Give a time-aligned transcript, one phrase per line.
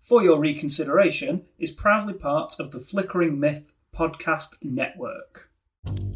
[0.00, 5.50] For Your Reconsideration is proudly part of the Flickering Myth podcast network.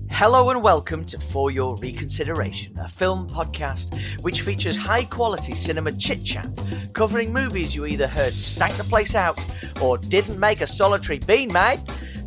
[0.09, 5.93] Hello and welcome to For Your Reconsideration, a film podcast which features high quality cinema
[5.93, 6.49] chit chat,
[6.95, 9.39] covering movies you either heard stank the place out
[9.83, 11.81] or didn't make a solitary bean, mate,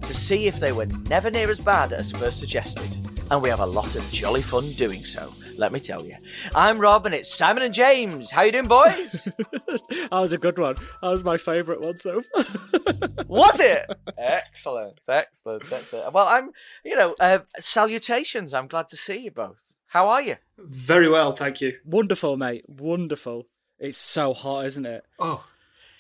[0.03, 3.06] to see if they were never near as bad as first suggested.
[3.30, 6.16] And we have a lot of jolly fun doing so, let me tell you.
[6.55, 8.32] I'm Rob and it's Simon and James.
[8.32, 9.23] How you doing, boys?
[9.68, 10.76] that was a good one.
[11.02, 12.21] That was my favourite one so
[13.27, 13.85] Was it?
[14.18, 16.13] Excellent, excellent, excellent.
[16.13, 16.52] Well, I'm,
[16.85, 18.54] you know, uh, salutations.
[18.54, 19.73] I'm glad to see you both.
[19.88, 20.38] How are you?
[20.57, 21.73] Very well, thank you.
[21.84, 22.63] Wonderful, mate.
[22.68, 23.48] Wonderful.
[23.77, 25.04] It's so hot, isn't it?
[25.20, 25.44] Oh,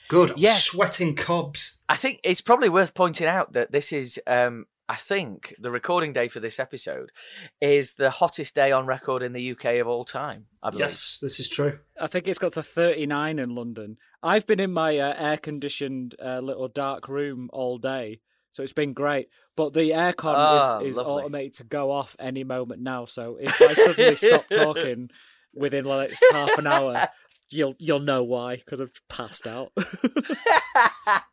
[0.07, 0.31] good.
[0.31, 0.63] I'm Yes.
[0.63, 1.81] Sweating cobs.
[1.89, 6.13] I think it's probably worth pointing out that this is, um, I think, the recording
[6.13, 7.11] day for this episode
[7.59, 10.45] is the hottest day on record in the UK of all time.
[10.63, 10.85] I believe.
[10.87, 11.79] Yes, this is true.
[11.99, 13.97] I think it's got to 39 in London.
[14.23, 18.71] I've been in my uh, air conditioned uh, little dark room all day, so it's
[18.71, 19.27] been great.
[19.57, 21.13] But the aircon Ah, is, is lovely.
[21.23, 23.03] automated to go off any moment now.
[23.05, 25.09] So if I suddenly stop talking
[25.53, 27.09] within like half an hour,
[27.51, 29.73] you'll you'll know why because I've passed out.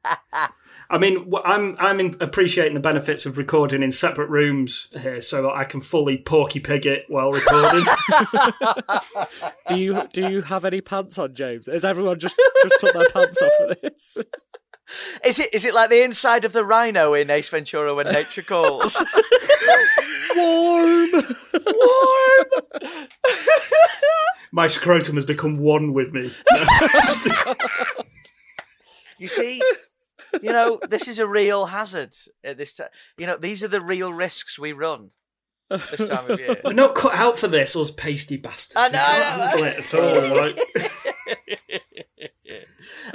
[0.94, 5.50] I mean, I'm I'm appreciating the benefits of recording in separate rooms here, so that
[5.50, 7.84] I can fully porky pig it while recording.
[9.68, 11.66] do you do you have any pants on, James?
[11.66, 14.18] Has everyone just just took their pants off for this?
[15.24, 18.42] Is it is it like the inside of the rhino in Ace Ventura when nature
[18.42, 18.94] calls?
[20.36, 21.10] Warm.
[21.66, 23.08] Warm.
[24.52, 26.32] My scrotum has become one with me.
[29.18, 29.62] You see,
[30.42, 32.14] you know, this is a real hazard.
[32.42, 32.84] At this, ti-
[33.18, 35.10] you know, these are the real risks we run
[35.70, 36.60] this time of year.
[36.64, 38.76] We're not cut out for this, us pasty bastards.
[38.76, 39.64] I know, I know.
[39.64, 40.36] it at all.
[40.36, 40.58] Like,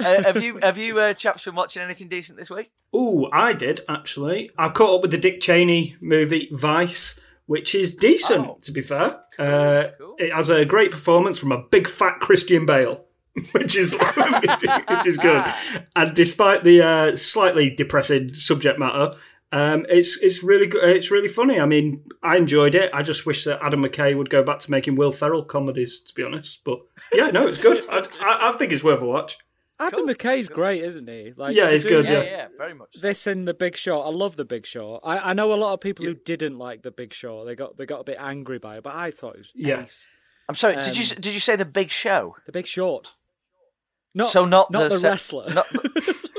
[0.00, 2.70] uh, have you have you uh, chaps been watching anything decent this week?
[2.92, 4.50] Oh, I did actually.
[4.58, 8.58] I caught up with the Dick Cheney movie Vice, which is decent, Oh.
[8.62, 9.20] to be fair.
[9.38, 10.16] Uh, Cool.
[10.18, 13.04] It has a great performance from a big fat Christian Bale,
[13.52, 15.44] which is which, is- which is good.
[15.96, 19.14] And despite the uh, slightly depressing subject matter,
[19.52, 20.84] um, it's it's really good.
[20.96, 21.58] It's really funny.
[21.60, 22.90] I mean, I enjoyed it.
[22.94, 26.14] I just wish that Adam McKay would go back to making Will Ferrell comedies, to
[26.14, 26.60] be honest.
[26.64, 26.78] But
[27.12, 27.82] yeah, no, it's good.
[27.90, 29.38] I, I, I think it's worth a watch.
[29.80, 30.56] Adam Cool, McKay's cool.
[30.56, 31.32] great, isn't he?
[31.36, 32.22] Like, Yeah, he's good, Yeah, Yeah.
[32.22, 32.90] yeah, very much.
[32.92, 33.00] so.
[33.00, 34.06] This in The Big Short.
[34.06, 35.00] I love The Big Short.
[35.04, 37.46] I, I know a lot of people who didn't like The Big Short.
[37.46, 39.82] They got they got a bit angry by it, but I thought it was Yeah.
[39.84, 40.06] ace.
[40.50, 40.74] I'm sorry.
[40.82, 42.36] did you Um, did you say the Big Show?
[42.44, 43.14] The Big Short.
[44.14, 45.46] Not So not not the the, se- wrestler.
[45.54, 45.66] not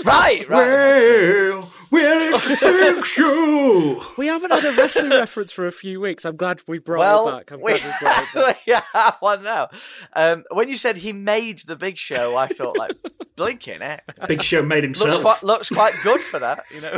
[0.04, 0.68] Right, right.
[0.68, 2.66] Well, well, it's a
[2.96, 4.02] big show.
[4.18, 6.26] we haven't had a wrestling reference for a few weeks.
[6.26, 7.52] I'm glad we brought Well, it back.
[7.52, 8.58] I'm we, glad we brought it back.
[8.66, 9.70] we have one now.
[10.14, 12.96] Um, when you said he made the Big Show, I thought like
[13.36, 14.02] blinking it.
[14.28, 15.22] Big Show made Looks himself.
[15.22, 16.98] quite looks quite good for that, you know.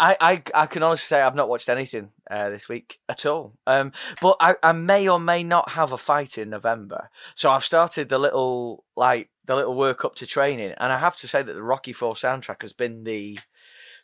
[0.00, 3.54] I, I I can honestly say I've not watched anything uh, this week at all.
[3.66, 7.64] Um, but I, I may or may not have a fight in November, so I've
[7.64, 11.42] started the little like the little work up to training, and I have to say
[11.42, 13.38] that the Rocky Four soundtrack has been the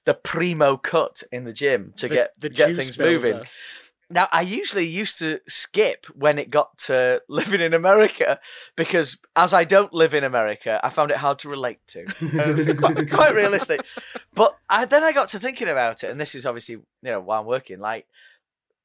[0.05, 3.43] the primo cut in the gym to The- get the get things moving.
[4.13, 8.41] Now, I usually used to skip when it got to living in America
[8.77, 12.07] because, as I don't live in America, I found it hard to relate to.
[12.41, 13.85] Uh, quite, quite realistic.
[14.35, 17.21] But I, then I got to thinking about it, and this is obviously, you know,
[17.21, 17.81] while I'm working.
[17.81, 18.07] Like,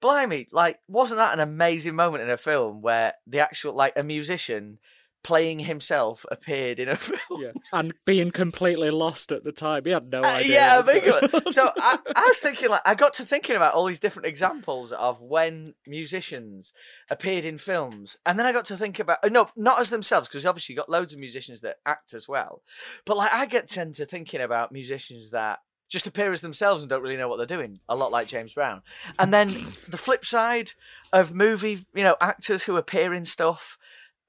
[0.01, 4.03] blimey, like, wasn't that an amazing moment in a film where the actual, like, a
[4.03, 4.79] musician
[5.25, 7.41] playing himself appeared in a film?
[7.41, 9.83] Yeah, and being completely lost at the time.
[9.85, 10.53] He had no Uh, idea.
[10.53, 11.43] yeah, what was big going one.
[11.47, 11.53] on.
[11.53, 14.91] So I, I was thinking, like, I got to thinking about all these different examples
[14.91, 16.71] of when musicians
[17.09, 20.27] appeared in films, and then I got to think about uh, no, not as themselves,
[20.27, 22.61] because obviously you got loads of musicians that act as well,
[23.05, 26.89] but like I get tend to thinking about musicians that just appear as themselves and
[26.89, 28.81] don't really know what they're doing, a lot like James Brown.
[29.19, 29.49] And then
[29.87, 30.71] the flip side
[31.13, 33.77] of movie, you know, actors who appear in stuff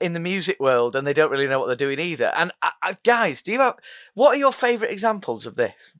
[0.01, 2.33] in the music world and they don't really know what they're doing either.
[2.37, 3.77] And uh, uh, guys, do you have
[4.15, 5.93] what are your favourite examples of this?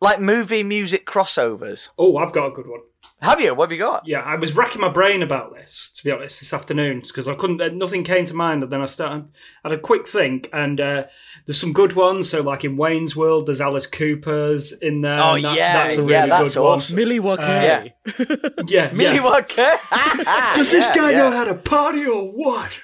[0.00, 1.90] Like movie music crossovers.
[1.98, 2.80] Oh, I've got a good one.
[3.20, 3.54] Have you?
[3.54, 4.06] What have you got?
[4.06, 7.34] Yeah, I was racking my brain about this, to be honest, this afternoon, because I
[7.34, 8.62] couldn't, uh, nothing came to mind.
[8.62, 9.28] And then I started,
[9.62, 11.04] I had a quick think, and uh,
[11.46, 12.28] there's some good ones.
[12.30, 15.22] So, like in Wayne's World, there's Alice Cooper's in there.
[15.22, 16.96] Oh, that- yeah, that's a really yeah, that's good awesome.
[16.96, 17.92] Millie Wakay.
[18.56, 18.66] one.
[18.68, 19.22] Yeah, Millie yeah.
[19.24, 19.70] Walker.
[20.56, 21.16] Does this Yeah, guy yeah.
[21.18, 22.78] know how to party or what?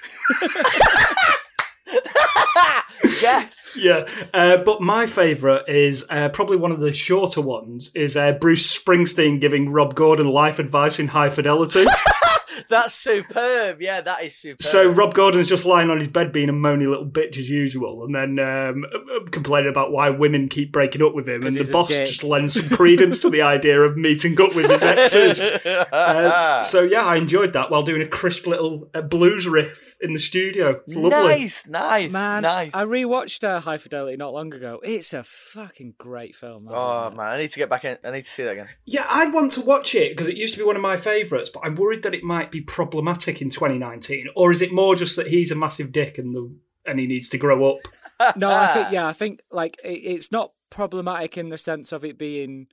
[3.21, 3.77] Yes.
[3.77, 7.91] Yeah, uh, but my favourite is uh, probably one of the shorter ones.
[7.95, 11.85] Is uh, Bruce Springsteen giving Rob Gordon life advice in High Fidelity?
[12.69, 13.81] That's superb.
[13.81, 14.61] Yeah, that is superb.
[14.61, 18.05] So Rob Gordon's just lying on his bed being a moany little bitch as usual,
[18.05, 21.71] and then um, uh, complaining about why women keep breaking up with him, and the
[21.71, 22.07] boss dick.
[22.07, 25.41] just lends some credence to the idea of meeting up with his exes.
[25.91, 30.13] Uh, so yeah, I enjoyed that while doing a crisp little uh, blues riff in
[30.13, 30.81] the studio.
[30.85, 31.09] It's lovely.
[31.09, 32.71] nice, nice, Man, nice.
[32.73, 34.79] I rewatched uh, High Fidelity not long ago.
[34.83, 36.65] It's a fucking great film.
[36.65, 37.97] that, Oh man, I need to get back in.
[38.03, 38.69] I need to see that again.
[38.85, 41.49] Yeah, I want to watch it because it used to be one of my favourites,
[41.49, 45.17] but I'm worried that it might be problematic in 2019, or is it more just
[45.17, 46.55] that he's a massive dick and the
[46.85, 47.79] and he needs to grow up?
[48.35, 52.05] No, I think yeah, I think like it, it's not problematic in the sense of
[52.05, 52.67] it being.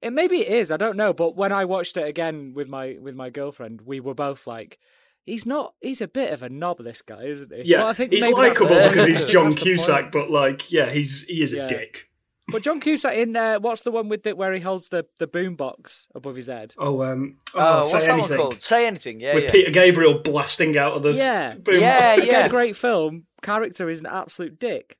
[0.00, 0.70] It maybe it is.
[0.70, 1.12] I don't know.
[1.12, 4.78] But when I watched it again with my with my girlfriend, we were both like,
[5.26, 5.74] "He's not.
[5.80, 8.28] He's a bit of a knob, this guy, isn't he?" Yeah, But I think he's
[8.28, 9.64] likable because he's John that's point.
[9.66, 12.08] Cusack, but like, yeah, he's he is a dick.
[12.48, 13.58] But John Cusack in there.
[13.58, 16.74] What's the one with the, where he holds the the boom box above his head?
[16.78, 18.30] Oh, um, oh, Oh, say what's that anything.
[18.38, 18.60] one called?
[18.60, 19.20] Say anything.
[19.20, 19.50] Yeah, With yeah.
[19.52, 21.54] Peter Gabriel blasting out of the Yeah.
[21.54, 22.26] boom Yeah, box.
[22.26, 22.46] It's yeah.
[22.46, 23.24] a great film.
[23.42, 24.98] Character is an absolute dick.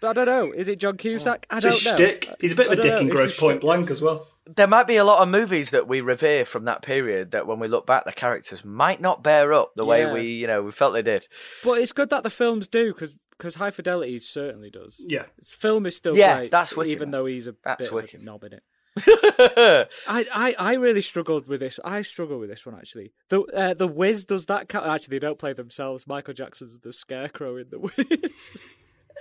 [0.00, 0.52] But I don't know.
[0.56, 1.46] Is it John Cusack?
[1.50, 1.96] I It's don't a know.
[1.96, 2.30] shtick.
[2.40, 3.12] He's a bit of a don't dick in know.
[3.14, 3.60] It's Grosse Pointe shtick.
[3.62, 4.28] Blank as well.
[4.46, 7.58] There might be a lot of movies that we revere from that period that, when
[7.58, 10.70] we look back, the characters might not bear up the way we, you know, we
[10.70, 11.26] felt they did.
[11.64, 13.16] But it's good that the films do because
[13.56, 15.02] High Fidelity certainly does.
[15.06, 15.26] Yeah.
[15.38, 17.10] His film is still Yeah, great, that's wicked, even man.
[17.12, 18.14] though he's a That's bit wicked.
[18.20, 18.62] of a knob in it.
[20.08, 21.78] I, I, I really struggled with this.
[21.84, 23.12] I struggle with this one actually.
[23.28, 24.68] The uh, the Wiz does that.
[24.70, 26.06] Ca- actually, they don't play themselves.
[26.06, 28.56] Michael Jackson's the Scarecrow in the Wiz.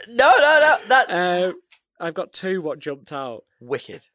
[0.07, 1.51] no, no, no, that's uh,
[1.99, 2.61] I've got two.
[2.61, 3.43] What jumped out?
[3.59, 4.05] wicked.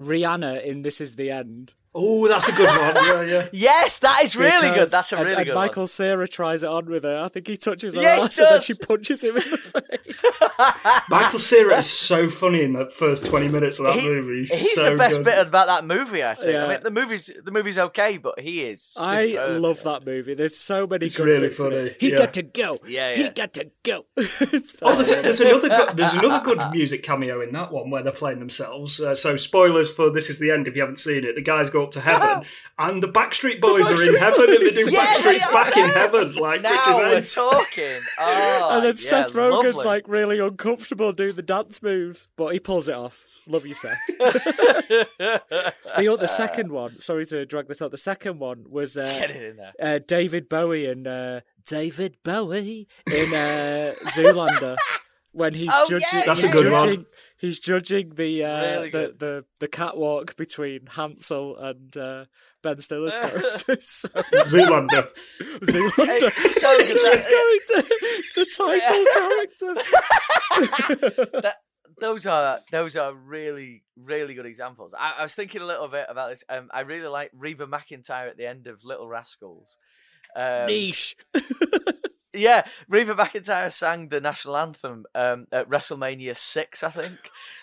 [0.00, 1.74] Rihanna in This Is the End.
[1.92, 2.94] Oh, that's a good one.
[3.04, 3.48] Yeah, yeah.
[3.52, 4.88] Yes, that is really good.
[4.90, 7.18] That's a and- really and good Michael Cera tries it on with her.
[7.18, 8.64] I think he touches her Yeah, he ass and then does.
[8.64, 9.56] she punches him in the
[10.16, 11.00] face.
[11.08, 14.40] Michael Cera is so funny in the first 20 minutes of that He- movie.
[14.40, 15.24] He's, He's so the best good.
[15.24, 16.52] bit about that movie, I think.
[16.52, 16.64] Yeah.
[16.66, 18.92] I mean, the movie's the movie's okay, but he is.
[18.98, 20.34] I love that movie.
[20.34, 21.76] There's so many It's good really bits in it.
[21.76, 22.16] funny, He yeah.
[22.16, 22.78] got to go.
[22.86, 24.06] Yeah, He got to go.
[24.20, 28.02] So Oh, there's, there's another good, there's another good music cameo in that one where
[28.02, 29.00] they're playing themselves.
[29.00, 31.34] Uh, so spoilers for this is the end if you haven't seen it.
[31.34, 32.44] The guys go up to heaven
[32.78, 35.64] and the Backstreet Boys are in Backstreet heaven and they do Yeah, Backstreet's they are
[35.64, 37.34] back in heaven, like Now which we're is ace.
[37.34, 38.00] talking.
[38.18, 39.84] Oh, and then yeah, Seth Rogen's lovely.
[39.84, 43.26] like really uncomfortable doing the dance moves, but he pulls it off.
[43.46, 43.96] Love you, Seth.
[45.18, 49.30] the, the second one, sorry to drag this out, the second one was uh, Get
[49.30, 49.72] it in there.
[49.80, 54.76] uh, David Bowie and uh, David Bowie in uh, Zoolander
[55.32, 56.06] when he's Oh, judging.
[56.12, 57.06] yeah, That's a he's good one.
[57.40, 62.24] Judging, He's judging the uh, Really the, the the catwalk between Hansel and uh,
[62.62, 63.78] Ben Stiller's character.
[63.80, 64.08] so,
[64.44, 65.08] Zoolander.
[65.40, 66.32] Zoolander.
[66.36, 66.90] It's so good.
[66.90, 67.82] It's character,
[68.36, 69.74] the title character.
[71.40, 71.56] that,
[71.98, 74.94] those are those are really really good examples.
[74.98, 76.44] I, I was thinking a little bit about this.
[76.48, 79.76] Um, I really like Reba McEntire at the end of Little Rascals.
[80.36, 81.16] Um, Niche.
[82.32, 87.18] Yeah, Reba McEntire sang the national anthem um, at WrestleMania six, I think,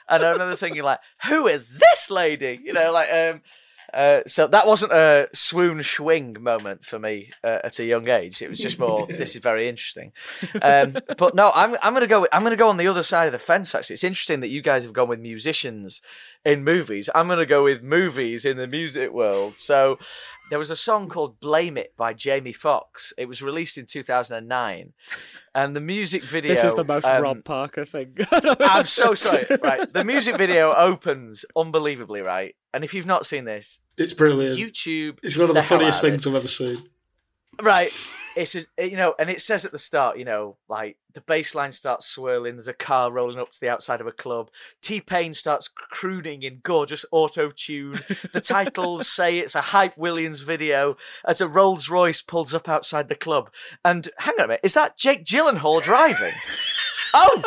[0.09, 3.11] and I remember thinking like, "Who is this lady?" You know, like.
[3.11, 3.41] Um,
[3.93, 8.41] uh, so that wasn't a swoon swing moment for me uh, at a young age.
[8.41, 9.07] It was just more.
[9.07, 10.11] this is very interesting.
[10.61, 12.27] Um, but no, I'm I'm gonna go.
[12.31, 13.73] I'm gonna go on the other side of the fence.
[13.73, 16.01] Actually, it's interesting that you guys have gone with musicians
[16.47, 17.09] in movies.
[17.13, 19.55] I'm gonna go with movies in the music world.
[19.59, 19.99] So
[20.49, 23.11] there was a song called "Blame It" by Jamie Foxx.
[23.17, 24.93] It was released in 2009,
[25.53, 26.47] and the music video.
[26.55, 28.17] This is the most um, Rob Parker thing.
[28.31, 29.45] I'm so sorry.
[29.61, 32.21] Right, the music video opens unbelievably.
[32.21, 34.57] Right, and if you've not seen this, It's brilliant.
[34.57, 35.17] YouTube.
[35.23, 36.17] it's one of the, hell funniest out of it.
[36.17, 36.89] things I've ever seen.
[37.61, 37.91] Right.
[38.35, 41.21] It's a, eh, you know, and it says at the start, you know, like the
[41.21, 42.55] bass line starts swirling.
[42.55, 44.51] There's a car rolling up to the outside of a club.
[44.81, 47.99] T Pain starts crooning in gorgeous auto tune.
[48.33, 53.09] The titles say it's a hype Williams video as a Rolls Royce pulls up outside
[53.09, 53.49] the club.
[53.83, 56.33] And hang on a minute, is that Jake Gyllenhaal driving?
[57.13, 57.43] Oh,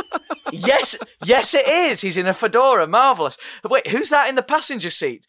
[0.50, 2.00] yes, yes, it is.
[2.00, 3.38] He's in a fedora, marvelous.
[3.68, 5.26] Wait, who's that in the passenger seat?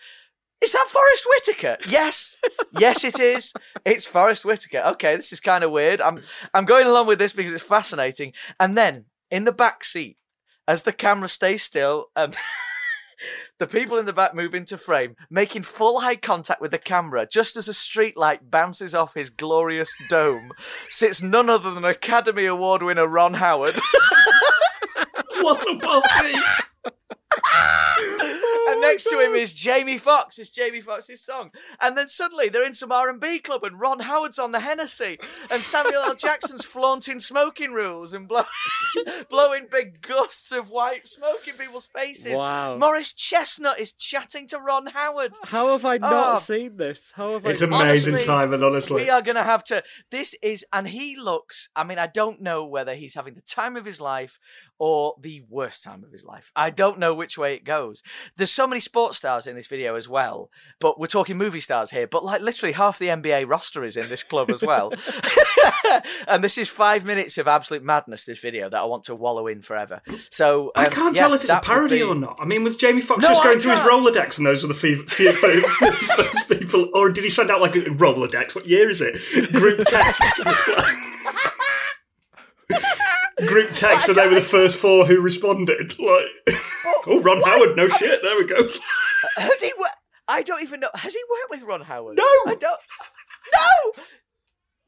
[0.61, 1.77] Is that Forest Whitaker?
[1.89, 2.37] Yes,
[2.77, 3.53] yes, it is.
[3.83, 4.79] It's Forest Whitaker.
[4.79, 5.99] Okay, this is kind of weird.
[6.01, 6.21] I'm
[6.53, 8.33] I'm going along with this because it's fascinating.
[8.59, 10.17] And then in the back seat,
[10.67, 12.35] as the camera stays still um, and
[13.59, 17.27] the people in the back move into frame, making full eye contact with the camera,
[17.29, 20.51] just as a streetlight bounces off his glorious dome,
[20.89, 23.75] sits none other than Academy Award winner Ron Howard.
[25.41, 26.35] What a posse!
[28.81, 30.39] Oh and next to him is Jamie Foxx.
[30.39, 33.79] It's Jamie Foxx's song, and then suddenly they're in some R and B club, and
[33.79, 35.19] Ron Howard's on the Hennessy,
[35.51, 36.15] and Samuel L.
[36.15, 38.43] Jackson's flaunting smoking rules and blow,
[39.29, 42.33] blowing big gusts of white smoke in people's faces.
[42.33, 42.77] Wow.
[42.77, 45.33] Morris Chestnut is chatting to Ron Howard.
[45.43, 46.35] How have I not Oh.
[46.35, 47.11] seen this?
[47.15, 47.65] How have It's I?
[47.65, 48.63] amazing, Honestly, Simon.
[48.63, 49.83] Honestly, We are going to have to.
[50.09, 51.69] This is, and he looks.
[51.75, 54.39] I mean, I don't know whether he's having the time of his life
[54.77, 56.51] or the worst time of his life.
[56.55, 58.01] I don't know which way it goes.
[58.37, 60.49] There's so many sports stars in this video as well,
[60.79, 62.07] but we're talking movie stars here.
[62.07, 64.91] But like literally half the NBA roster is in this club as well.
[66.27, 68.25] and this is five minutes of absolute madness.
[68.25, 70.01] This video that I want to wallow in forever.
[70.29, 72.37] So I um, can't yeah, tell if it's a parody be- or not.
[72.39, 73.79] I mean, was Jamie Foxx No, just going through his.
[73.81, 77.75] Rolodex and those were the few, few, those people, or did he send out like
[77.75, 78.55] a Rolodex?
[78.55, 79.19] What year is it?
[79.51, 80.41] Group text.
[83.47, 85.97] Group text, and they were the first four who responded.
[85.99, 86.25] Like,
[87.07, 88.21] oh, Ron Howard, no shit.
[88.21, 88.55] There we go.
[88.57, 89.85] Uh, had he wo-
[90.27, 90.89] I don't even know.
[90.95, 92.17] Has he worked with Ron Howard?
[92.17, 92.23] No!
[92.23, 92.63] I don't.
[93.53, 94.03] No.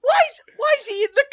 [0.01, 1.25] Why is Why is he in the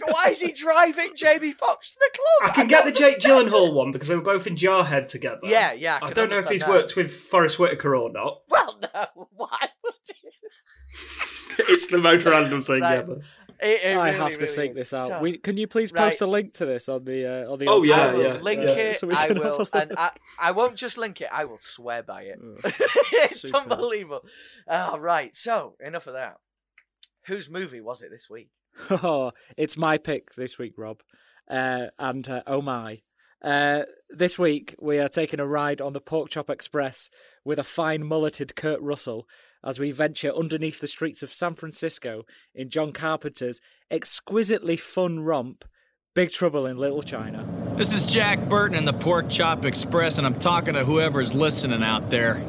[0.00, 0.10] car?
[0.12, 2.50] why is he driving Jamie Foxx to the club?
[2.50, 5.40] I can get the Jake Gyllenhaal one because they were both in Jarhead together.
[5.44, 5.96] Yeah, yeah.
[5.96, 6.70] I can don't know if he's that.
[6.70, 8.38] worked with Forest Whitaker or not.
[8.48, 9.06] Well, no.
[9.36, 9.94] Why would?
[11.68, 12.98] It's the most random thing Right.
[12.98, 13.20] ever.
[13.64, 14.76] It- it I really, have to really sync is.
[14.76, 15.20] this out.
[15.20, 16.10] We, can you please Right.
[16.10, 17.66] post a link to this on the uh, on the?
[17.66, 18.16] Oh, old yeah, I channel?
[18.18, 18.68] will yeah, link yeah.
[18.70, 18.96] it.
[18.96, 21.28] So I can have a will, and I, I won't just link it.
[21.32, 22.38] I will swear by it.
[22.42, 22.72] Ugh.
[23.12, 23.58] it's Super.
[23.58, 24.24] unbelievable.
[24.68, 26.36] All right, so enough of that.
[27.26, 28.50] Whose movie was it this week?
[28.90, 31.00] Oh, it's my pick this week, Rob.
[31.48, 33.02] Uh, and uh, oh my.
[33.42, 37.10] Uh, this week, we are taking a ride on the Pork Chop Express
[37.44, 39.28] with a fine mulleted Kurt Russell
[39.64, 45.64] as we venture underneath the streets of San Francisco in John Carpenter's exquisitely fun romp,
[46.14, 47.44] Big Trouble in Little China.
[47.76, 51.82] This is Jack Burton in the Pork Chop Express, and I'm talking to whoever's listening
[51.82, 52.40] out there.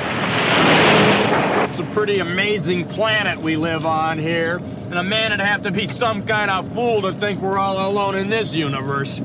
[1.70, 5.72] It's a pretty amazing planet we live on here, and a man would have to
[5.72, 9.20] be some kind of fool to think we're all alone in this universe.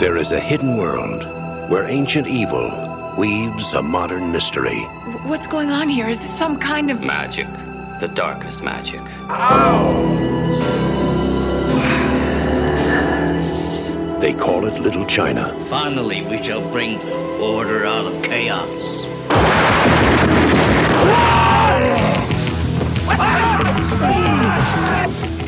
[0.00, 1.22] There is a hidden world
[1.70, 2.68] where ancient evil
[3.16, 4.84] weaves a modern mystery.
[5.24, 6.06] What's going on here?
[6.10, 7.00] Is this some kind of.
[7.00, 7.46] Magic.
[7.98, 9.00] The darkest magic.
[9.30, 10.02] Ow!
[14.20, 15.58] They call it Little China.
[15.70, 16.98] Finally, we shall bring
[17.40, 19.06] order out of chaos.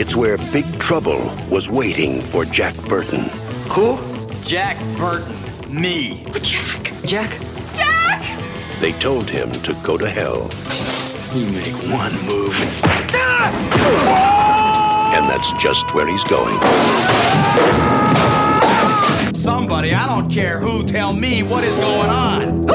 [0.00, 3.24] It's where Big Trouble was waiting for Jack Burton.
[3.68, 3.98] Who?
[4.40, 5.36] Jack Burton.
[5.68, 6.24] Me.
[6.40, 6.92] Jack!
[7.04, 7.55] Jack!
[8.80, 10.50] They told him to go to hell,
[11.34, 12.60] You make one move.
[15.16, 16.58] and that's just where he's going.
[19.34, 22.66] Somebody, I don't care who, tell me what is going on.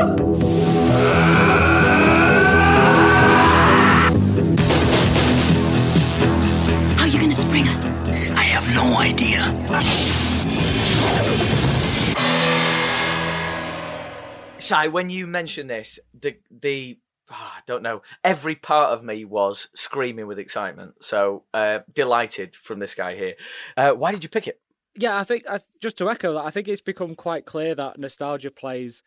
[14.61, 16.99] Si, when you mentioned this, the the
[17.29, 20.95] ah, I don't know, every part of me was screaming with excitement.
[21.01, 23.35] So uh, delighted from this guy here.
[23.75, 24.61] Uh, why did you pick it?
[24.95, 27.97] Yeah, I think I, just to echo that, I think it's become quite clear that
[27.97, 29.03] nostalgia plays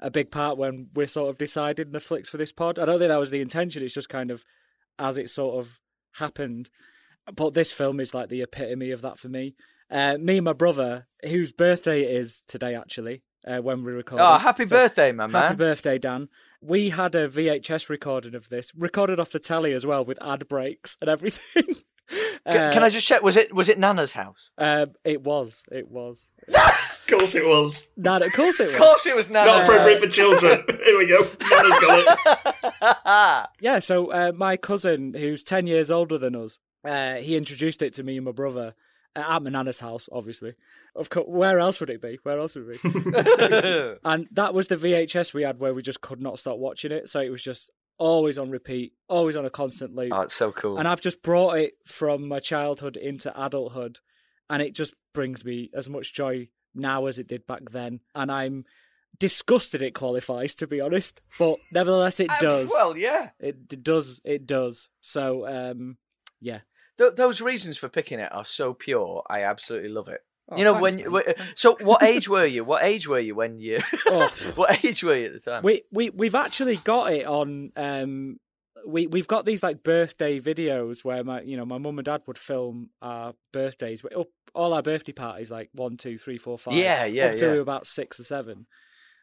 [0.00, 2.78] a big part when we're sort of deciding the flicks for this pod.
[2.78, 3.82] I don't think that was the intention.
[3.82, 4.44] It's just kind of
[4.98, 5.80] as it sort of
[6.14, 6.70] happened.
[7.34, 9.54] But this film is like the epitome of that for me.
[9.90, 14.20] Uh, me and my brother, whose birthday it is today, actually, uh, when we record.
[14.20, 15.42] Oh, happy birthday, my man!
[15.42, 16.28] Happy birthday, Dan.
[16.60, 20.48] We had a VHS recording of this, recorded off the telly as well with ad
[20.48, 21.64] breaks and everything.
[22.46, 23.22] Can, can I just check?
[23.22, 24.50] Was it was it Nana's house?
[24.56, 25.62] Um, it was.
[25.70, 26.30] It was.
[26.48, 27.86] Of course it was.
[27.96, 28.76] Nana, of course it was.
[28.76, 29.46] Of course, it was Nana.
[29.46, 29.68] Not Nana's.
[29.68, 30.64] appropriate for children.
[30.84, 31.18] Here we go.
[31.18, 32.18] Nana's got
[32.82, 33.48] it.
[33.60, 37.92] Yeah, so uh, my cousin, who's 10 years older than us, uh, he introduced it
[37.94, 38.72] to me and my brother uh,
[39.20, 40.54] at my nana's house, obviously.
[40.94, 42.18] Of course, where else would it be?
[42.22, 43.98] Where else would it be?
[44.04, 47.08] and that was the VHS we had where we just could not stop watching it.
[47.08, 50.12] So it was just always on repeat, always on a constant loop.
[50.12, 50.78] oh, it's so cool.
[50.78, 53.98] And I've just brought it from my childhood into adulthood,
[54.48, 58.00] and it just brings me as much joy now as it did back then.
[58.14, 58.64] And I'm
[59.18, 62.70] disgusted it qualifies, to be honest, but nevertheless, it Uh, does.
[62.72, 63.30] Well, yeah.
[63.40, 64.20] It, it does.
[64.24, 64.90] It does.
[65.00, 65.96] So, um,
[66.40, 66.60] yeah.
[66.98, 69.22] Th- those reasons for picking it are so pure.
[69.28, 70.20] I absolutely love it.
[70.50, 71.12] Oh, you know thanks, when.
[71.12, 72.64] when- So, what age were you?
[72.64, 73.80] What age were you when you?
[74.06, 74.28] Oh.
[74.56, 75.62] what age were you at the time?
[75.62, 77.72] We we we've actually got it on.
[77.76, 78.38] Um,
[78.86, 82.22] we we've got these like birthday videos where my you know my mum and dad
[82.26, 84.02] would film our birthdays.
[84.54, 86.74] All our birthday parties like one, two, three, four, five.
[86.74, 87.60] Yeah, yeah, up to yeah.
[87.60, 88.66] about six or seven.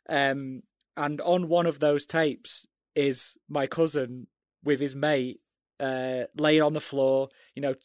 [0.07, 0.61] Um,
[0.95, 4.27] and on one of those tapes is my cousin
[4.63, 5.39] with his mate
[5.79, 7.75] uh, laying on the floor, you know,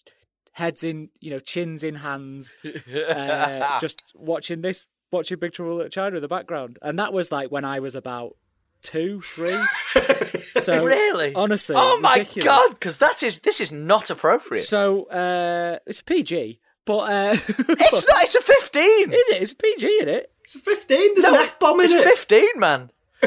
[0.52, 5.76] heads in, you know, chins in hands, uh, just watching this, watching Big Trouble in
[5.78, 8.36] Little China in the background, and that was like when I was about
[8.82, 9.58] two, three.
[10.60, 11.34] So really?
[11.34, 12.44] honestly, oh my ridiculous.
[12.44, 12.70] god!
[12.70, 14.64] Because that is this is not appropriate.
[14.64, 18.22] So uh, it's a PG, but uh, it's not.
[18.22, 19.10] It's a fifteen.
[19.10, 19.42] Is it?
[19.42, 20.32] It's a PG, isn't it?
[20.44, 20.98] It's a 15.
[21.14, 22.04] There's No, an F bomb in it's it.
[22.04, 22.90] fifteen, man.
[23.22, 23.26] Uh,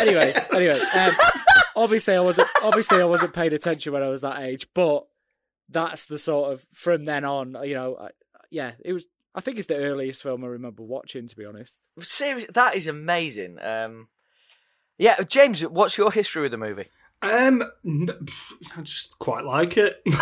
[0.00, 1.12] anyway, anyway, um,
[1.76, 5.06] obviously I wasn't obviously I wasn't paying attention when I was that age, but
[5.68, 8.08] that's the sort of from then on, you know, I,
[8.50, 9.06] yeah, it was.
[9.36, 11.80] I think it's the earliest film I remember watching, to be honest.
[12.00, 13.58] Seriously, that is amazing.
[13.60, 14.06] Um,
[14.96, 16.88] yeah, James, what's your history with the movie?
[17.24, 17.62] Um,
[18.76, 20.02] I just quite like it.
[20.06, 20.16] like,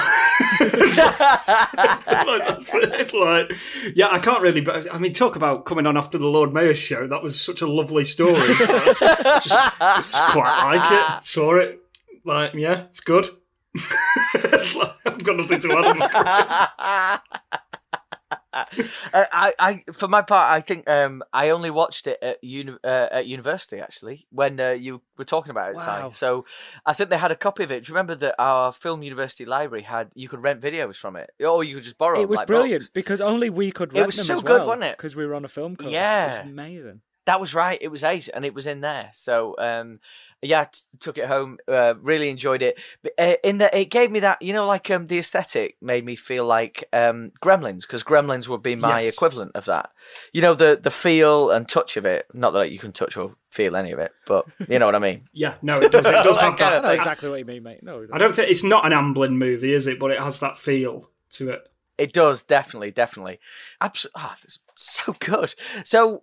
[2.47, 3.13] that's it.
[3.13, 3.53] Like,
[3.95, 4.61] yeah, I can't really.
[4.61, 7.07] But I mean, talk about coming on after the Lord Mayor's show.
[7.07, 8.35] That was such a lovely story.
[8.37, 11.27] Just, just quite like it.
[11.27, 11.81] Saw it.
[12.25, 13.29] Like, yeah, it's good.
[15.05, 15.73] I've got nothing to
[16.79, 17.21] add.
[19.15, 22.79] Uh, I, I, for my part, I think um, I only watched it at uni-
[22.85, 25.81] uh, at university actually when uh, you were talking about it.
[25.81, 26.17] Si.
[26.17, 26.47] So
[26.87, 27.85] I think they had a copy of it.
[27.85, 31.31] Do you remember that our film university library had you could rent videos from it,
[31.41, 32.19] or you could just borrow.
[32.19, 32.91] it was like brilliant books.
[32.95, 34.97] because only we could It was them so as good, well, wasn't it?
[34.97, 35.91] Because we were on a film course.
[35.91, 36.27] Yeah.
[36.27, 37.01] it was amazing.
[37.25, 37.79] That was right.
[37.81, 39.11] It was ace, and it was in there.
[39.13, 40.01] So um,
[40.41, 41.59] yeah, t- took it home.
[41.69, 42.81] Uh, really enjoyed it.
[43.03, 46.05] But, uh, in that, it gave me that you know, like um, the aesthetic made
[46.05, 49.15] me feel like um, Gremlins because Gremlins would be my Yes.
[49.15, 49.91] equivalent of that.
[50.33, 52.27] You know, the the feel and touch of it.
[52.35, 54.99] Not that you can touch or feel any of it, but you know what I
[54.99, 55.29] mean.
[55.33, 56.07] Yeah, no, it does.
[56.07, 57.83] It does have That I know exactly what you mean, mate.
[57.83, 59.99] No, I don't think it's not an Amblin movie, is it?
[60.01, 61.69] But it has that feel to it.
[61.99, 63.39] It does definitely, definitely.
[63.81, 64.21] Absolutely.
[64.23, 64.35] Oh,
[64.75, 65.55] so good.
[65.85, 66.23] So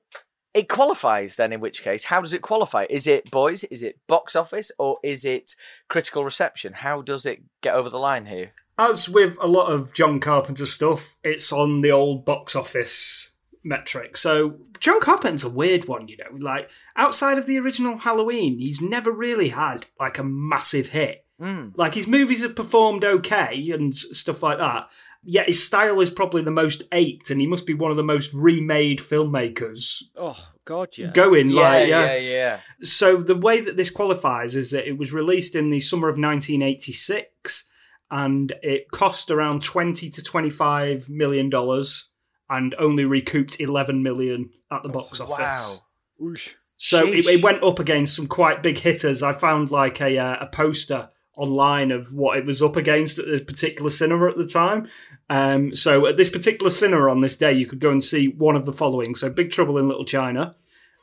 [0.53, 1.53] it qualifies then.
[1.53, 2.85] In which case, how does it qualify?
[2.89, 3.63] Is it boys?
[3.65, 4.71] Is it box office?
[4.77, 5.55] Or is it
[5.87, 6.73] critical reception?
[6.73, 8.51] How does it get over the line here?
[8.77, 13.31] As with a lot of John Carpenter stuff, it's on the old box office
[13.63, 14.15] metric.
[14.17, 16.37] So John Carpenter's a weird one, you know.
[16.37, 21.25] Like outside of the original Halloween, he's never really had like a massive hit.
[21.41, 21.73] Mm.
[21.75, 24.89] Like his movies have performed okay and stuff like that.
[25.21, 28.03] Yet his style is probably the most aped, and he must be one of the
[28.03, 31.11] most remade filmmakers Oh God, yeah.
[31.11, 31.49] going.
[31.49, 32.59] Yeah, like, yeah, yeah.
[32.81, 36.13] so the way that this qualifies is that it was released in the summer of
[36.13, 37.69] 1986
[38.11, 42.09] and it cost around 20 to 25 million dollars
[42.49, 45.37] and only recouped 11 million at the box office.
[45.37, 45.77] Wow.
[46.21, 46.55] Oosh.
[46.77, 49.21] So it, it went up against some quite big hitters.
[49.21, 53.25] I found like a uh, a poster online of what it was up against at
[53.25, 54.87] this particular cinema at the time.
[55.29, 58.55] Um, so at this particular cinema on this day, you could go and see one
[58.55, 60.55] of the following: so Big Trouble in Little China,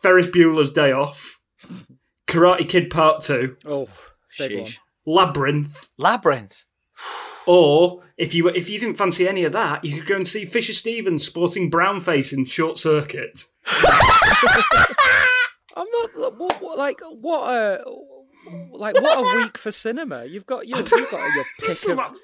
[0.03, 1.41] Ferris Bueller's Day Off,
[2.27, 3.89] Karate Kid Part Two, Oh,
[4.39, 4.67] big one.
[4.67, 4.79] Sheesh.
[5.07, 6.65] Labyrinth, Labyrinth.
[7.47, 10.45] or if you if you didn't fancy any of that, you could go and see
[10.45, 13.45] Fisher Stevens sporting brown face in Short Circuit.
[15.77, 17.85] I'm not what, what, like what a
[18.73, 20.25] like what a week for cinema.
[20.25, 22.17] You've got your, you've got your pick Some of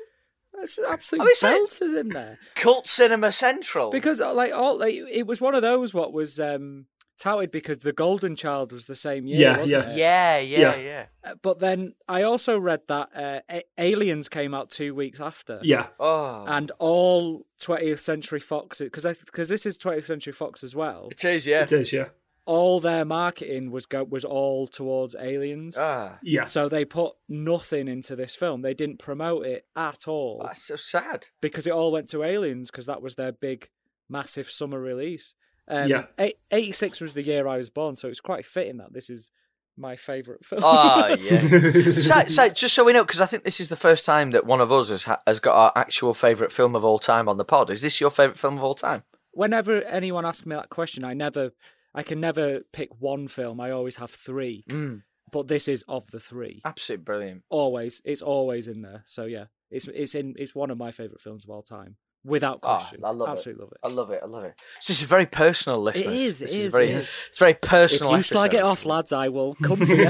[0.55, 3.91] that's absolute I mean, so- belters in there Cult Cinema Central.
[3.91, 6.87] because uh, like all like it was one of those what was um
[7.19, 9.93] touted because the Golden Child was the same year, Yeah, wasn't yeah.
[9.93, 9.97] it?
[9.97, 10.77] yeah, yeah, Yeah.
[10.83, 11.07] yeah.
[11.31, 15.61] Uh, But then I also read that uh, A- Aliens came out two weeks after.
[15.63, 20.65] yeah, Oh, And all 20th Century Fox, because I because this is 20th Century Fox
[20.65, 21.09] as well.
[21.13, 21.63] it is, yeah.
[21.63, 21.93] it is.
[21.93, 22.09] Yeah,
[22.45, 25.77] All their marketing was go was all towards aliens.
[25.79, 26.45] Ah, yeah.
[26.45, 28.63] So they put nothing into this film.
[28.63, 31.29] They didn't promote it at all that's so sad.
[31.41, 33.69] because it all went to aliens because that was their big,
[34.09, 35.35] massive summer release.
[35.69, 36.05] Um, Yeah.
[36.51, 39.31] 86 was the year I was born, so it's quite fitting that this is
[39.77, 40.63] my favourite film.
[40.65, 41.41] Oh, yeah.
[41.93, 44.45] so, so, just so we know, because I think this is the first time that
[44.45, 47.37] one of us has, ha- has got our actual favourite film of all time on
[47.39, 47.71] the pod.
[47.71, 49.05] Is this your favourite film of all time?
[49.31, 51.53] Whenever anyone asks me that question, I never,
[51.95, 53.61] I can never pick one film.
[53.61, 54.65] I always have three.
[54.69, 56.61] Mm, But this is of the three.
[56.65, 57.43] absolutely brilliant.
[57.51, 59.03] Always, it's always in there.
[59.05, 62.61] So yeah, it's it's in it's one of my favourite films of all time, without
[62.63, 63.01] Oh, question.
[63.05, 63.65] I love Absolutely it.
[63.65, 63.79] love it.
[63.83, 64.21] I love it.
[64.23, 64.55] I love it.
[64.81, 66.15] So this is very personal, listeners.
[66.15, 67.11] is, This it is, very, it is.
[67.29, 68.17] It's very If personal.
[68.17, 70.07] you slag it off, lads, I will come for you.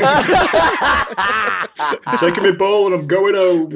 [2.06, 3.72] I'm taking my ball and I'm going home.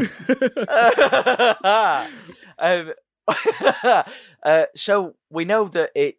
[2.59, 2.93] um,
[4.43, 6.19] uh, so we know that it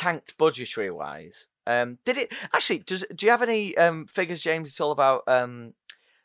[0.00, 1.46] tanked budgetary wise.
[1.66, 2.78] Um, did it actually?
[2.80, 4.68] Does do you have any um, figures, James?
[4.70, 5.74] It's all about um,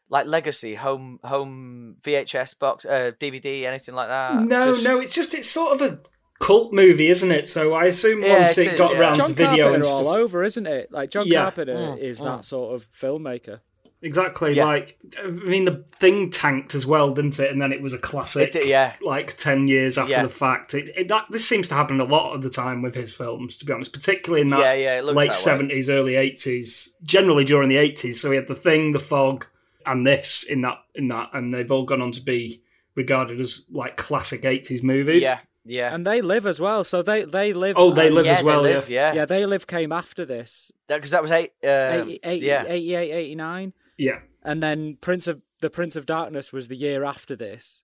[0.09, 4.41] like legacy, home, home VHS box, uh, DVD, anything like that.
[4.43, 5.99] no, Just- no, it's just it's sort of a
[6.39, 7.47] cult movie, isn't it?
[7.47, 8.99] So I assume Yeah, once it it, is, got yeah.
[8.99, 10.91] around John to video Carpenter and all over, isn't it?
[10.91, 11.43] Like John Yeah.
[11.43, 13.59] Carpenter Mm, is that sort of filmmaker.
[14.01, 14.53] Exactly.
[14.53, 14.65] Yeah.
[14.65, 17.51] Like I mean, the thing tanked as well, didn't it?
[17.51, 18.55] And then it was a classic.
[18.55, 18.93] It yeah.
[19.01, 20.23] Like ten years after Yeah.
[20.23, 22.95] the fact, it, it, that, this seems to happen a lot of the time with
[22.95, 23.57] his films.
[23.57, 27.77] To be honest, particularly in that Yeah, yeah, late seventies, early eighties, generally during the
[27.77, 28.21] eighties.
[28.21, 29.47] So we had the thing, the fog,
[29.85, 32.61] and this in that in that, and they've all gone on to be
[32.95, 35.23] regarded as like classic eighties movies.
[35.23, 35.93] Yeah, yeah.
[35.93, 37.75] And they live as well, so they they live.
[37.77, 38.63] Oh, they um, live yeah, as well.
[38.63, 38.83] they yeah.
[38.87, 39.13] yeah.
[39.13, 40.71] Yeah, they live came after this.
[40.87, 41.51] Because that was eight.
[41.63, 42.63] Uh, 80, 80, yeah.
[42.67, 43.73] 88, 89.
[43.97, 44.19] Yeah.
[44.43, 47.83] and then Prince of the Prince of Darkness was the year after this,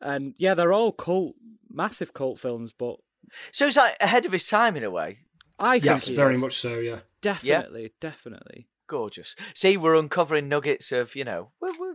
[0.00, 1.34] and yeah, they're all cult,
[1.70, 2.72] massive cult films.
[2.72, 2.96] But
[3.50, 5.18] So it's like ahead of his time in a way.
[5.58, 6.42] I think Yes, he very is.
[6.42, 6.78] much so.
[6.78, 7.00] Yeah.
[7.20, 8.68] definitely, definitely.
[8.88, 9.36] Gorgeous.
[9.54, 11.94] See, we're uncovering nuggets of you know we're we're,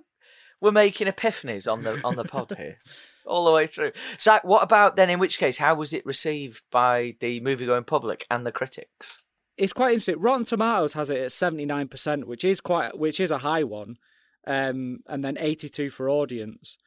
[0.62, 2.78] we're making epiphanies on the on the pod here,
[3.26, 3.92] all the way through.
[4.18, 5.10] So, what about then?
[5.10, 9.22] In which case, how was it received by the movie going public and the critics?
[9.58, 10.20] It's quite interesting.
[10.20, 13.64] Rotten Tomatoes has it at seventy nine percent, which is quite, which is a high
[13.64, 13.98] one,
[14.46, 16.78] um, and then eighty two for audience.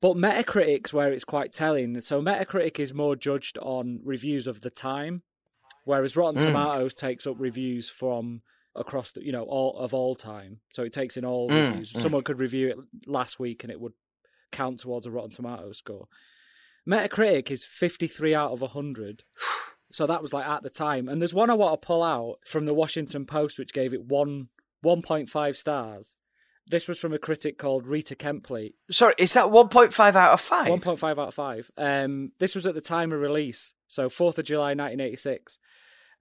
[0.00, 2.00] But Metacritic's where it's quite telling.
[2.00, 5.22] So Metacritic is more judged on reviews of the time,
[5.84, 6.46] whereas Rotten hmm.
[6.46, 8.42] Tomatoes takes up reviews from
[8.76, 10.60] across the you know all of all time.
[10.68, 11.92] So it takes in all hmm, reviews.
[11.92, 12.00] Hmm.
[12.00, 13.94] Someone could review it last week and it would
[14.52, 16.06] count towards a Rotten Tomatoes score.
[16.88, 19.24] Metacritic is 53 out of 100.
[19.90, 21.08] So that was like at the time.
[21.08, 24.04] And there's one I want to pull out from the Washington Post, which gave it
[24.04, 24.48] one
[24.84, 26.14] 1.5 stars.
[26.66, 28.74] This was from a critic called Rita Kempley.
[28.90, 30.68] Sorry, is that one point five out of five?
[30.68, 31.70] 1.5 out of 5.
[31.76, 35.58] Um, this was at the time of release, so 4th of July 1986.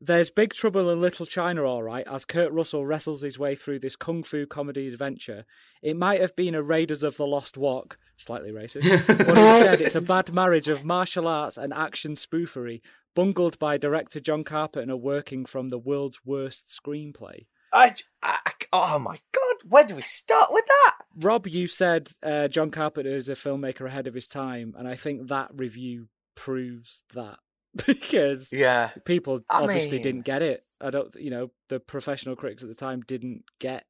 [0.01, 3.79] There's Big Trouble in Little China, all right, as Kurt Russell wrestles his way through
[3.79, 5.45] this kung fu comedy adventure.
[5.81, 9.95] It might have been a Raiders of the Lost Wok, slightly racist, but instead it's
[9.95, 12.79] a bad marriage of martial arts and action spoofery,
[13.13, 17.47] bungled by director John Carpenter working from the world's worst screenplay.
[17.73, 18.37] I, I,
[18.71, 20.95] oh my god, where do we start with that?
[21.17, 24.95] Rob, you said uh, John Carpenter is a filmmaker ahead of his time, and I
[24.95, 27.39] think that review proves that
[27.87, 30.63] because Yeah, people I obviously mean- didn't get it.
[30.81, 33.85] I don't, you know, the professional critics at the time didn't get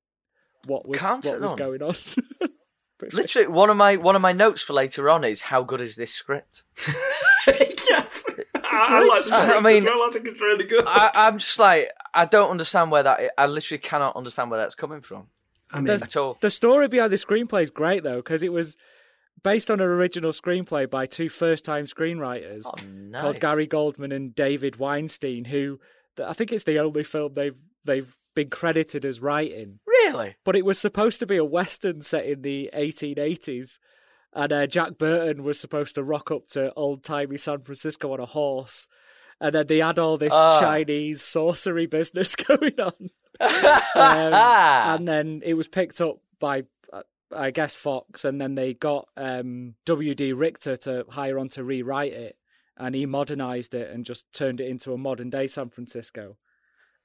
[0.66, 1.58] what was what it was on?
[1.58, 1.94] going on.
[3.14, 5.96] literally one of my one of my notes for later on is how good is
[5.96, 6.64] this script?
[7.48, 8.24] yes.
[8.56, 10.04] I, I like the I script mean, as well.
[10.04, 10.84] I think it's really good.
[10.88, 13.32] I, I'm just like I don't understand where that.
[13.38, 15.28] I literally cannot understand where that's coming from
[15.72, 16.38] I mean, There's- at all.
[16.42, 18.78] the story behind the screenplay is great though because it was
[19.44, 23.22] based on an original screenplay by two first-time screenwriters Oh, nice.
[23.22, 25.80] called Gary Goldman and David Weinstein, who
[26.24, 29.80] I think it's the only film they've they've been credited as writing.
[29.88, 30.36] Really?
[30.46, 33.78] but it was supposed to be a western set in the 1880s
[34.34, 38.20] and uh, jack burton was supposed to rock up to old timey san francisco on
[38.20, 38.88] a horse
[39.42, 40.60] and then they had all this Ah.
[40.60, 43.50] chinese sorcery business going on um,
[44.96, 46.64] and then it was picked up by
[47.36, 52.14] i guess fox and then they got um, wd richter to hire on to rewrite
[52.14, 52.38] it
[52.78, 56.38] and he modernized it and just turned it into a modern day san francisco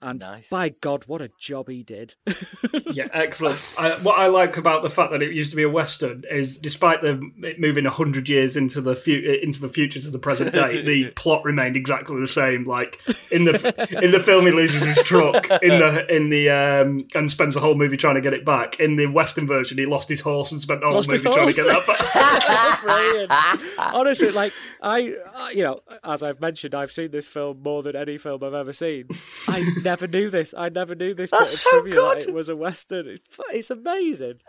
[0.05, 0.49] and Nice.
[0.51, 2.14] by god what a job he did
[2.93, 3.59] yeah, excellent.
[3.79, 6.59] I, what I like about the fact that it used to be a western is,
[6.59, 10.53] despite the it moving hundred years into the fu- into the future to the present
[10.53, 12.67] day, the plot remained exactly the same.
[12.67, 13.01] Like
[13.33, 13.55] in the
[14.03, 17.61] in the film, he loses his truck in the in the um, and spends the
[17.61, 18.79] whole movie trying to get it back.
[18.81, 21.47] In the western version, he lost his horse and spent the whole Lost movie trying
[21.49, 22.81] to get that back.
[22.83, 23.33] Brilliant.
[23.79, 27.95] Honestly, like I, I- you know, as I've mentioned, I've seen this film more than
[27.97, 29.09] any film I've ever seen.
[29.49, 30.54] I never knew this.
[30.57, 32.28] I never knew this That's so trivia that good.
[32.28, 33.07] it was a western.
[33.09, 34.40] It's, it's amazing.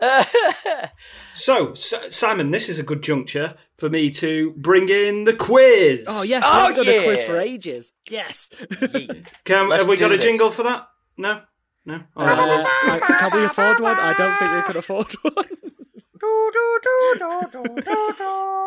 [1.34, 6.04] So, S- Simon, this is a good juncture for me to bring in the quiz.
[6.08, 7.92] Oh yes, Oh, we haven't done a quiz for ages.
[8.10, 8.48] Yes.
[9.44, 10.88] Can, Let's have we do got a jingle for that?
[11.16, 11.42] No,
[11.84, 12.00] no.
[12.16, 12.66] All Uh, right.
[13.02, 13.96] I- can we afford one?
[13.98, 15.46] I don't think we can afford one.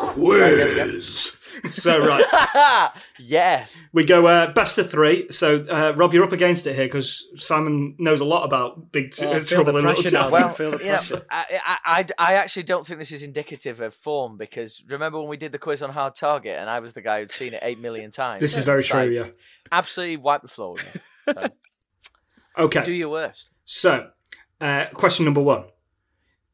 [0.00, 1.36] quiz.
[1.70, 3.66] so right, yeah.
[3.92, 5.30] we go uh, best of three.
[5.30, 9.14] So uh, Rob, you're up against it here because Simon knows a lot about Big
[9.20, 10.10] Oh, I uh, feel the Trouble in Little pressure.
[10.10, 10.30] China.
[10.30, 11.22] Well, feel the you know, pressure.
[11.30, 15.28] I, I, I, I actually don't think this is indicative of form because remember when
[15.28, 17.60] we did the quiz on Hard Target and I was the guy who'd seen it
[17.62, 18.40] eight million times.
[18.40, 19.00] This is very true.
[19.00, 19.26] like, Yeah.
[19.72, 21.32] Absolutely wipe the floor with me.
[21.34, 21.48] So,
[22.58, 22.84] Okay.
[22.84, 23.50] do your worst.
[23.64, 24.08] So,
[24.60, 25.64] uh, question number one.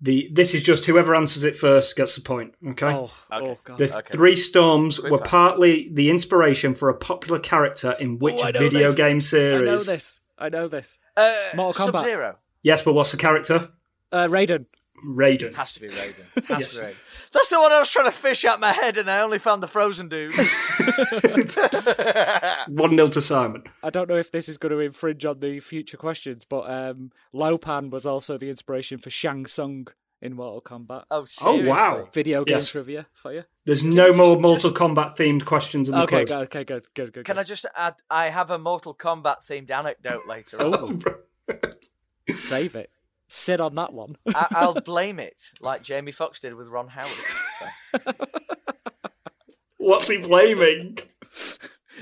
[0.00, 2.54] The this is just whoever answers it first gets the point.
[2.66, 2.86] Okay.
[2.86, 3.50] Oh, Okay.
[3.50, 3.78] oh god.
[3.78, 4.00] The okay.
[4.12, 5.26] three storms Quick were fire.
[5.26, 8.96] partly the inspiration for a popular character in which Oh, video this.
[8.98, 9.62] game series?
[9.62, 10.20] I know this.
[10.38, 10.98] I know this.
[11.16, 11.92] Uh, Mortal Kombat.
[11.92, 12.36] Sub-Zero.
[12.62, 13.70] Yes, but what's the character?
[14.12, 14.66] Uh, Raiden.
[15.06, 15.54] Raiden.
[15.54, 16.44] Has to be Raiden.
[16.48, 16.74] Has Yes.
[16.76, 16.96] to be Raiden.
[17.32, 19.62] That's the one I was trying to fish out my head, and I only found
[19.62, 20.32] the frozen dude.
[22.68, 23.64] One 0 to Simon.
[23.82, 27.10] I don't know if this is going to infringe on the future questions, but um,
[27.32, 29.88] Lo Pan was also the inspiration for Shang Tsung
[30.22, 31.04] in Mortal Kombat.
[31.10, 31.70] oh, Oh seriously?
[31.70, 32.08] wow!
[32.12, 32.70] Video game Yes.
[32.70, 33.44] trivia for you.
[33.64, 36.30] There's no more just- Mortal Kombat themed questions in the Okay, quiz.
[36.30, 37.24] go- okay, good, good, good.
[37.26, 37.94] Can I just add?
[38.10, 41.02] I have a Mortal Kombat themed anecdote later on.
[41.48, 41.54] Oh,
[42.34, 42.90] save it.
[43.28, 44.16] Sit on that one.
[44.34, 47.10] I- I'll blame it, like Jamie Foxx did with Ron Howard.
[49.78, 50.98] What's he blaming?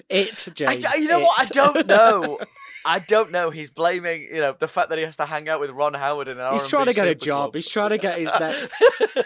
[0.09, 0.85] It, I, James.
[0.99, 1.41] you know what?
[1.41, 2.39] I don't know.
[2.87, 3.49] I don't know.
[3.51, 6.29] He's blaming, you know, the fact that he has to hang out with Ron Howard
[6.29, 7.45] in an He's R&B trying to get a job.
[7.45, 7.55] club.
[7.55, 8.75] He's trying to get his next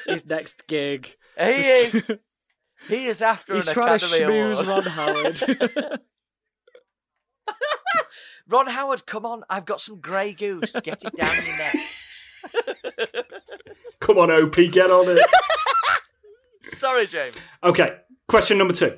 [0.07, 1.17] his next gig.
[1.39, 2.11] He Just- is.
[2.89, 4.67] He is after He's an trying to Academy schmooze Award.
[4.69, 6.01] Ron Howard.
[8.49, 9.45] Ron Howard, come on!
[9.51, 10.73] I've got some grey goose.
[10.83, 13.25] Get it down your neck.
[14.01, 15.19] Come on, Opie, get on it.
[16.79, 17.37] Sorry, James.
[17.63, 18.97] Okay, question number two.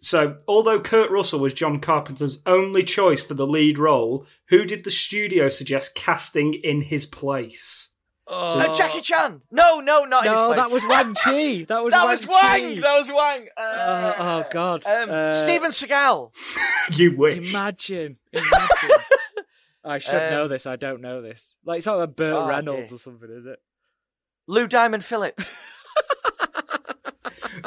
[0.00, 4.84] So, although Kurt Russell was John Carpenter's only choice for the lead role, who did
[4.84, 7.90] the studio suggest casting in his place?
[8.28, 9.40] Uh, Jackie Chan.
[9.52, 11.64] No, no, not in his no, that was Wang Chi.
[11.68, 12.74] That was that Wang was Chi.
[12.80, 13.46] That was Wang.
[13.56, 14.84] Uh, Uh, oh God.
[14.86, 16.32] um, Uh, Steven Seagal.
[16.96, 17.38] You wish.
[17.38, 18.16] Imagine.
[18.32, 18.96] Imagine.
[19.84, 20.66] I should Um, know this.
[20.66, 21.56] I don't know this.
[21.64, 22.96] Like it's like a Burt Oh, Reynolds dear.
[22.96, 23.60] or something, is it?
[24.48, 25.62] Lou Diamond Phillips.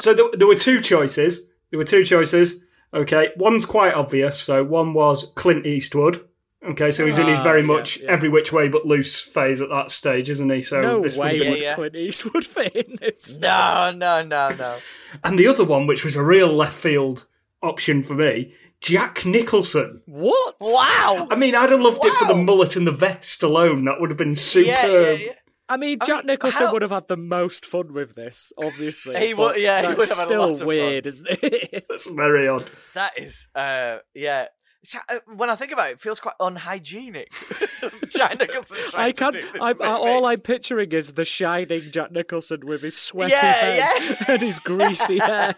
[0.00, 1.46] So, there, there were two choices.
[1.70, 2.60] There were two choices.
[2.94, 4.40] Okay, one's quite obvious.
[4.40, 6.26] So, one was Clint Eastwood.
[6.62, 8.10] Okay, so he's in his Ah, very much yeah.
[8.10, 10.60] every which way but loose phase at that stage, isn't he?
[10.60, 11.74] So, no this would way have been would yeah.
[11.74, 13.32] Clint Eastwood fit in this.
[13.32, 14.76] No, no, no, no.
[15.24, 17.26] And the other one, which was a real left field
[17.62, 20.02] option for me, Jack Nicholson.
[20.06, 20.56] What?
[20.60, 21.28] Wow.
[21.30, 23.86] I mean, I'd have loved it for the mullet and the vest alone.
[23.86, 24.66] That would have been superb.
[24.68, 25.32] Yeah, yeah, yeah.
[25.68, 28.52] I mean, I Jack mean, Nicholson how- would have had the most fun with this,
[28.58, 29.16] obviously.
[29.18, 30.66] He but would- yeah, he that's would have had a still lot of fun.
[30.68, 31.84] weird, isn't it?
[31.88, 32.64] That's very odd.
[32.94, 34.46] That is, uh, yeah.
[34.82, 37.30] It's, uh, When I think about it, it feels quite unhygienic.
[38.16, 39.34] Jack Nicholson I can't.
[39.34, 43.32] do this I'm, I, all I'm picturing is the shining Jack Nicholson with his sweaty
[43.32, 44.24] Yeah, head yeah.
[44.34, 45.54] and his greasy hair,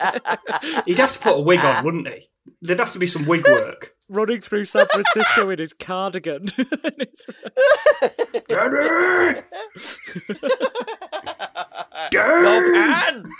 [0.87, 2.29] He'd have to put a wig on, wouldn't he?
[2.61, 3.95] There'd have to be some wig work.
[4.09, 6.49] running through San Francisco in his cardigan.
[8.49, 8.75] And
[9.79, 10.01] his-
[12.11, 13.23] Daddy!
[13.23, 13.31] No.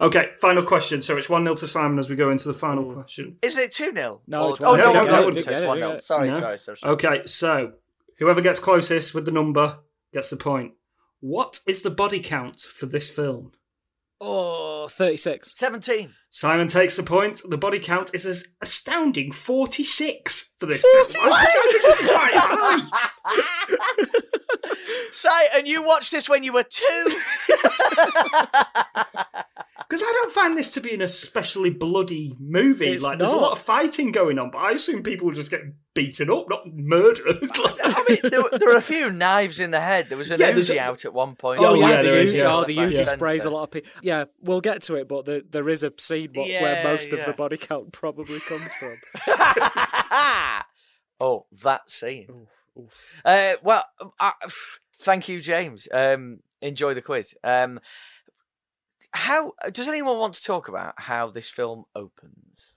[0.00, 1.00] Okay, final question.
[1.00, 3.36] So it's 1 0 to Simon as we go into the final question.
[3.40, 4.20] Isn't it 2 0?
[4.26, 4.76] No, it's oh, 1-0.
[4.76, 5.76] no, No, no, no, no, no, it's 1 no, 0.
[5.76, 5.98] no.
[5.98, 6.40] Sorry, No.
[6.40, 6.92] sorry, sorry, sorry.
[6.94, 7.72] Okay, so
[8.18, 9.78] whoever gets closest with the number
[10.12, 10.72] gets the point.
[11.20, 13.52] What is the body count for this film?
[14.22, 15.52] Oh, 36.
[15.54, 16.14] 17.
[16.30, 17.42] Simon takes the point.
[17.46, 21.04] The body count is an astounding 46 for this film.
[21.72, 22.88] This is quite high.
[25.12, 27.16] Say, and you watched this when you were two?
[29.92, 32.88] Because I don't find this to be an especially bloody movie.
[32.88, 35.50] It's like, there's a lot of fighting going on, but I assume people will just
[35.50, 35.60] get
[35.92, 37.36] beaten up, not murdered.
[37.42, 40.06] I mean, there, were- there were a few knives in the head.
[40.08, 41.60] There was an Yeah, Uzi a- out at one point.
[41.60, 42.54] Oh, Oh, yeah, yeah, the, there is, Uzi, yeah.
[42.56, 43.06] oh, the Like Uzi that.
[43.08, 43.90] sprays a lot of people.
[44.02, 47.12] Yeah, we'll get to it, but the, there is a scene wh- where Yeah, most
[47.12, 48.96] of the body count probably comes from.
[51.20, 52.46] oh, that scene.
[53.26, 53.84] Uh, well,
[54.18, 54.30] uh,
[55.02, 55.86] thank you, James.
[55.92, 57.34] Um, enjoy the quiz.
[57.44, 57.78] Um,
[59.12, 62.74] how uh, does anyone want to talk about how this film opens?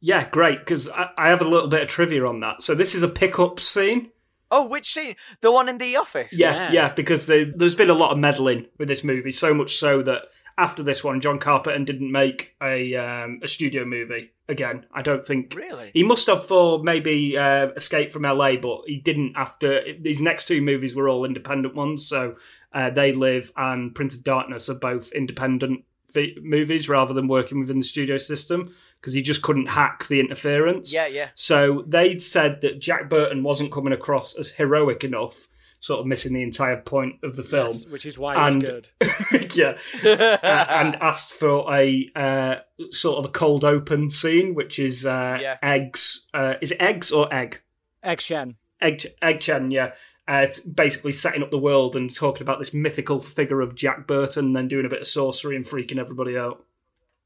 [0.00, 2.62] yeah, great, because I, I have a little bit of trivia on that.
[2.62, 4.10] So this is a pickup scene.
[4.50, 5.16] Oh, which scene?
[5.40, 6.32] The one in the office.
[6.32, 6.72] Yeah, Yeah.
[6.72, 10.02] yeah, because they, there's been a lot of meddling with this movie, so much so
[10.02, 10.22] that
[10.58, 14.84] after this one, John Carpenter didn't make a um, a studio movie again.
[14.92, 15.90] I don't think Really?
[15.94, 20.46] he must have for maybe uh, Escape from LA, but he didn't after these next
[20.48, 22.06] two movies were all independent ones.
[22.06, 22.36] So
[22.72, 27.60] uh, They Live and Prince of Darkness are both independent fi- movies rather than working
[27.60, 30.92] within the studio system because he just couldn't hack the interference.
[30.92, 31.28] Yeah, yeah.
[31.36, 35.46] So they'd said that Jack Burton wasn't coming across as heroic enough,
[35.80, 37.68] sort of missing the entire point of the film.
[37.68, 38.88] Yes, which is why it's And- good.
[39.56, 39.78] yeah,
[40.42, 42.56] uh, and asked for a uh,
[42.90, 45.56] sort of a cold open scene, which is uh, Yeah.
[45.62, 46.26] eggs.
[46.34, 47.60] Uh, is it eggs or egg?
[48.02, 48.56] Egg Shen.
[48.80, 49.92] Egg, egg Shen, yeah.
[50.28, 54.06] Uh, it's basically setting up the world and talking about this mythical figure of Jack
[54.06, 56.64] Burton, and then doing a bit of sorcery and freaking everybody out.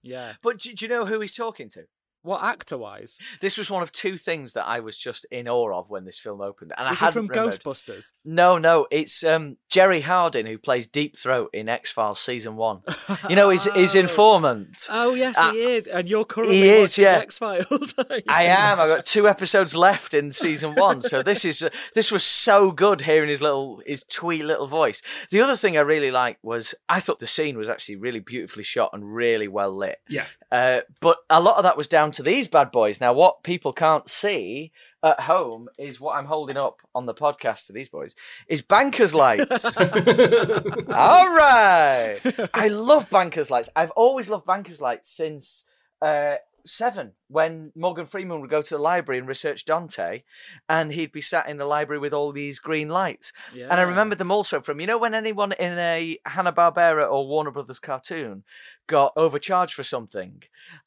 [0.03, 0.35] Yeah.
[0.43, 1.85] But do, do you know who he's talking to?
[2.23, 3.19] What actor wise?
[3.41, 6.19] This was one of two things that I was just in awe of when this
[6.19, 8.13] film opened, and Is I had from Ghostbusters?
[8.25, 12.83] No, no, it's um, Jerry Hardin who plays Deep Throat in X Files season one.
[13.29, 13.99] You know, he's his Oh.
[14.01, 14.87] informant.
[14.89, 17.19] Oh yes, Uh, he is, and you're currently he is, watching yeah.
[17.19, 17.95] X Files.
[18.29, 18.79] I am.
[18.81, 22.71] I've got two episodes left in season one, so this is uh, this was so
[22.71, 25.03] good hearing his little his twee little voice.
[25.31, 28.63] The other thing I really liked was I thought the scene was actually really beautifully
[28.65, 29.99] shot and really well lit.
[30.09, 30.27] Yeah.
[30.53, 33.01] Uh, but a lot of that was down to these bad boys.
[33.01, 34.73] Now, what people can't see
[35.03, 38.15] at home is what I'm holding up on the podcast to these boys
[38.47, 39.77] is bankers lights.
[39.77, 42.19] All right.
[42.55, 43.71] I love bankers lights.
[43.75, 45.65] I've always loved bankers lights since
[46.01, 50.23] uh, Seven, when Morgan Freeman would go to the library and research Dante,
[50.69, 53.33] and he'd be sat in the library with all these green lights.
[53.55, 53.83] And I Yeah.
[53.83, 58.45] remember them also from, you know, when anyone in a Hanna-Barbera or Warner Brothers cartoon
[58.87, 60.43] got overcharged for something,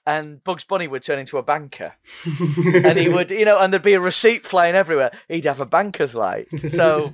[0.06, 1.94] and Bugs Bunny would turn into a banker,
[2.84, 5.12] and he would, you know, and there'd be a receipt flying everywhere.
[5.28, 6.48] He'd have a banker's light.
[6.70, 7.10] So,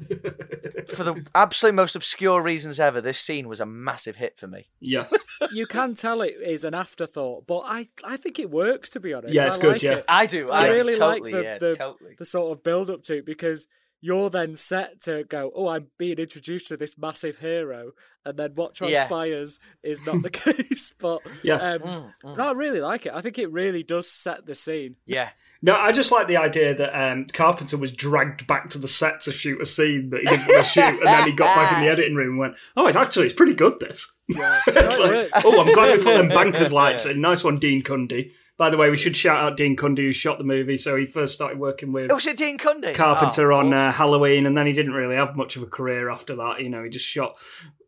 [0.95, 4.67] for the absolute most obscure reasons ever, this scene was a massive hit for me.
[4.79, 5.07] Yeah.
[5.51, 9.13] you can tell it is an afterthought, but I I think it works to be
[9.13, 9.33] honest.
[9.33, 9.91] Yeah, it's I good, like yeah.
[9.93, 10.05] it.
[10.07, 10.49] I do.
[10.49, 12.15] I I really totally, like the, yeah, the, totally.
[12.17, 13.67] the sort of build up to it because
[14.03, 17.91] you're then set to go, oh, I'm being introduced to this massive hero,
[18.25, 18.87] and then what Yeah.
[19.05, 20.91] transpires is not the case.
[20.99, 21.57] But Yeah.
[21.57, 21.79] um,
[22.23, 23.13] Mm, no, I really like it.
[23.13, 24.95] I think it really does set the scene.
[25.05, 25.29] Yeah.
[25.61, 29.21] No, I just like the idea that um, Carpenter was dragged back to the set
[29.21, 31.77] to shoot a scene that he didn't want to shoot, and then he got back
[31.77, 33.79] in the editing room and went, "Oh, it's actually it's pretty good.
[33.79, 37.21] This." Yeah, It's No, it like, oh, I'm glad we put them bankers lights in.
[37.21, 38.31] Nice one, Dean Cundey.
[38.61, 40.77] By the way, we should shout out Dean Cundey who shot the movie.
[40.77, 42.93] So he first started working with Oh, was it Dean Cundey?
[42.93, 43.93] Carpenter Oh, on uh, awesome.
[43.93, 46.61] Halloween, and then he didn't really have much of a career after that.
[46.61, 47.39] You know, he just shot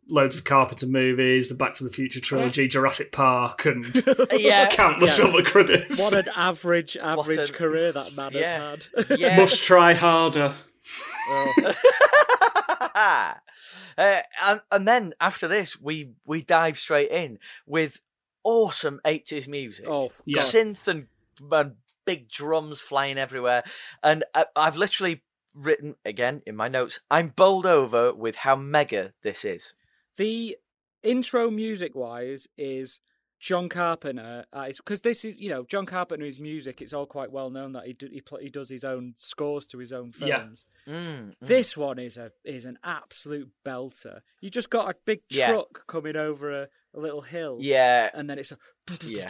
[0.07, 3.85] loads of Carpenter movies, the Back to the Future trilogy, Jurassic Park, and
[4.31, 4.67] yeah.
[4.71, 5.25] countless Yeah.
[5.25, 5.99] other credits.
[6.01, 8.71] What an average, average a- career that man Yeah.
[8.71, 9.19] has had.
[9.19, 9.37] Yeah.
[9.37, 10.55] Must try harder.
[12.95, 13.33] uh,
[13.97, 18.01] and, and then after this, we we dive straight in with
[18.43, 19.85] awesome 80s music.
[19.87, 20.41] oh, Yeah.
[20.41, 21.07] Synth and,
[21.51, 21.75] and
[22.05, 23.63] big drums flying everywhere.
[24.03, 25.23] And I, I've literally
[25.55, 26.99] written again in my notes.
[27.11, 29.73] I'm bowled over with how mega this is.
[30.17, 30.57] The
[31.01, 32.99] intro music wise is
[33.39, 34.45] John Carpenter
[34.77, 36.81] because this is you know John Carpenter's music.
[36.81, 39.67] It's all quite well known that he do, he, pl- he does his own scores
[39.67, 40.39] to his own Yeah.
[40.39, 40.65] films.
[40.87, 41.33] Mm, mm.
[41.41, 44.21] This one is a is an absolute belter.
[44.39, 45.51] You just got a big Yeah.
[45.51, 47.57] truck coming over a, a little hill.
[47.61, 48.09] yeah.
[48.13, 48.57] And then it's a
[49.03, 49.27] Yeah.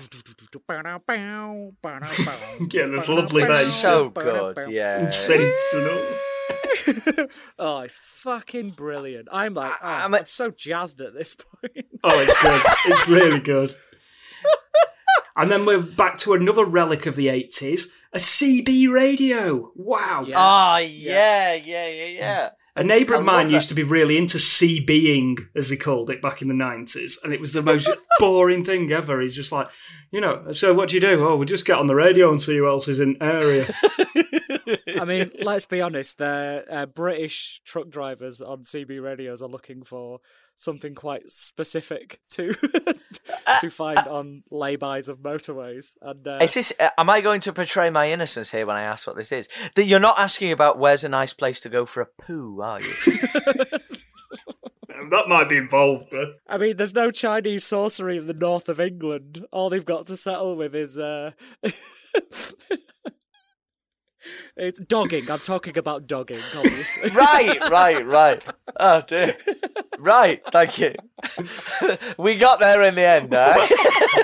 [2.72, 3.74] Yeah, there's lovely bass.
[3.74, 4.58] So good.
[4.70, 5.08] Yeah.
[5.08, 6.06] Sensational.
[7.60, 9.28] oh, it's fucking brilliant.
[9.32, 11.86] I'm like, oh, I- I'm, I'm so jazzed at this point.
[12.04, 12.62] Oh, it's good.
[12.92, 13.76] it's really good.
[15.36, 19.72] And then we're back to another relic of the 80s a CB radio.
[19.76, 20.24] Wow.
[20.28, 20.36] Yeah.
[20.38, 22.50] Ah, yeah, yeah, yeah, yeah.
[22.76, 26.24] A neighbour I of mine used to be really into CBing, as he called it
[26.24, 27.88] back in the 90s, and it was the most
[28.20, 29.22] boring thing ever.
[29.22, 29.70] He's just like,
[30.12, 31.28] you know, so what do you do?
[31.28, 33.72] Oh, we just get on the radio and see who else is in area.
[35.00, 36.18] I mean, let's be honest.
[36.18, 40.20] The uh, British truck drivers on CB radios are looking for
[40.56, 42.54] something quite specific to
[43.62, 45.96] to find on laybys of motorways.
[46.02, 46.74] And uh, Is this?
[46.80, 49.50] Uh, am I going to portray my innocence here when I ask what this is?
[49.76, 52.80] That you're not asking about where's a nice place to go for a poo, are
[52.82, 52.94] you?
[55.12, 58.80] that might be involved, but I mean, there's no Chinese sorcery in the north of
[58.80, 59.46] England.
[59.52, 61.32] All they've got to settle with is uh,
[64.56, 65.30] it's dogging.
[65.30, 67.10] I'm talking about dogging, obviously.
[67.16, 68.46] right, right, right.
[68.80, 69.36] Oh dear.
[70.00, 70.94] Right, thank you.
[72.18, 73.54] we got there in the end, eh?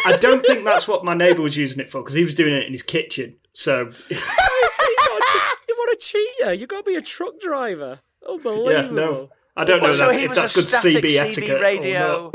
[0.05, 2.53] I don't think that's what my neighbour was using it for because he was doing
[2.53, 3.35] it in his kitchen.
[3.53, 6.53] So, you want a, you want a cheater?
[6.53, 8.01] You got to be a truck driver.
[8.27, 8.71] Unbelievable.
[8.71, 9.29] yeah, no.
[9.55, 11.57] I don't know so that, he if was that's a good static CB CB etiquette.
[11.57, 12.31] or radio.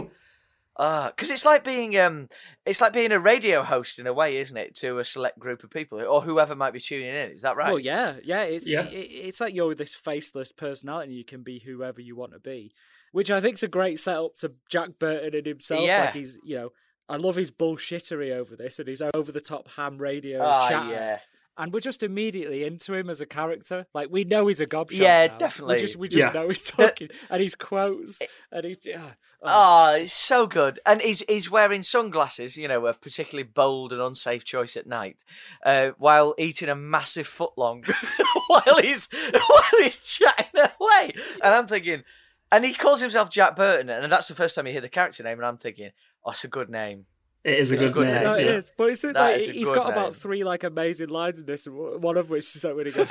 [0.78, 1.16] Not.
[1.16, 2.28] because it's like being um,
[2.66, 5.62] it's like being a radio host in a way, isn't it, to a select group
[5.64, 7.30] of people or whoever might be tuning in?
[7.30, 7.68] Is that right?
[7.70, 8.42] Well, yeah, yeah.
[8.42, 8.86] It's Yeah.
[8.86, 11.10] It, it's like you're this faceless personality.
[11.10, 12.72] and You can be whoever you want to be,
[13.12, 15.82] which I think's a great setup to Jack Burton and himself.
[15.84, 16.06] Yeah.
[16.06, 16.72] Like he's, you know,
[17.08, 20.88] I love his bullshittery over this and his over the top ham radio Ah, chat.
[20.90, 21.18] yeah.
[21.56, 23.86] And we're just immediately into him as a character.
[23.94, 24.98] Like we know he's a gobshite.
[24.98, 25.38] Yeah, now.
[25.38, 25.76] definitely.
[25.76, 26.32] We just we just Yeah.
[26.32, 29.10] know he's talking and his quotes and he's yeah.
[29.42, 29.92] oh.
[29.92, 30.80] Oh, it's so good.
[30.84, 35.22] And he's he's wearing sunglasses, you know, a particularly bold and unsafe choice at night,
[35.64, 37.86] uh, while eating a massive footlong
[38.48, 41.12] while he's while he's chatting away.
[41.42, 42.02] And I'm thinking,
[42.50, 45.22] and he calls himself Jack Burton, and that's the first time you hear the character
[45.22, 45.90] name, and I'm thinking,
[46.24, 47.06] oh, it's a good name.
[47.44, 48.14] It is a good, good name.
[48.14, 48.22] name.
[48.24, 48.52] No, it yeah.
[48.52, 48.72] is.
[48.74, 49.92] But it's That like is a he's got name.
[49.98, 53.10] about three like amazing lines in this, one of which is like when he goes,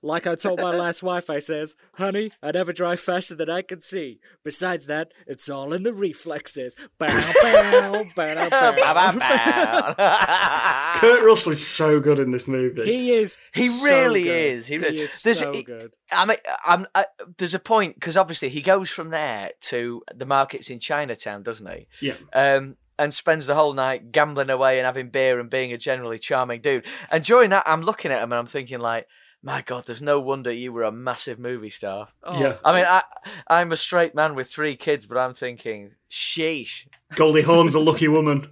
[0.00, 3.60] "Like I told my last wife, I says, honey, I never drive faster than I
[3.60, 4.20] can see.
[4.42, 9.94] Besides that, it's all in the reflexes." Bow, bow, bow, bow, Ba, ba, bow.
[11.00, 12.82] Kurt Russell is so good in this movie.
[12.84, 13.36] He is.
[13.52, 14.52] He so really good.
[14.52, 14.66] is.
[14.66, 15.92] He, really- is There's- so he- good.
[16.10, 17.06] I mean, I'm, I,
[17.38, 21.66] there's a point because obviously he goes from there to the markets in Chinatown, doesn't
[21.70, 21.86] he?
[22.00, 22.14] Yeah.
[22.34, 26.20] Um, and spends the whole night gambling away and having beer and being a generally
[26.20, 26.86] charming dude.
[27.10, 29.08] And during that, I'm looking at him and I'm thinking like,
[29.42, 32.10] my God, there's no wonder you were a massive movie star.
[32.22, 32.58] Oh, Yeah.
[32.64, 33.02] I mean, I,
[33.48, 36.86] I'm a straight man with three kids, but I'm thinking, sheesh.
[37.16, 38.46] Goldie Hawn's a lucky woman.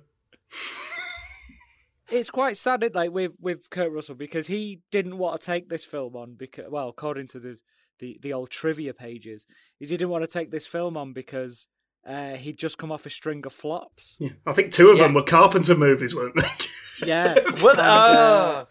[2.11, 5.69] it's quite sad, it, like with with Kurt Russell, because he didn't want to take
[5.69, 7.61] this film on because, well, according to the
[8.01, 9.47] the, the old trivia pages,
[9.79, 11.69] is he didn't want to take this film on because
[12.07, 14.17] uh, he'd just come off a string of flops.
[14.19, 14.31] Yeah.
[14.47, 15.05] I think two of Yeah.
[15.05, 17.07] them were Carpenter movies, weren't they?
[17.07, 17.79] Yeah, What?
[17.79, 18.65] Uh,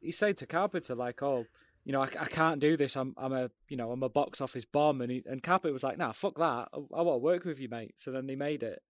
[0.00, 1.44] he said to Carpenter like, "Oh,
[1.84, 2.96] you know, I, I can't do this.
[2.96, 5.82] I'm I'm a you know I'm a box office bomb." And he, and Carpenter was
[5.82, 6.68] like, "Nah, fuck that.
[6.72, 8.82] I, I want to work with you, mate." So then they made it.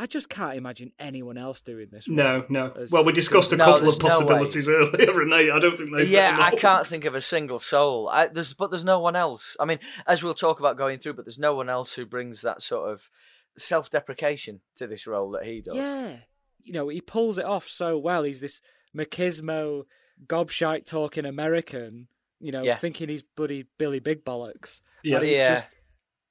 [0.00, 2.08] I just can't imagine anyone else doing this.
[2.08, 2.70] No, no.
[2.80, 5.58] As- Well, we discussed a No, couple of there's no possibilities earlier, and they, I
[5.58, 6.04] don't think they.
[6.04, 8.08] yeah, I can't think of a single soul.
[8.08, 9.56] I, there's, but there's no one else.
[9.58, 12.42] I mean, as we'll talk about going through, but there's no one else who brings
[12.42, 13.10] that sort of
[13.56, 15.74] self-deprecation to this role that he does.
[15.74, 16.16] Yeah.
[16.64, 18.22] You know, he pulls it off so well.
[18.22, 18.60] He's this
[18.96, 19.84] machismo,
[20.26, 22.08] gobshite talking American,
[22.40, 22.76] you know, Yeah.
[22.76, 24.80] thinking he's bloody Billy Big Bollocks.
[25.02, 25.16] Yeah.
[25.18, 25.54] And he's Yeah.
[25.54, 25.68] just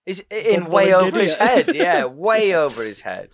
[0.07, 1.75] He's in Bumbling way over his head.
[1.75, 3.29] Yeah, way over his head.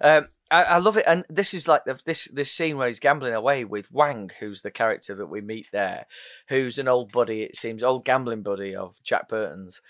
[0.00, 3.00] Um, I, I love it, and this is like the, this this scene where he's
[3.00, 6.06] gambling away with Wang, who's the character that we meet there,
[6.48, 7.42] who's an old buddy.
[7.42, 9.82] It seems old gambling buddy of Jack Burton's,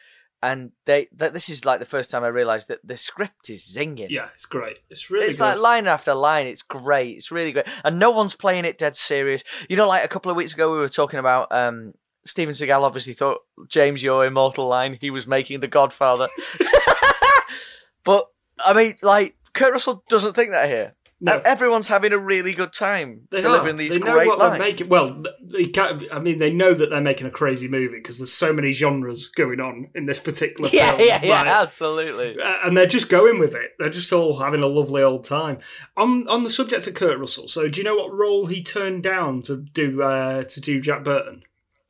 [0.43, 3.63] and they that this is like the first time I realised that the script is
[3.63, 4.09] zinging.
[4.09, 4.79] Yeah, it's great.
[4.89, 5.45] It's really it's good.
[5.45, 6.47] like line after line.
[6.47, 7.19] It's great.
[7.19, 9.45] It's really great, and no one's playing it dead serious.
[9.69, 11.93] You know, like a couple of weeks ago, we were talking about um,
[12.27, 12.81] Steven Seagal.
[12.81, 16.29] Obviously, thought James, your immortal line, he was making The Godfather.
[18.05, 18.27] but
[18.65, 20.95] I mean, like Kurt Russell doesn't think that here.
[21.21, 21.37] No.
[21.37, 23.79] And everyone's having a really good time They delivering are.
[23.79, 24.53] these they know great what lines.
[24.53, 24.89] they're making.
[24.91, 28.33] Well, they can't, I mean, they know that they're making a crazy movie because there's
[28.33, 31.01] so many genres going on in this particular yeah, film.
[31.01, 31.47] yeah, yeah, right?
[31.47, 32.37] absolutely.
[32.39, 33.71] Uh, and they're just going with it.
[33.79, 35.61] They're just all having a lovely old time.
[35.97, 39.03] On on the subject of Kurt Russell, so do you know what role he turned
[39.03, 41.45] down to do uh, to do Jack Burton?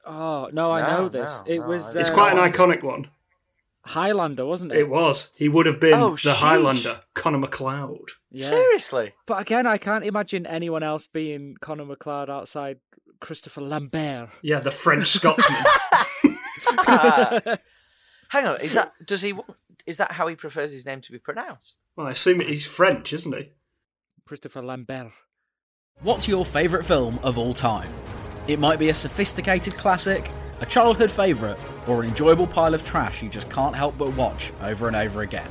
[0.06, 1.42] Oh no, I No, know this.
[1.46, 3.08] no, it no, was It's uh, quite an iconic one.
[3.86, 4.78] Highlander, wasn't it?
[4.78, 5.30] It was.
[5.36, 6.34] He would have been Oh, the sheesh.
[6.36, 8.10] Highlander, Connor MacLeod.
[8.30, 8.46] Yeah.
[8.46, 9.12] Seriously.
[9.26, 12.78] But again, I can't imagine anyone else being Connor MacLeod outside
[13.20, 14.30] Christopher Lambert.
[14.42, 15.58] Yeah, the French Scotsman.
[18.30, 19.32] Hang on, is that does he?
[19.34, 19.50] want-
[19.86, 21.76] Is that how he prefers his name to be pronounced?
[21.96, 23.50] well, I assume he's French, isn't he?
[24.26, 25.12] Christopher Lambert.
[26.00, 27.92] What's your favourite film of all time?
[28.46, 30.30] It might be a sophisticated classic,
[30.60, 34.52] a childhood favourite, or an enjoyable pile of trash you just can't help but watch
[34.60, 35.50] over and over again.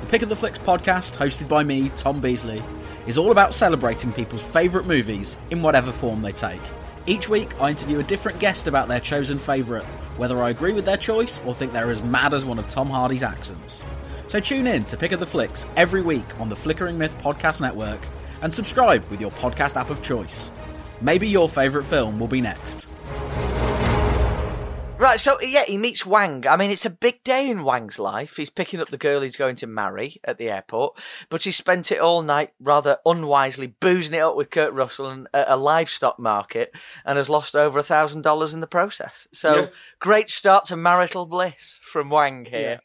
[0.00, 2.60] The Pick of the Flicks podcast, hosted by me, Tom Beasley,
[3.06, 6.60] is all about celebrating people's favourite movies in whatever form they take.
[7.06, 9.84] Each week, I interview a different guest about their chosen favourite,
[10.16, 12.90] whether I agree with their choice or think they're as mad as one of Tom
[12.90, 13.86] Hardy's accents.
[14.26, 17.60] So tune in to Pick of the Flicks every week on the Flickering Myth Podcast
[17.60, 18.00] Network
[18.42, 20.50] and subscribe with your podcast app of choice.
[21.00, 22.88] Maybe your favourite film will be next.
[24.98, 26.44] Right, so yeah, he meets Wang.
[26.44, 28.36] I mean, it's a big day in Wang's life.
[28.36, 31.92] He's picking up the girl he's going to marry at the airport, but he spent
[31.92, 36.18] it all night rather unwisely boozing it up with Kurt Russell and at a livestock
[36.18, 36.74] market
[37.04, 39.28] and has lost over a thousand dollars in the process.
[39.32, 39.66] So Yeah.
[40.00, 42.80] great start to marital bliss from Wang here.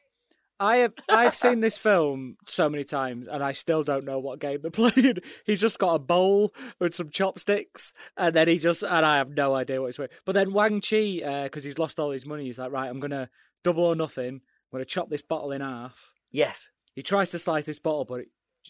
[0.64, 4.39] I have I've seen this film so many times and I still don't know what
[4.39, 5.18] game they're playing.
[5.45, 9.30] He's just got a bowl with some chopsticks and then he just and I have
[9.32, 10.09] no idea what he's doing.
[10.26, 13.30] But then Wang Chi, because he's lost all his money, he's like, right, I'm gonna
[13.64, 14.36] double or nothing.
[14.36, 14.41] I'm
[14.72, 16.14] gonna chop this bottle in half.
[16.32, 16.70] Yes.
[16.95, 18.28] He tries to slice this bottle, but it,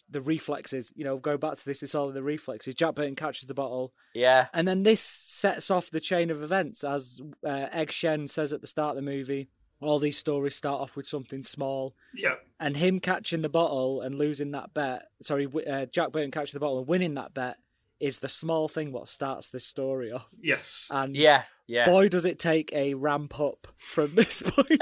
[0.10, 1.84] the reflexes, you know, go back to this.
[1.84, 2.74] It's all in the reflexes.
[2.74, 4.48] Jack Burton catches the bottle, Yeah.
[4.54, 8.62] and then this sets off the chain of events, as uh, Egg Shen says at
[8.62, 9.50] the start of the movie.
[9.84, 12.36] All these stories start off with something small, Yeah.
[12.60, 15.10] and him catching the bottle and losing that bet.
[15.22, 17.58] Sorry, uh, Jack Burton catching the bottle and winning that bet
[18.00, 20.28] is the small thing what starts this story off.
[20.42, 20.90] Yes.
[20.92, 21.44] And Yeah.
[21.68, 21.86] Yeah.
[21.86, 24.82] boy, does it take a ramp up from this point.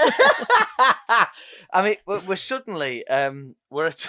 [1.72, 4.08] I mean, we're, we're suddenly um, we're at,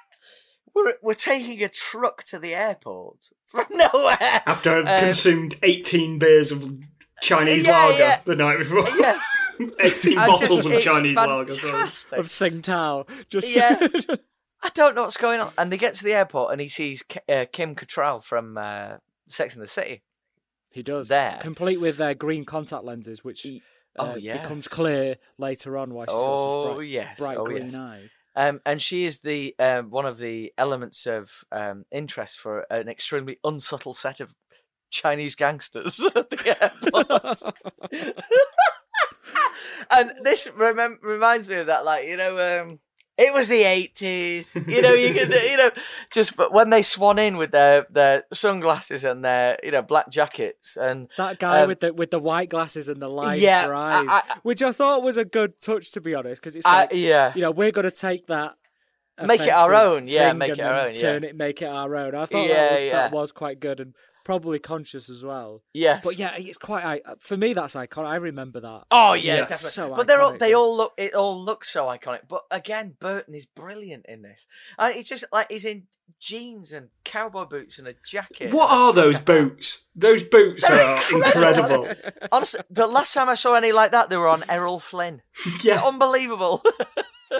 [0.74, 4.42] we're we're taking a truck to the airport from nowhere.
[4.46, 6.72] After I've Um, consumed 18 beers of
[7.22, 8.18] Chinese Yeah, lager yeah.
[8.24, 8.84] the night before.
[8.98, 9.24] Yes.
[9.80, 11.52] 18 I bottles just- of it's Chinese lager.
[11.52, 11.72] Sorry.
[11.72, 12.52] of fantastic.
[12.62, 13.28] Tsingtao.
[13.28, 13.76] Just Yeah.
[14.62, 15.50] I don't know what's going on.
[15.56, 18.96] And they get to the airport and he sees K- uh, Kim Cattrall from uh,
[19.28, 20.02] Sex and the City.
[20.72, 21.08] He does.
[21.08, 21.38] There.
[21.40, 23.62] Complete with uh, green contact lenses, which He-
[23.98, 24.40] uh, oh, yes.
[24.40, 27.18] becomes clear later on why she's got Oh, such bright, yes.
[27.18, 27.74] bright Oh, green yes.
[27.74, 28.14] eyes.
[28.36, 32.88] Um, and she is the um, one of the elements of um, interest for an
[32.88, 34.32] extremely unsubtle set of
[34.90, 37.42] Chinese gangsters at the airport.
[39.90, 42.78] and this remem- reminds me of that, like you know, um,
[43.16, 44.56] it was the eighties.
[44.66, 45.70] You know, you can, you know,
[46.12, 50.08] just but when they swan in with their their sunglasses and their you know black
[50.10, 53.64] jackets and That guy Um, with the with the white glasses and the lines yeah,
[53.66, 56.66] for eyes, I- which I thought was a good touch, to be honest, because it's
[56.66, 58.54] I, like yeah, you know we're going to take that.
[59.22, 61.00] Make it our own, yeah, make it our own, yeah.
[61.02, 62.14] Turn it, make it our own.
[62.14, 62.92] I thought Yeah, that, was, yeah.
[62.94, 63.92] that was quite good and
[64.24, 65.62] probably conscious as well.
[65.72, 66.84] Yeah, But yeah, it's quite.
[66.84, 68.06] I, for me, that's iconic.
[68.06, 68.84] I remember that.
[68.90, 69.40] Oh yeah, Yeah.
[69.40, 69.70] definitely.
[69.70, 72.20] So but they're all, they all look it all looks so iconic.
[72.28, 74.46] But again, Burton is brilliant in this.
[74.78, 75.84] And it's just like he's in
[76.18, 78.52] jeans and cowboy boots and a jacket.
[78.52, 79.86] What are those boots?
[79.94, 81.84] Those boots They're are incredible.
[81.86, 82.28] incredible.
[82.32, 85.22] Honestly, the last time I saw any like that, they were on Errol Flynn.
[85.62, 85.82] yeah.
[85.84, 86.62] Unbelievable.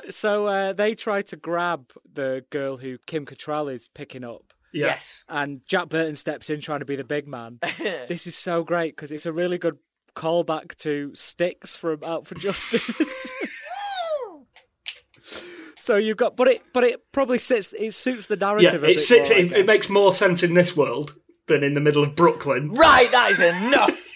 [0.08, 4.86] So uh, they try to grab the girl who Kim Cattrall is picking up, yeah.
[4.86, 5.24] Yes.
[5.28, 7.58] and Jack Burton steps in trying to be the big man.
[8.08, 9.78] this is so great because it's a really good
[10.14, 13.32] callback to Sticks from Out for Justice.
[15.76, 18.82] so you've got, but it, but it probably sits, it suits the Yeah, narrative.
[18.82, 21.14] a it, bit sits, more, it, it makes more sense in this world
[21.46, 22.74] than in the middle of Brooklyn.
[22.74, 24.08] right, that is enough.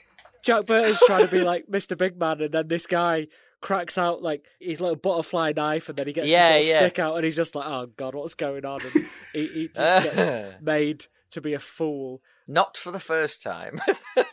[0.44, 1.98] Jack Burton's trying to be like Mr.
[1.98, 3.26] Big Man, and then this guy
[3.60, 6.86] cracks out like his little butterfly knife, and then he gets Yeah, his little yeah.
[6.88, 8.92] stick out, and he's just like, "Oh God, what's going on?" And
[9.32, 12.22] he, he just gets made to be a fool.
[12.46, 13.80] Not for the first time.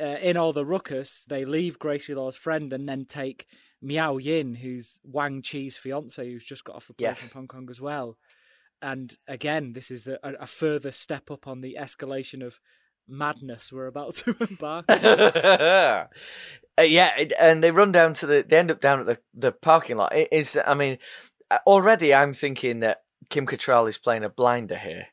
[0.00, 3.46] Uh, in all the ruckus, they leave Gracie Law's friend and then take
[3.82, 7.20] Miao Yin, who's Wang Chi's fiance, who's just got off the plane Yes.
[7.28, 8.16] from Hong Kong as well.
[8.80, 12.58] And again, this is the, a, a further step up on the escalation of
[13.06, 14.86] madness we're about to embark.
[16.80, 16.84] On.
[16.84, 18.44] uh, yeah, it- and they run down to the.
[18.46, 20.14] They end up down at the the parking lot.
[20.14, 20.58] It is.
[20.66, 20.98] I mean,
[21.50, 25.06] uh, already I'm thinking that Kim Cattrall is playing a blinder here,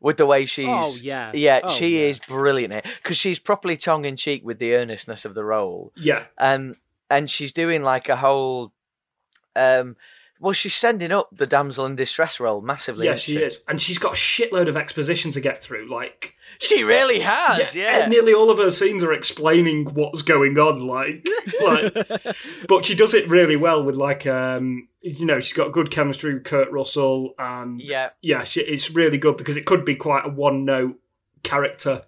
[0.00, 0.66] with the way she's.
[0.68, 1.30] Oh, yeah.
[1.34, 2.06] yeah, Oh, she yeah.
[2.08, 5.92] is brilliant here because she's properly tongue in cheek with the earnestness of the role,
[5.96, 6.24] Yeah.
[6.38, 6.76] and
[7.10, 8.72] and she's doing like a whole.
[9.56, 9.96] Um,
[10.44, 13.06] well, she's sending up the damsel in distress role massively.
[13.06, 13.64] Yeah, isn't she is.
[13.66, 15.90] And she's got a shitload of exposition to get through.
[15.90, 17.74] Like, She really has.
[17.74, 18.06] Yeah.
[18.08, 20.86] nearly all of her scenes are explaining what's going on.
[20.86, 21.26] Like,
[21.62, 22.36] like
[22.68, 26.34] but she does it really well with, like, um, you know, she's got good chemistry
[26.34, 27.32] with Kurt Russell.
[27.38, 28.10] And yeah.
[28.20, 31.00] yeah, she, it's really good because it could be quite a one note
[31.42, 32.02] character.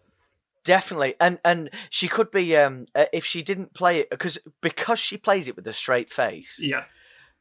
[0.63, 4.99] Definitely, and and she could be um uh, if she didn't play it because because
[4.99, 6.87] she plays it with a straight face Yeah.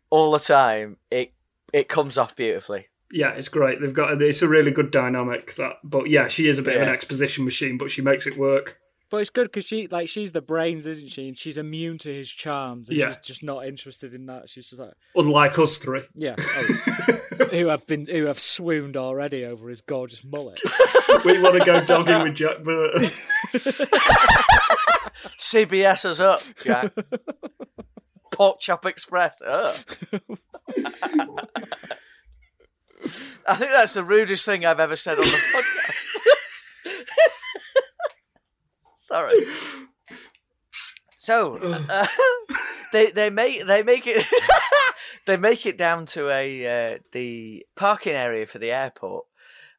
[0.10, 0.98] All the time.
[1.12, 1.34] It
[1.74, 2.88] it comes off beautifully.
[3.12, 3.80] Yeah, it's great.
[3.82, 5.56] They've got it's a really good dynamic.
[5.56, 8.38] That, but yeah, she is a bit of an exposition machine, but she makes it
[8.38, 8.78] work.
[9.12, 11.28] But it's good because she like she's the brains, isn't she?
[11.28, 13.08] And she's immune to his charms, and Yeah.
[13.08, 14.50] she's just not interested in that.
[14.50, 16.02] She's just like, Unlike us three.
[16.16, 20.60] yeah, oh, who have been who have swooned already over his gorgeous mullet.
[21.24, 23.04] we want to go dogging with Jack Burton.
[25.40, 26.92] CBS is up, Jack.
[28.36, 29.76] Pork Chop Express up.
[33.48, 35.64] I think that's the rudest thing I've ever said on the
[36.84, 37.02] podcast.
[38.98, 39.46] Sorry.
[41.18, 42.08] So uh,
[42.92, 44.26] they they make they make it
[45.26, 49.26] they make it down to a uh, the parking area for the airport,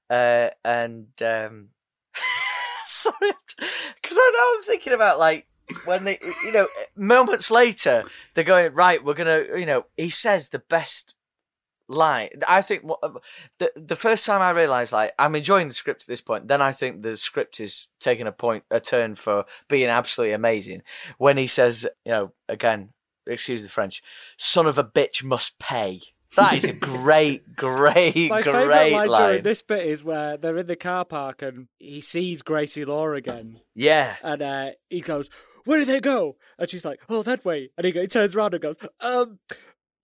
[0.09, 1.69] uh, and um,
[2.85, 5.47] sorry, because I know I'm thinking about like
[5.85, 8.05] when they you know moments later
[8.35, 9.05] they're going right.
[9.05, 11.15] We're gonna you know he says the best
[11.89, 12.31] line.
[12.49, 12.83] I think
[13.59, 16.61] the the first time I realised like I'm enjoying the script at this point, then
[16.63, 20.83] I think the script is taking a point a turn for being absolutely amazing.
[21.19, 22.91] When he says, you know, again,
[23.27, 24.03] excuse the French,
[24.37, 26.01] son of a bitch must pay.
[26.37, 29.21] That is a great, great, My great favourite line, line.
[29.31, 33.13] during this bit is where they're in the car park and he sees Gracie Law
[33.13, 34.17] again, Yeah.
[34.23, 35.31] and uh, he goes,
[35.67, 38.55] "Where did they go?" And she's like, "Oh, that way." And he, he turns around
[38.55, 39.39] and goes, "Um,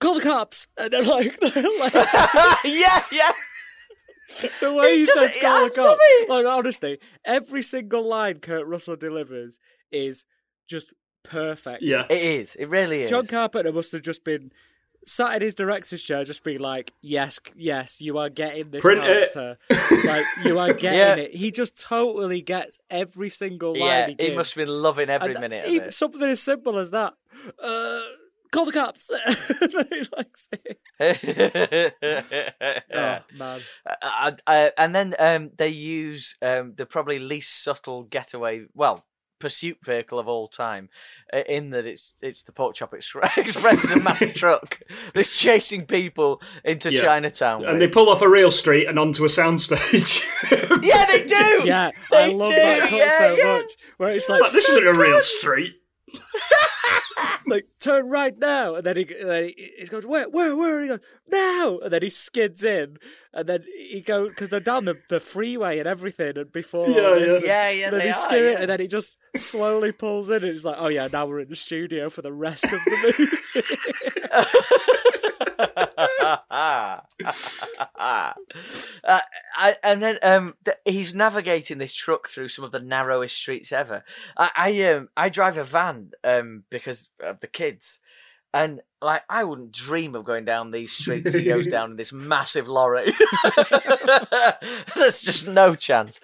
[0.01, 1.55] call the cops." And then like, like
[2.65, 3.33] yeah, yeah.
[4.61, 6.29] the way He he says call the cops, love it.
[6.29, 9.59] like honestly, every single line Kurt Russell delivers
[9.91, 10.25] is
[10.69, 10.93] just
[11.23, 11.83] perfect.
[11.83, 12.05] Yeah.
[12.09, 12.55] It is.
[12.57, 13.11] It really is.
[13.11, 14.51] John Carpenter must have just been
[15.07, 19.03] sat in his director's chair, just being like, "Yes, yes, you are getting this Print
[19.05, 19.59] it." character.
[20.07, 21.15] like you are getting Yeah.
[21.17, 25.11] it." He just totally gets every single line yeah, he he must have been loving
[25.11, 25.93] every And minute it.
[25.95, 27.15] Something as simple as that.
[27.63, 28.01] Uh,
[28.53, 29.11] call the cops.
[29.11, 30.77] And then he, like, sings.
[32.95, 33.61] oh man,
[34.03, 39.05] Uh, uh, and then um, they use um, the probably least subtle getaway, well,
[39.43, 40.89] pursuit vehicle of all time,
[41.33, 44.81] uh, in that it's it's the Pork Chop Ex- Express, is a massive truck
[45.15, 47.03] that's chasing people into Yeah.
[47.03, 47.65] Chinatown.
[47.65, 47.81] And with.
[47.81, 50.25] they pull off a real street and onto a soundstage.
[50.85, 51.63] yeah, they do.
[51.69, 53.57] yeah, I love do, that cut yeah, so yeah.
[53.59, 53.73] much.
[53.97, 55.75] Where it's like, Like, this isn't a real street.
[57.47, 60.81] like turn right now, and then he, and then he, he goes where, where, where?
[60.81, 61.01] And he goes
[61.31, 62.99] now, and then he skids in,
[63.33, 66.95] and then he goes because they're down the, the freeway and everything, and before all
[66.95, 68.61] Yeah, this, Yeah, yeah, and then they he are, skid yeah.
[68.61, 71.49] and then he just slowly pulls in, and it's like, oh yeah, now we're in
[71.49, 73.31] the studio for the rest of the movie.
[76.33, 77.01] uh,
[79.05, 83.73] I, and then um, th- he's navigating this truck through some of the narrowest streets
[83.73, 84.05] ever.
[84.37, 88.01] I, I um I drive a van um because of the kids,
[88.55, 92.13] and like I wouldn't dream of going down these streets he goes down in this
[92.13, 93.07] massive lorry.
[94.95, 96.21] There's just no chance,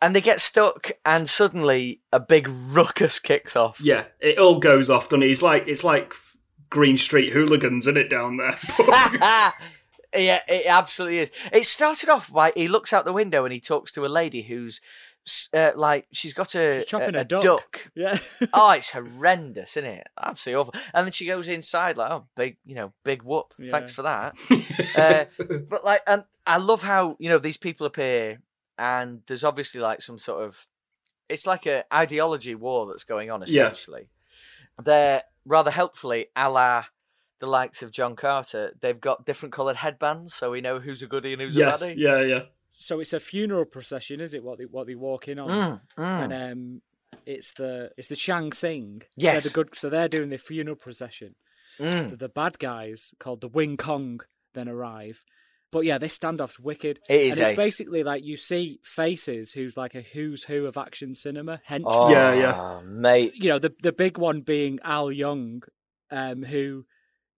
[0.00, 3.80] and they get stuck, and suddenly a big ruckus kicks off.
[3.80, 5.30] Yeah, it all goes off, doesn't it?
[5.30, 6.14] It's like it's like
[6.70, 8.58] Green Street hooligans, in it down there?
[10.14, 11.32] yeah, it absolutely is.
[11.52, 14.42] It started off by he looks out the window and he talks to a lady
[14.42, 14.80] who's
[15.52, 17.42] uh, like she's got a, She's chopping a, a duck.
[17.42, 17.90] duck.
[17.94, 18.18] yeah,
[18.52, 20.06] oh, it's horrendous, isn't it?
[20.20, 20.74] Absolutely awful.
[20.94, 23.54] And then she goes inside like, oh, big, you know, big whoop.
[23.68, 24.34] Thanks for that.
[24.96, 25.24] uh,
[25.68, 28.40] but like, and I love how you know these people appear,
[28.78, 30.66] and there's obviously like some sort of,
[31.28, 33.72] it's like a ideology war that's going on Yeah.
[34.80, 34.94] Essentially.
[34.94, 36.84] They're rather helpfully, a la
[37.40, 38.72] the likes of John Carter.
[38.80, 41.84] They've got different coloured headbands, so we know who's a goodie and who's yes, a
[41.86, 41.94] baddie.
[41.96, 42.40] yeah, yeah.
[42.68, 44.44] so it's a funeral procession, is it?
[44.44, 46.24] What they what they walk in on, Mm, mm.
[46.24, 46.82] and um,
[47.26, 49.02] it's the it's the Chang Sing.
[49.16, 49.32] Yes.
[49.42, 49.74] they're the good.
[49.74, 51.34] So they're doing the funeral procession.
[51.78, 52.10] Mm.
[52.10, 54.20] The, the bad guys called the Wing Kong
[54.52, 55.24] then arrive.
[55.72, 56.98] But yeah, this standoff's wicked.
[57.08, 57.56] It is and it's ace.
[57.56, 61.92] basically like you see faces who's like a who's who of action cinema henchman.
[61.96, 62.80] Oh, Yeah, yeah.
[62.84, 63.32] mate.
[63.36, 65.62] You know, the the big one being Al Leong,
[66.10, 66.86] um, who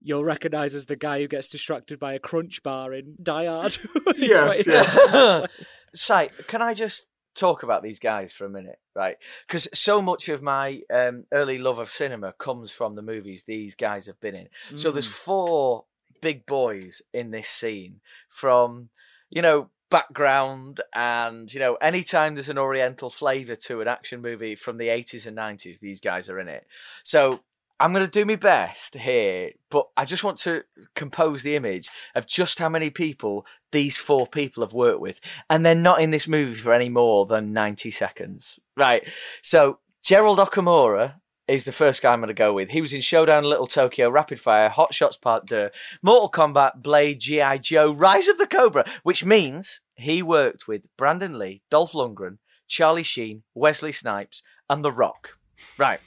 [0.01, 3.77] you'll recognise as the guy who gets distracted by a crunch bar in Die Hard.
[4.17, 4.83] Yes, yeah.
[4.83, 5.47] for-
[5.95, 9.15] Si, can I just talk about these guys for a minute, right?
[9.47, 13.75] Because so much of my um, early love of cinema comes from the movies these
[13.75, 14.47] guys have been in.
[14.77, 15.11] So there's Mm.
[15.13, 15.85] four
[16.23, 17.99] big boys in this scene
[18.29, 18.89] from,
[19.29, 24.55] you know, background and you know anytime there's an oriental flavor to an action movie
[24.55, 26.65] from the 80s and 90s these guys are in it.
[27.03, 27.41] So
[27.79, 30.63] i'm going to do my best here but i just want to
[30.95, 35.63] compose the image of just how many people these four people have worked with and
[35.63, 38.59] they're not in this movie for any more than 90 seconds.
[38.75, 39.07] Right
[39.43, 42.69] so gerald okamura is the first guy I'm going to go with.
[42.69, 45.69] He was in Showdown Little Tokyo, Rapid Fire, Hot Shots Part 2,
[46.01, 47.57] Mortal Kombat, Blade, G.I.
[47.57, 52.37] Joe, Rise of the Cobra, which means he worked with Brandon Lee, Dolph Lundgren,
[52.67, 55.37] Charlie Sheen, Wesley Snipes, and The Rock.
[55.77, 55.99] Right.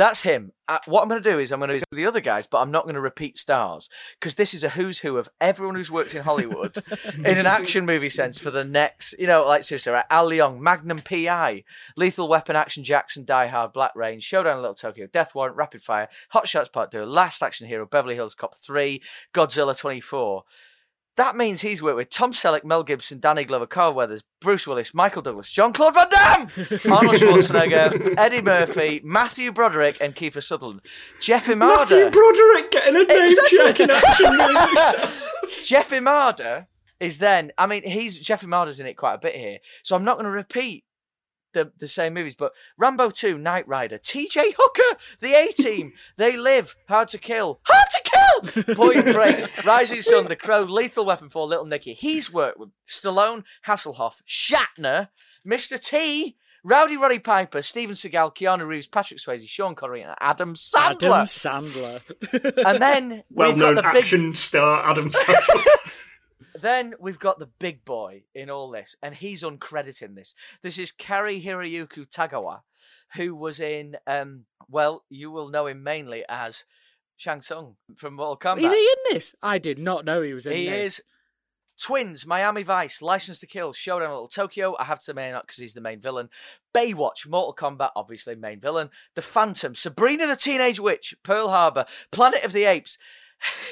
[0.00, 0.52] That's him.
[0.66, 2.62] Uh, what I'm going to do is I'm going to do the other guys, but
[2.62, 5.90] I'm not going to repeat stars because this is a who's who of everyone who's
[5.90, 6.82] worked in Hollywood
[7.16, 10.06] in an action movie sense for the next, you know, like seriously, right?
[10.08, 11.64] Al Leong, Magnum PI,
[11.98, 15.82] Lethal Weapon, Action Jackson, Die Hard, Black Rain, Showdown in Little Tokyo, Death Warrant, Rapid
[15.82, 19.02] Fire, Hot Shots Part 2, Last Action Hero, Beverly Hills Cop 3,
[19.34, 20.44] Godzilla 24.
[21.20, 24.94] That means he's worked with Tom Selleck, Mel Gibson, Danny Glover, Carl Weathers, Bruce Willis,
[24.94, 26.40] Michael Douglas, John Claude Van Damme,
[26.90, 30.80] Arnold Schwarzenegger, Eddie Murphy, Matthew Broderick, and Kiefer Sutherland.
[31.20, 31.76] Jeff Imada.
[31.76, 33.58] Matthew Broderick getting a name Exactly.
[33.58, 35.66] check in action movies.
[35.68, 36.68] Jeff Imada
[36.98, 37.52] is then.
[37.58, 40.24] I mean, he's Jeff Imada's in it quite a bit here, so I'm not going
[40.24, 40.84] to repeat
[41.52, 42.34] the the same movies.
[42.34, 44.54] But Rambo Two, Knight Rider, T.J.
[44.58, 48.09] Hooker, The A Team, They Live, Hard to Kill, Hard to Kill,
[48.74, 51.94] Point Break, Rising Sun, The Crow, Lethal Weapon 4 Little Nicky.
[51.94, 55.08] He's worked with Stallone, Hasselhoff, Shatner,
[55.46, 55.82] Mr.
[55.82, 56.36] T.
[56.62, 60.90] Rowdy Roddy Piper, Steven Seagal, Keanu Reeves, Patrick Swayze, Sean Connery, and Adam Sandler.
[60.90, 62.66] Adam Sandler.
[62.66, 65.64] and then we've Well-known got the big action star Adam Sandler.
[66.60, 70.34] Then we've got the big boy in all this, and he's uncredited in this.
[70.62, 72.60] This is Cary-Hiroyuki Tagawa,
[73.16, 76.64] who was in, um, well, you will know him mainly as
[77.20, 78.62] Shang Tsung from Mortal Kombat.
[78.64, 79.34] Is he in this?
[79.42, 81.00] I did not know he was in He this.
[81.00, 81.02] is.
[81.78, 84.74] Twins, Miami Vice, License to Kill, Showdown Little Tokyo.
[84.78, 86.30] I have to main up because he's the main villain.
[86.74, 88.88] Baywatch, Mortal Kombat, obviously main villain.
[89.16, 92.96] The Phantom, Sabrina the Teenage Witch, Pearl Harbor, Planet of the Apes.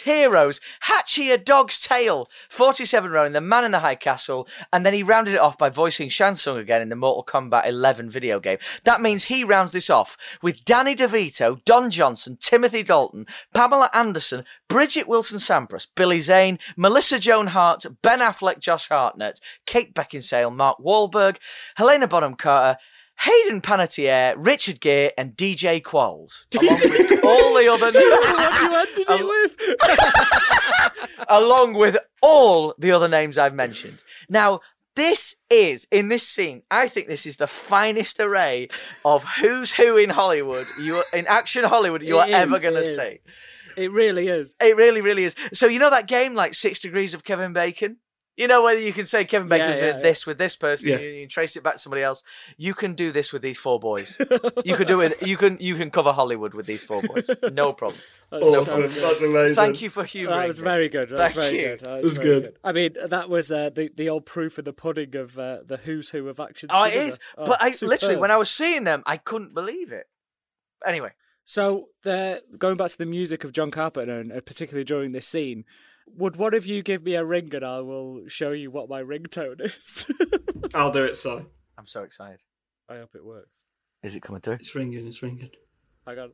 [0.05, 4.95] Heroes, Hachi a dog's tale, 47 Ronin The Man in the High Castle, and then
[4.95, 8.41] he rounded it off by voicing Shang Tsung again in the Mortal Kombat 11 video
[8.41, 8.59] game.
[8.85, 14.45] That means he rounds this off with Danny DeVito, Don Johnson, Timothy Dalton, Pamela Anderson,
[14.69, 20.79] Bridget Wilson Sampras, Billy Zane, Melissa Joan Hart, Ben Affleck, Josh Hartnett, Kate Beckinsale, Mark
[20.79, 21.37] Wahlberg,
[21.77, 22.79] Helena Bonham Carter,
[23.21, 26.47] Hayden Panettiere, Richard Gere, and DJ Qualls.
[26.55, 26.79] Along
[27.11, 27.87] with all the other
[28.79, 29.57] ended it with.
[31.29, 33.99] along with all the other names I've mentioned.
[34.29, 34.61] Now,
[34.97, 36.63] this is in this scene.
[36.71, 38.69] I think this is the finest array
[39.05, 40.67] of who's who in Hollywood.
[40.81, 43.21] You in action Hollywood you It are is, ever going to see.
[43.77, 44.57] It really is.
[44.61, 45.37] It really, really is.
[45.53, 47.99] So you know that game like Six Degrees of Kevin Bacon.
[48.39, 50.03] You know whether you can say Kevin Bacon Yeah, did yeah, yeah.
[50.03, 50.99] this with this person, Yeah.
[50.99, 52.23] you, you can trace it back to somebody else.
[52.57, 54.17] You can do this with these four boys.
[54.65, 55.21] you can do it.
[55.27, 57.29] You can you can cover Hollywood with these four boys.
[57.53, 58.01] No problem.
[58.31, 58.81] That's so Awesome.
[58.83, 58.91] good.
[58.93, 59.57] That's amazing.
[59.57, 61.09] Thank you for humouring That was very good.
[61.09, 61.65] That was Thank very you.
[61.69, 61.81] good.
[61.81, 62.57] That was very good.
[62.63, 65.79] I mean, that was uh, the the old proof of the pudding of uh, the
[65.79, 66.69] who's who of action.
[66.73, 67.07] Oh, cinema.
[67.09, 67.19] is.
[67.37, 70.07] Oh, but I literally, when I was seeing them, I couldn't believe it.
[70.87, 71.11] Anyway,
[71.45, 75.27] So, the going back to the music of John Carpenter, and uh, particularly during this
[75.27, 75.65] scene,
[76.17, 79.03] would one of you give me a ring and I will show you what my
[79.03, 80.07] ringtone is?
[80.75, 81.31] I'll do it, Si.
[81.77, 82.43] I'm so excited.
[82.89, 83.63] I hope it works.
[84.03, 84.55] Is it coming through?
[84.55, 85.51] It's ringing, it's ringing.
[86.07, 86.31] I got.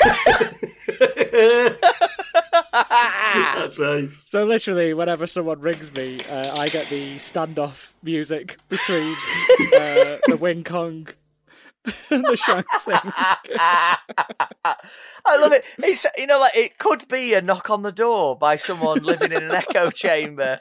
[3.56, 4.24] That's nice.
[4.26, 9.14] So literally, whenever someone rings me, uh, I get the standoff music between
[9.74, 11.14] uh, the Wing Kong and
[12.10, 13.12] the Shang Tsung.
[15.24, 15.64] I love it.
[15.78, 19.32] It's you know, like it could be a knock on the door by someone living
[19.32, 20.60] in an echo chamber.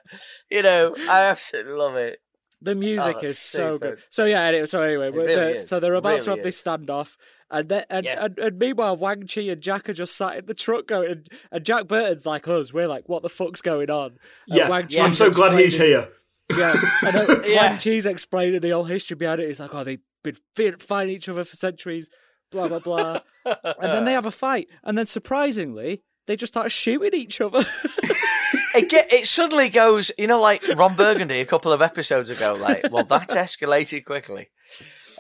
[0.50, 2.22] You know, I absolutely love it.
[2.62, 3.96] The music oh, that's is so super.
[3.96, 4.04] good.
[4.10, 7.16] So yeah, anyway, so anyway, really they're- so they're about to Really have this standoff,
[7.50, 8.26] and, then, and, Yeah.
[8.26, 11.28] and and meanwhile, Wang Chi and Jack are just sat in the truck going, and,
[11.52, 12.74] and Jack Burton's like us.
[12.74, 14.18] We're like, what the fuck's going on?
[14.48, 16.10] And Yeah, Wang I'm so glad he's here.
[16.56, 16.74] Yeah,
[17.06, 17.70] and then Yeah.
[17.70, 19.48] Wang Chi's explaining the whole history behind it.
[19.48, 22.10] He's like, oh, they've been fighting each other for centuries,
[22.52, 26.72] blah blah blah, and then they have a fight, and then surprisingly, they just start
[26.72, 27.64] shooting each other.
[28.76, 30.12] It get it suddenly goes.
[30.18, 32.54] You know, like Ron Burgundy a couple of episodes ago.
[32.60, 34.50] Like, well, that escalated quickly.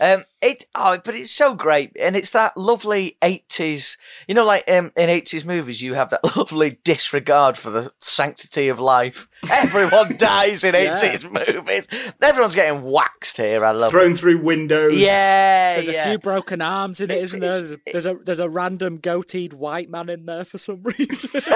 [0.02, 3.97] Um, it oh, but it's so great, and it's that lovely eighties.
[4.28, 8.70] You know, like um, in eighties movies, you have that lovely disregard for the sanctity
[8.70, 9.28] of life.
[9.52, 10.97] Everyone dies in Yeah.
[10.97, 11.88] eighties movies.
[12.22, 13.66] Everyone's getting waxed here.
[13.66, 14.18] I love Thrown it.
[14.18, 14.95] through windows.
[14.95, 16.06] Yeah, There's yeah.
[16.06, 17.56] a few broken arms in it, It's- isn't there?
[17.58, 21.41] There's a, there's a there's a random goateed white man in there for some reason.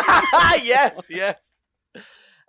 [0.62, 1.60] yes, yes.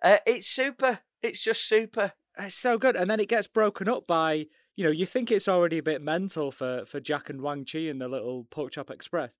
[0.03, 0.99] Uh, it's super.
[1.23, 2.13] It's just super.
[2.39, 5.49] it's so good, and then it gets broken up by you know you think it's
[5.49, 8.91] already a bit mental for for Jack and Wang Chi and the little Pork Chop
[8.91, 9.39] Express,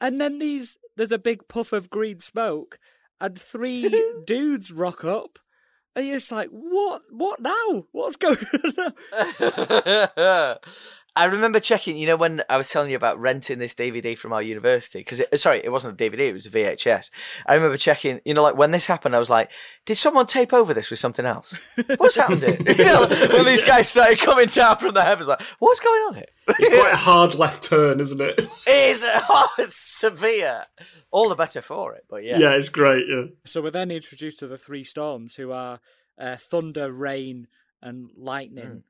[0.00, 2.78] and then these there's a big puff of green smoke,
[3.20, 3.88] and three
[4.26, 5.38] dudes rock up.
[5.94, 7.02] And you're just like, what?
[7.10, 7.86] What now?
[7.92, 8.36] What's going
[8.78, 8.92] on?
[11.16, 11.22] now?
[11.22, 14.32] I remember checking, you know, when I was telling you about renting this DVD from
[14.32, 17.10] our university, because sorry, it wasn't a DVD, it was a VHS.
[17.46, 19.50] I remember checking, you know, like when this happened, I was like,
[19.84, 21.58] did someone tape over this with something else?
[21.96, 22.58] What's happened here?
[22.76, 26.14] You know, when these guys started coming down from the heavens, like, what's going on
[26.16, 26.26] here?
[26.48, 28.40] It's quite a hard left turn, isn't it?
[28.66, 30.64] It's, oh, it's severe.
[31.10, 32.38] All the better for it, but yeah.
[32.38, 33.06] Yeah, it's great.
[33.08, 33.24] Yeah.
[33.44, 35.80] So we're then introduced to the three storms, who are
[36.18, 37.48] uh, thunder, rain,
[37.80, 38.82] and lightning,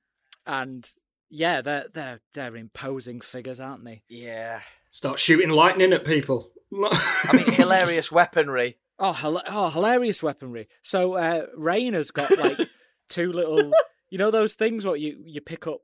[0.47, 0.89] and
[1.31, 4.03] yeah, they're they're they're imposing figures, aren't they?
[4.09, 4.61] Yeah.
[4.91, 6.51] Start shooting lightning at people.
[6.73, 8.77] I mean, hilarious weaponry.
[8.99, 10.69] Oh, hila- oh, hilarious weaponry.
[10.81, 12.57] So uh, Rain has got like
[13.11, 13.71] two little,
[14.09, 15.83] you know, those things what you you pick up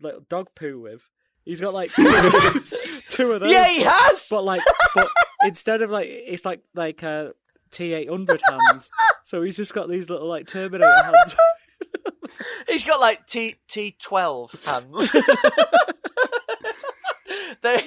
[0.00, 1.10] little dog poo with.
[1.44, 2.74] He's got like two, of those,
[3.10, 3.52] two of those.
[3.52, 4.26] Yeah, he has!
[4.30, 4.62] But like,
[4.94, 5.10] but
[5.42, 7.32] instead of like, it's like like uh,
[7.70, 8.90] T eight hundred hands.
[9.24, 11.36] So he's just got these little like Terminator hands.
[12.68, 15.10] He's got like T T twelve hands.
[17.62, 17.82] they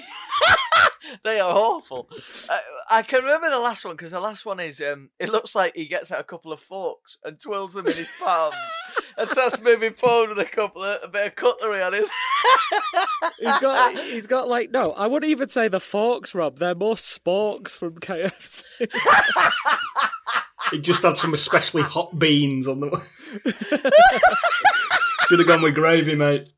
[1.24, 2.10] they are awful.
[2.49, 2.60] I,
[2.91, 5.76] I can remember the last one because the last one is um, it looks like
[5.76, 8.55] he gets out a couple of forks and twirls them in his palms
[9.18, 12.10] and starts moving forward with a couple of a bit of cutlery on his.
[13.39, 16.58] He's got he's got like no, I wouldn't even say the forks, Rob.
[16.58, 18.64] They're more sporks from KFC.
[20.72, 22.89] He just had some especially hot beans on the.
[25.28, 26.49] Should have gone with gravy, mate.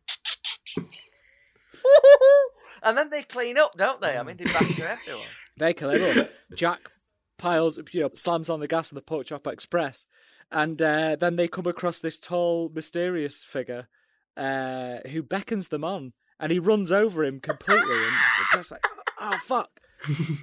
[2.84, 4.18] And then they clean up, don't they?
[4.18, 5.26] I mean, they batter everyone.
[5.58, 6.30] They kill everyone.
[6.56, 6.90] Jack
[7.38, 10.06] piles, you know, slams on the gas of the Pork Chop Express,
[10.50, 13.90] and uh, then they come across this tall, mysterious figure
[14.38, 18.16] uh, who beckons them on, and he runs over him completely, and
[18.54, 18.86] just like,
[19.20, 19.70] oh fuck.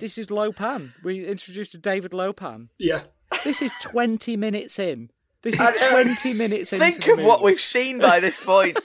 [0.01, 0.93] this is Lo Pan.
[1.03, 2.69] We introduced to David Lo Pan.
[2.79, 3.05] Yeah.
[3.43, 5.11] This is 20 minutes in.
[5.43, 6.81] This is 20 minutes in.
[6.81, 8.79] Think of what we've seen by this point.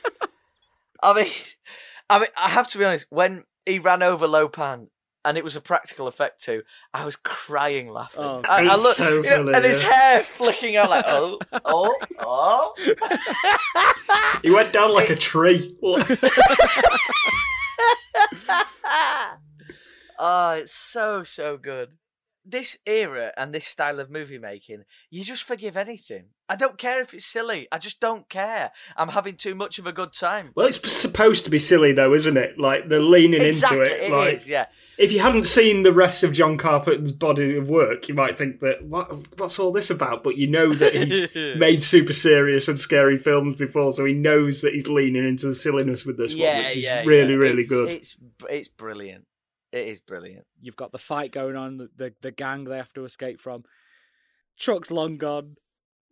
[1.03, 1.31] I mean,
[2.11, 3.05] I mean, I have to be honest.
[3.09, 4.89] When he ran over Lo Pan,
[5.23, 8.21] and it was a practical effect too, I was crying laughing.
[8.21, 11.39] Oh, I, I look, so you know, funny, and his hair flicking out like, oh,
[11.63, 12.73] oh, oh.
[14.43, 15.73] He went down like a tree.
[20.19, 21.93] oh, it's so so good.
[22.43, 26.25] This era and this style of movie making, you just forgive anything.
[26.51, 27.69] I don't care if it's silly.
[27.71, 28.71] I just don't care.
[28.97, 30.51] I'm having too much of a good time.
[30.53, 32.59] well, it's supposed to be silly though, isn't it?
[32.59, 34.01] Like they're leaning exactly, into it.
[34.01, 34.65] it like is, yeah.
[34.97, 38.59] if you hadn't seen the rest of John Carpenter's body of work, you might think
[38.59, 40.25] that what what's all this about?
[40.25, 44.59] But you know that he's made super serious and scary films before, so he knows
[44.59, 47.39] that he's leaning into the silliness with this yeah, one, which is yeah, really, yeah.
[47.39, 47.87] really it's, good.
[47.87, 48.17] It's
[48.49, 49.25] it's brilliant.
[49.71, 50.45] It is brilliant.
[50.59, 53.63] You've got the fight going on, the, the, the gang they have to escape from.
[54.59, 55.55] Truck's long gone.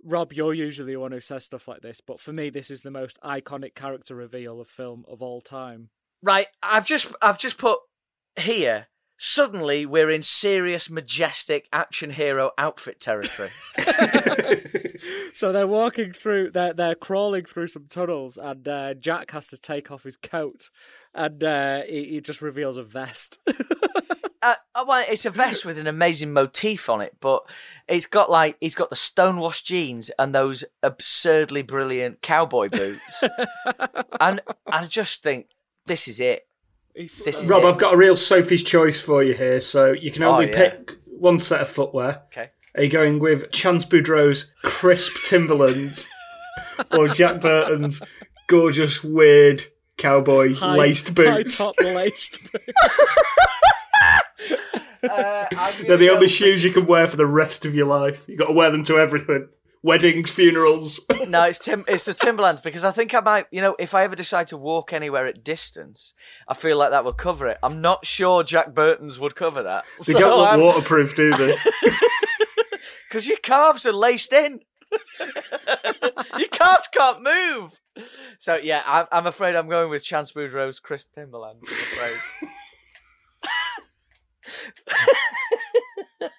[0.04, 2.82] Rob, you're usually the one who says stuff like this, but for me, this is
[2.82, 5.90] the most iconic character reveal of film of all time.
[6.22, 7.80] Right, I've just I've just put
[8.40, 8.88] here.
[9.22, 13.50] Suddenly, we're in serious, majestic action hero outfit territory.
[15.40, 19.58] So they're walking through, they're they're crawling through some tunnels, and uh, Jack has to
[19.58, 20.70] take off his coat,
[21.14, 23.40] and uh, he, he just reveals a vest.
[24.42, 27.44] uh, uh, well, it's a vest with an amazing motif on it, but
[27.88, 33.24] it's got like he's got the stonewashed jeans and those absurdly brilliant cowboy boots,
[34.20, 35.48] and I just think
[35.86, 36.48] this is it.
[36.96, 37.68] This so- is Rob, it.
[37.68, 40.70] I've got a real Sophie's choice for you here, so you can only Oh, yeah.
[40.70, 42.22] pick one set of footwear.
[42.32, 42.50] Okay.
[42.76, 46.08] Are you going with Chance Boudreaux's crisp Timberlands
[46.92, 48.02] or Jack Burton's
[48.48, 49.66] gorgeous, weird
[49.98, 51.58] cowboy high- laced boots?
[51.58, 52.64] high top laced boots.
[55.04, 55.46] Uh,
[55.88, 58.26] They're the only shoes you can wear for the rest of your life.
[58.28, 59.48] You've got to wear them to everything.
[59.82, 61.00] Weddings, funerals.
[61.28, 61.86] No, it's Tim.
[61.88, 63.46] It's the Timberlands because I think I might.
[63.52, 66.14] You know, if I ever decide to walk anywhere at distance,
[66.48, 67.58] I feel like that will cover it.
[67.62, 69.86] I'm not sure Jack Burton's would cover that.
[70.08, 71.56] they don't look I'm- waterproof, do they?
[73.08, 74.60] Because your calves are laced in.
[76.38, 77.80] your calves can't move.
[78.38, 81.66] So yeah, I'm, I'm afraid I'm going with Chance Boudreaux's crisp Timberlands.
[81.68, 82.50] I'm afraid.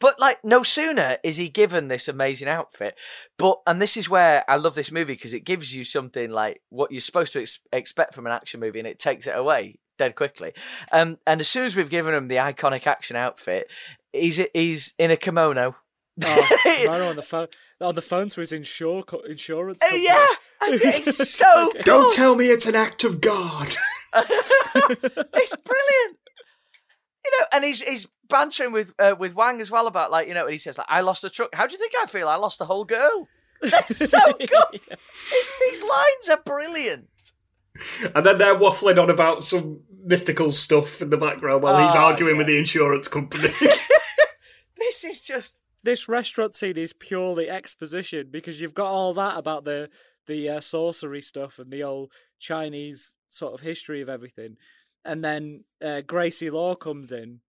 [0.00, 2.96] but like, no sooner is he given this amazing outfit,
[3.38, 6.60] but and this is where I love this movie because it gives you something like
[6.70, 9.78] what you're supposed to ex- expect from an action movie, and it takes it away
[9.98, 10.52] dead quickly.
[10.90, 13.68] Um, and as soon as we've given him the iconic action outfit,
[14.12, 15.76] he's he's in a kimono.
[16.22, 16.48] Oh,
[16.84, 17.48] Romano on the phone
[17.80, 19.82] on the phone to his insure co- insurance.
[19.82, 20.04] Uh, company.
[20.04, 20.26] yeah,
[20.66, 21.84] and it's so good.
[21.84, 23.74] don't tell me it's an act of God.
[24.14, 26.18] it's brilliant.
[27.24, 30.34] You know, and he's he's bantering with uh, with Wang as well about like you
[30.34, 31.54] know, and he says like, "I lost a truck.
[31.54, 32.28] How do you think I feel?
[32.28, 33.28] I lost a whole girl."
[33.62, 34.48] That's so good.
[34.74, 37.08] It's- these lines are brilliant.
[38.14, 42.00] And then they're waffling on about some mystical stuff in the background while he's Oh,
[42.00, 42.38] arguing yeah.
[42.38, 43.52] with the insurance company.
[44.78, 49.64] This is just This restaurant scene is purely exposition because you've got all that about
[49.64, 49.90] the
[50.26, 54.56] the uh, sorcery stuff and the old Chinese sort of history of everything,
[55.04, 57.40] and then uh, Gracie Law comes in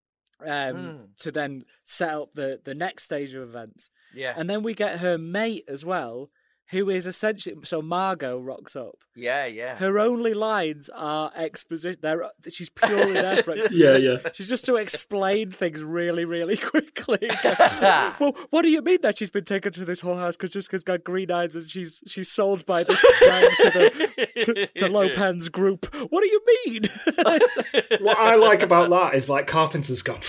[0.45, 1.03] um, Hmm.
[1.19, 4.99] to then set up the the next stage of events, yeah, and then we get
[4.99, 6.29] her mate as well,
[6.71, 8.95] who is essentially so Margot rocks up.
[9.15, 9.75] yeah, yeah.
[9.75, 11.99] Her only lines are exposition.
[12.01, 14.03] They're, she's purely there for exposition.
[14.03, 14.19] yeah.
[14.23, 14.29] Yeah.
[14.33, 17.29] She's just to explain things really, really quickly.
[17.43, 20.83] well, what do you mean that she's been taken to this whorehouse because just because
[20.83, 25.09] got green eyes and she's she's sold by this gang to the to, to Lo
[25.13, 25.93] Pan's group?
[26.09, 26.83] What do you mean?
[28.01, 30.21] what I like about that is like Carpenter's gone.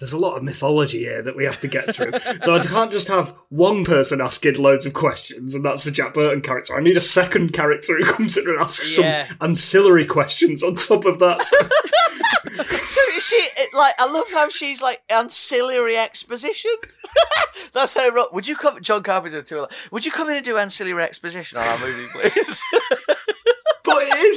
[0.00, 2.90] There's a lot of mythology here that we have to get through, so I can't
[2.90, 6.74] just have one person asking loads of questions, and that's the Jack Burton character.
[6.76, 9.28] I need a second character who comes in and asks Yeah.
[9.28, 11.40] some ancillary questions on top of that.
[12.90, 13.94] So is she it, like?
[13.98, 16.72] I love how she's like ancillary exposition.
[17.72, 18.10] That's her.
[18.32, 19.42] Would you come, John Carpenter?
[19.42, 22.62] To would you come in and do ancillary exposition on our movie, please?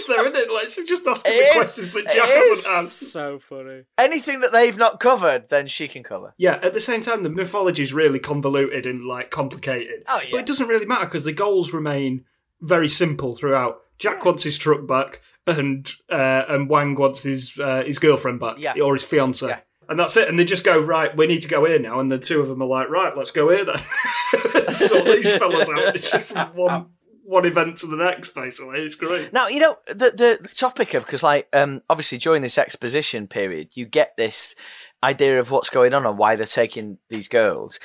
[0.08, 0.54] but it is though, isn't it?
[0.54, 1.52] Like she's just asking the is.
[1.56, 3.12] questions that Jack hasn't asked.
[3.12, 3.84] so funny.
[3.98, 6.34] Anything that they've not covered, then she can cover.
[6.38, 10.04] Yeah, at the same time, the mythology is really convoluted and like complicated.
[10.08, 10.28] Oh, yeah.
[10.32, 12.26] But it doesn't really matter because the goals remain
[12.62, 13.82] very simple throughout.
[14.00, 18.56] Jack wants his truck back, and uh, and Wang wants his uh, his girlfriend back,
[18.58, 18.74] Yeah.
[18.82, 19.48] or his fiance.
[19.48, 19.60] Yeah.
[19.90, 20.30] And that's it.
[20.30, 21.16] And they just go right.
[21.16, 22.00] We need to go here now.
[22.00, 23.78] And the two of them are like, right, let's go here then.
[24.74, 25.94] sort these fellas out.
[25.96, 26.86] It's just one
[27.24, 28.36] one event to the next.
[28.36, 29.34] Basically, it's great.
[29.34, 33.28] Now you know the the, the topic of because like um obviously during this exposition
[33.28, 34.56] period you get this
[35.04, 37.80] idea of what's going on and why they're taking these girls,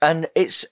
[0.00, 0.64] and it's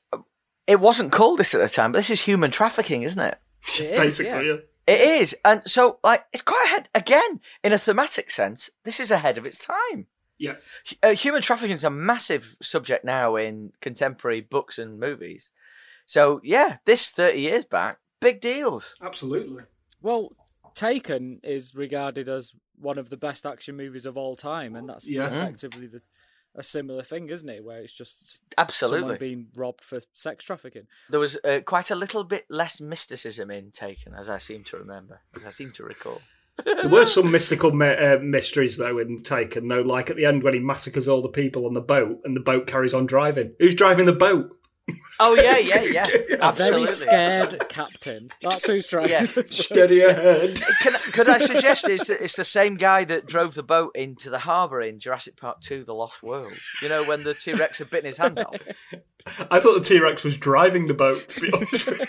[0.66, 3.38] it wasn't called this at the time, but this is human trafficking, isn't it?
[3.78, 4.54] It is, Basically, yeah.
[4.54, 4.56] yeah.
[4.86, 8.70] It is, and so like it's quite ahead again in a thematic sense.
[8.84, 10.06] This is ahead of its time.
[10.38, 10.54] Yeah.
[11.02, 15.52] Uh, human trafficking is a massive subject now in contemporary books and movies.
[16.04, 18.94] So yeah, this thirty years back, big deals.
[19.02, 19.64] Absolutely.
[20.00, 20.34] Well,
[20.74, 25.08] Taken is regarded as one of the best action movies of all time, and that's
[25.08, 25.26] Yeah.
[25.26, 26.00] effectively the,
[26.54, 27.62] a similar thing, isn't it?
[27.64, 29.00] Where it's just Absolutely.
[29.00, 30.86] someone being robbed for sex trafficking.
[31.10, 34.78] There was uh, quite a little bit less mysticism in Taken, as I seem to
[34.78, 36.20] remember, as I seem to recall.
[36.64, 39.80] There were some mystical mi- uh, mysteries though in Taken, though.
[39.80, 42.40] Like at the end when he massacres all the people on the boat, and the
[42.40, 43.54] boat carries on driving.
[43.58, 44.50] Who's driving the boat?
[45.20, 46.06] Oh yeah, yeah, yeah.
[46.40, 48.28] A very scared captain.
[48.40, 49.10] That's who's trying.
[49.10, 49.24] Yeah.
[49.46, 50.60] Steady ahead.
[50.80, 54.30] Can, could I suggest it's the, it's the same guy that drove the boat into
[54.30, 56.52] the harbour in Jurassic Park 2 The Lost World?
[56.80, 58.56] You know, when the T Rex had bitten his hand off?
[59.50, 61.28] I thought the T Rex was driving the boat.
[61.28, 61.88] To be honest,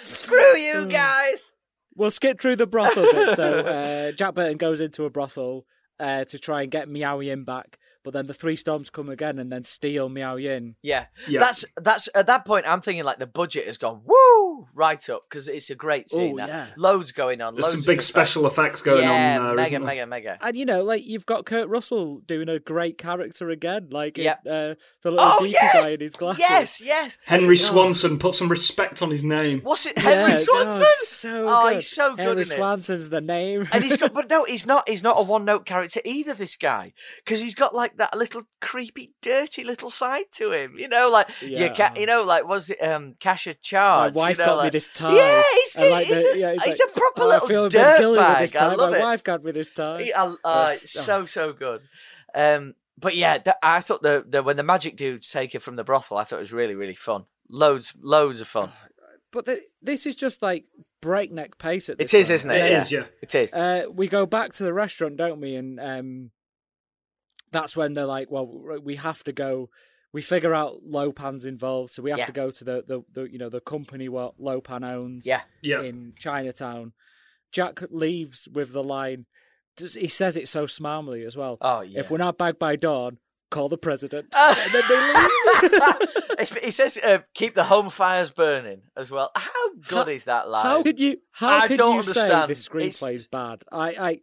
[0.00, 1.52] Screw you guys!
[1.96, 3.30] We'll skip through the brothel bit.
[3.30, 5.66] So uh, Jack Burton goes into a brothel
[5.98, 9.36] uh, to try and get Miao Yin back, but then the three storms come again
[9.40, 10.76] and then steal Miao Yin.
[10.80, 11.06] Yeah.
[11.26, 11.40] Yeah.
[11.40, 12.64] that's that's at that point.
[12.64, 16.38] I'm thinking like the budget has gone woo right up because it's a great scene.
[16.40, 16.66] Oh, yeah.
[16.76, 17.54] Loads going on.
[17.54, 18.06] there's loads some big effects.
[18.06, 19.86] special effects going yeah, on there, mega, isn't there?
[19.86, 20.38] mega, mega.
[20.40, 24.40] And you know, like you've got Kurt Russell doing a great character again, like Yep.
[24.46, 26.40] in, uh, the little Oh geeky yeah, guy in his glasses.
[26.48, 27.18] yes, yes.
[27.24, 29.60] Henry Swanson, put some respect on his name.
[29.62, 30.86] What's it, Henry it's- Swanson?
[30.86, 31.76] Oh, so Oh, good.
[31.76, 32.46] he's so good Henry in it.
[32.46, 33.68] Swanson's the name.
[33.72, 34.88] and he's got, but no, he's not.
[34.88, 36.34] He's not a one-note character either.
[36.34, 36.92] This guy,
[37.24, 40.74] because he's got like that little creepy, dirty little side to him.
[40.78, 41.60] You know, like Yeah.
[41.60, 41.98] your cat.
[41.98, 44.14] You know, like was it um Cash a My charge?
[44.14, 45.14] wife you know, got me this tie.
[45.14, 47.48] Yeah, he's, And, like, he's, the- a, yeah, he's, it's a proper oh, little I
[47.48, 48.58] feel a bit guilty with this dirtbag.
[48.58, 48.76] tie.
[48.76, 49.00] My it.
[49.00, 50.02] wife got me this tie.
[50.02, 50.90] He- I- uh, Yes.
[50.90, 51.82] so so good.
[52.34, 55.76] Um, but yeah, th- I thought the, the when the magic dudes take it from
[55.76, 57.24] the brothel, I thought it was really really fun.
[57.50, 58.70] Loads loads of fun.
[59.32, 60.64] But the, this is just like
[61.02, 62.34] breakneck pace at It this is, point.
[62.36, 62.54] isn't it?
[62.56, 62.80] It yeah.
[62.80, 63.04] is, yeah.
[63.20, 63.52] It is.
[63.52, 65.56] Uh, we go back to the restaurant, don't we?
[65.56, 66.30] And um,
[67.52, 68.46] that's when they're like, "Well,
[68.82, 69.68] we have to go."
[70.12, 72.26] We figure out Lo Pan's involved, so we have Yeah.
[72.26, 75.42] to go to the, the, the you know the company what Lo Pan owns yeah.
[75.62, 75.82] Yeah.
[75.82, 76.92] in Chinatown.
[77.52, 79.26] Jack leaves with the line.
[79.78, 81.58] He says it so smarmily as well.
[81.60, 82.00] Oh yeah.
[82.00, 83.18] If we're not back by dawn,
[83.50, 84.26] call the president.
[84.36, 86.62] And then they leave.
[86.62, 89.30] He says, uh, "Keep the home fires burning" as well.
[89.34, 90.62] How good How- is that line?
[90.64, 91.18] How could you?
[91.32, 92.50] How I could don't you say understand.
[92.50, 93.64] this It's- screenplay is bad?
[93.72, 94.20] I, I,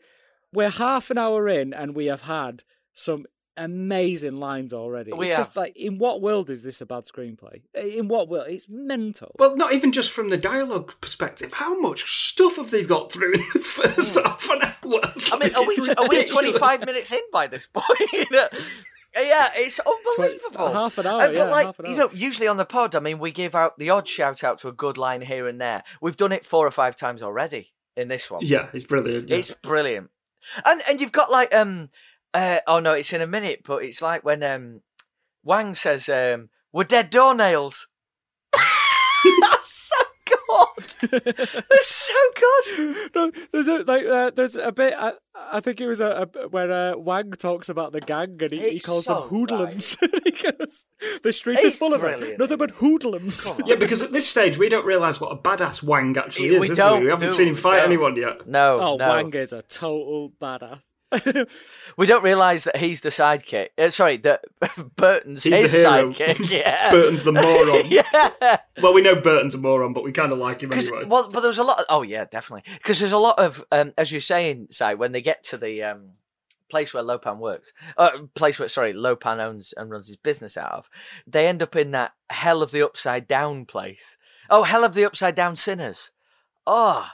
[0.51, 2.63] we're half an hour in, and we have had
[2.93, 3.25] some
[3.58, 5.12] amazing lines already.
[5.14, 7.62] We it's just like, in what world is this a bad screenplay?
[7.74, 8.47] In what world?
[8.49, 9.36] It's mental.
[9.39, 11.54] Well, not even just from the dialogue perspective.
[11.54, 15.01] How much stuff have they got through in the first half an hour?
[15.32, 17.88] I mean, are we are we twenty five minutes in by this point?
[19.16, 20.72] Yeah, it's unbelievable.
[20.74, 22.95] half an hour, Uh, but yeah, like half an you know, usually on the pod,
[22.95, 25.62] I mean, we give out the odd shout out to a good line here and
[25.62, 25.84] there.
[26.01, 28.41] We've done it four or five times already in this one.
[28.43, 29.30] yeah, it's brilliant.
[29.30, 29.36] yeah.
[29.36, 30.10] It's brilliant.
[30.66, 31.91] And and you've got like um
[32.34, 34.81] uh oh no, it's in a minute, but it's like when um
[35.43, 37.86] Wang says um we're dead doornails.
[39.41, 41.11] That's so good.
[41.69, 43.09] That's so good.
[43.15, 44.93] no, there's a like, uh, there's a bit.
[44.97, 48.51] I, I think it was a, a where uh, Wang talks about the gang and
[48.51, 49.97] he, he It's calls so them hoodlums.
[50.23, 50.86] he goes,
[51.23, 52.11] "The street It's is full of them.
[52.19, 52.39] brilliant.
[52.39, 53.67] Nothing but hoodlums." Come on.
[53.67, 56.71] Yeah, because at this stage we don't realise what a badass Wang actually We is,
[56.71, 57.05] is don't, we?
[57.05, 57.59] We haven't do seen him we?
[57.61, 57.86] fight Don't.
[57.86, 58.47] anyone yet.
[58.47, 59.07] No, Oh, no.
[59.09, 60.81] Wang is a total badass.
[61.97, 63.70] We don't realise that he's the sidekick.
[63.78, 64.43] Uh, sorry, that
[64.95, 66.49] Burton's He's the his sidekick.
[66.51, 66.91] Yeah.
[66.91, 67.84] Burton's the moron.
[67.86, 68.57] yeah.
[68.82, 71.03] Well, we know Burton's a moron, but we kind of like him anyway.
[71.05, 71.80] Well, but there's a lot.
[71.80, 72.72] Of, oh yeah, definitely.
[72.78, 75.84] Because there's a lot of, um, as you're saying, Si, when they get to the
[75.84, 76.14] um,
[76.70, 80.18] place where Lo Pan works, uh, place where sorry, Lo Pan owns and runs his
[80.18, 80.89] business out of,
[81.28, 84.18] they end up in that hell of the upside down place.
[84.49, 86.11] Oh, hell of the upside down sinners.
[86.66, 87.07] Oh.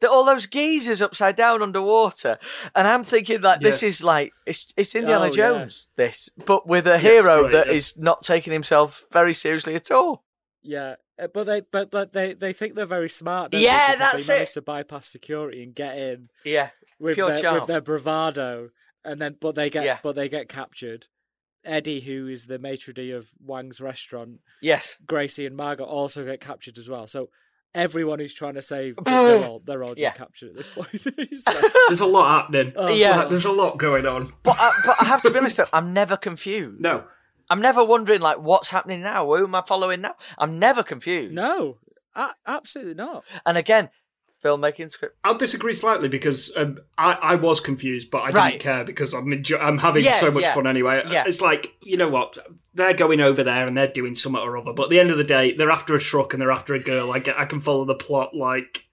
[0.00, 2.38] The, all those geezers upside down underwater,
[2.74, 3.88] and I'm thinking that this Yeah.
[3.90, 5.32] is like it's it's Indiana Oh, yeah.
[5.32, 7.72] Jones, this, but with a it's hero great, that yeah.
[7.74, 10.24] is not taking himself very seriously at all.
[10.62, 13.54] Yeah, uh, but they but but they they think they're very smart.
[13.54, 14.52] Yeah, that's they manage it.
[14.54, 17.54] to bypass security and get in Yeah, with Pure their charm.
[17.56, 18.70] with their bravado,
[19.04, 19.98] and then but they get Yeah.
[20.02, 21.08] but they get captured.
[21.62, 26.40] Eddie, who is the maitre d' of Wang's restaurant, yes, Gracie and Margot also get
[26.40, 27.06] captured as well.
[27.06, 27.28] So
[27.74, 29.42] everyone who's trying to save, they're oh.
[29.44, 30.10] all they're all just Yeah.
[30.10, 30.88] captured at this point.
[31.46, 32.72] Like, There's a lot happening.
[32.76, 33.16] oh, Yeah.
[33.16, 34.32] Like, there's a lot going on.
[34.42, 36.80] But I, but I have to be honest though, I'm never confused.
[36.80, 37.04] No,
[37.48, 39.26] I'm never wondering like what's happening now.
[39.26, 40.14] Who am I following now?
[40.38, 41.34] I'm never confused.
[41.34, 41.78] No,
[42.14, 43.24] a- absolutely not.
[43.46, 43.90] And again,
[44.42, 45.16] filmmaking script.
[45.24, 48.50] I'll disagree slightly because um, I, I was confused, but I Right.
[48.52, 51.02] didn't care because I'm I'm having Yeah, so much yeah, fun anyway.
[51.10, 51.24] yeah.
[51.26, 52.38] It's like you know what
[52.74, 55.18] they're going over there and they're doing something or other, but at the end of
[55.18, 57.12] the day, they're after a truck and they're after a girl.
[57.12, 58.86] I get I can follow the plot like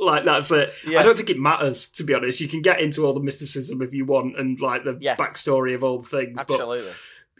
[0.00, 0.72] like that's it.
[0.86, 1.00] Yeah.
[1.00, 2.40] I don't think it matters to be honest.
[2.40, 5.16] You can get into all the mysticism if you want and like the Yeah.
[5.16, 6.84] backstory of all the things, but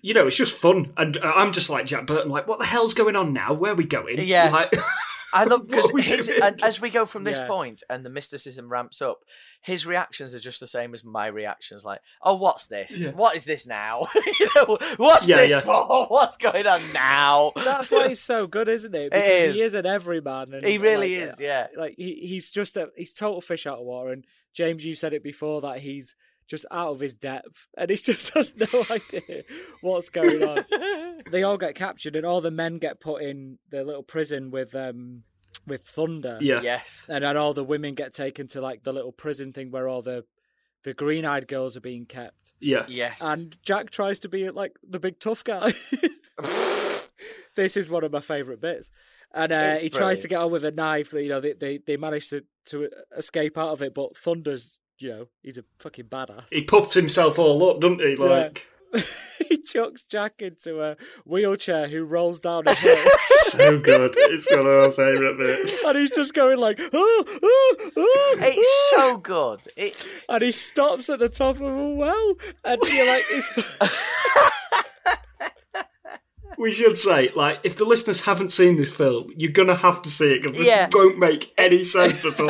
[0.01, 0.93] you know it's just fun.
[0.97, 3.53] And uh, I'm just like Jack Burton, like what the hell's going on now?
[3.53, 4.17] Where are we going?
[4.21, 4.51] Yeah.
[4.51, 4.75] Like,
[5.33, 6.43] I love because are we his doing?
[6.43, 7.47] and as we go from this Yeah.
[7.47, 9.21] point and the mysticism ramps up,
[9.63, 11.85] his reactions are just the same as my reactions.
[11.85, 12.99] Like, oh, what's this?
[12.99, 13.11] Yeah.
[13.11, 14.07] What is this now?
[14.41, 15.61] you know, what's Yeah, this yeah.
[15.61, 16.07] for?
[16.09, 17.53] What's going on now?
[17.57, 19.11] That's why he's so good, isn't it?
[19.13, 19.55] Because is.
[19.55, 20.55] he is an everyman.
[20.55, 21.67] And He really like, is, yeah.
[21.77, 24.11] Like he, he's just a he's total fish out of water.
[24.13, 26.15] And James, you said it before that he's
[26.53, 29.43] just out of his depth, and he just has no idea
[29.81, 30.65] what's going on.
[31.31, 34.75] they all get captured, and all the men get put in the little prison with
[34.75, 35.23] um
[35.67, 36.39] with Thunder.
[36.41, 36.61] yeah.
[36.61, 37.07] Yes.
[37.09, 40.03] and then all the women get taken to like the little prison thing where all
[40.03, 40.25] the
[40.85, 42.53] the green eyed girls are being kept.
[42.61, 42.85] Yeah.
[42.89, 43.21] Yes.
[43.23, 45.71] And Jack tries to be like the big tough guy.
[47.57, 48.91] this is one of my favourite bits.
[49.35, 51.13] And uh, It's he tries to get on with a knife.
[51.13, 55.09] You know, they they, they manage to, to escape out of it, but Thunder's, you
[55.09, 56.47] know, he's a fucking badass.
[56.53, 58.17] He puffs himself all up, doesn't he?
[58.17, 58.67] Like
[59.49, 63.05] he chucks Jack into a wheelchair who rolls down a hill.
[63.45, 64.13] so good.
[64.17, 65.83] It's one of my favourite bits.
[65.85, 69.61] and he's just going like, oh, oh, oh, It's so good.
[69.77, 72.35] It, and he stops at the top of a well,
[72.65, 73.79] and you're like, it's...
[76.59, 80.11] We should say, like, if the listeners haven't seen this film, you're gonna have to
[80.11, 80.89] see it because this Yeah.
[80.93, 82.47] won't make any sense at all.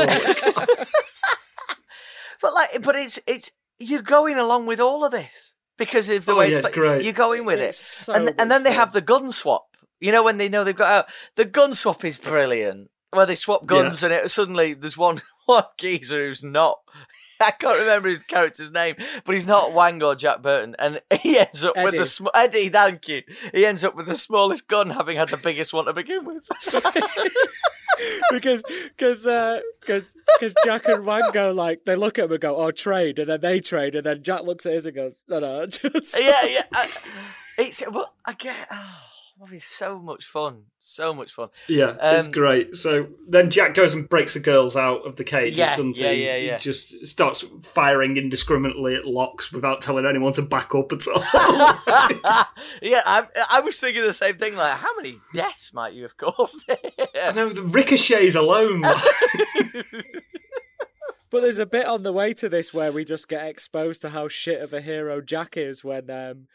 [2.43, 6.32] But like, but it's it's you're going along with all of this because of the
[6.32, 7.05] Oh, way yeah, it's, it's pla- great.
[7.05, 9.64] You're going with It's it, so and and then they have the gun swap.
[10.01, 11.07] You know when they know they've got out.
[11.36, 12.90] The gun swap is brilliant.
[13.12, 16.78] Where they swap guns and it suddenly there's one one geezer who's not.
[17.40, 21.40] I can't remember his character's name, but he's not Wang or Jack Burton, and he
[21.40, 22.68] ends up with the sm- Eddie.
[22.68, 23.22] Thank you.
[23.53, 26.45] He ends up with the smallest gun, having had the biggest one to begin with.
[28.30, 28.62] Because
[28.97, 29.61] because because uh,
[30.38, 33.28] because Jack and Wang go like they look at him and go oh trade and
[33.28, 36.45] then they trade and then Jack looks at his and goes no no just yeah,
[36.45, 36.62] yeah.
[36.72, 36.88] I,
[37.59, 38.57] it's well, I get.
[38.70, 39.12] Oh,
[39.51, 40.64] it's so much fun.
[40.80, 41.49] So much fun.
[41.68, 42.76] yeah, it's Um, great.
[42.76, 46.12] So then Jack goes and breaks the girls out of the cages, Yeah, doesn't yeah,
[46.12, 46.24] he?
[46.24, 46.57] yeah, yeah.
[46.59, 51.20] He just starts firing indiscriminately at locks without telling anyone to back up at all.
[52.82, 54.55] yeah, I, I was thinking the same thing.
[54.57, 56.64] Like, how many deaths might you have caused?
[56.70, 58.82] I know the ricochets alone.
[61.30, 64.11] but there's a bit on the way to this where we just get exposed to
[64.11, 66.47] how shit of a hero Jack is when um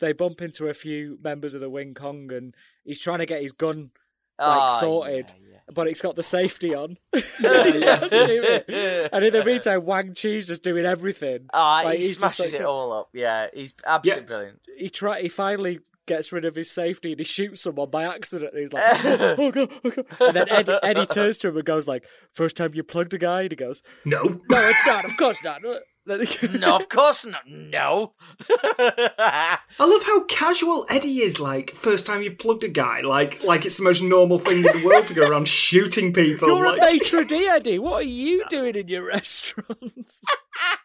[0.00, 3.42] they bump into a few members of the Wing Kong and he's trying to get
[3.42, 3.90] his gun
[4.38, 9.08] like Ah, sorted yeah, but it's got the safety on he can't shoot it yeah.
[9.12, 12.52] and in the meantime Wang Chi's just doing everything Ah, Like, he he's just, smashes
[12.52, 13.10] like, it all up.
[13.12, 14.26] Yeah, he's absolutely Yeah.
[14.26, 14.60] brilliant.
[14.76, 18.52] he try he finally gets rid of his safety and he shoots someone by accident.
[18.52, 20.06] And he's like, oh, oh, God, oh, God.
[20.20, 23.18] and then Eddie, Eddie turns to him and goes like, first time you plugged a
[23.18, 24.22] guy, and he goes, no.
[24.22, 25.06] no, it's not.
[25.06, 25.62] Of course not.
[26.06, 27.46] Then he- No, of course not.
[27.48, 28.12] No.
[28.50, 31.40] I love how casual Eddie is.
[31.40, 34.62] Like first time you've plugged a guy, like like it's the most normal thing in
[34.64, 36.48] the world to go around shooting people.
[36.48, 37.78] You're like, a maitre d, Eddie.
[37.78, 40.22] What are you doing in your restaurants?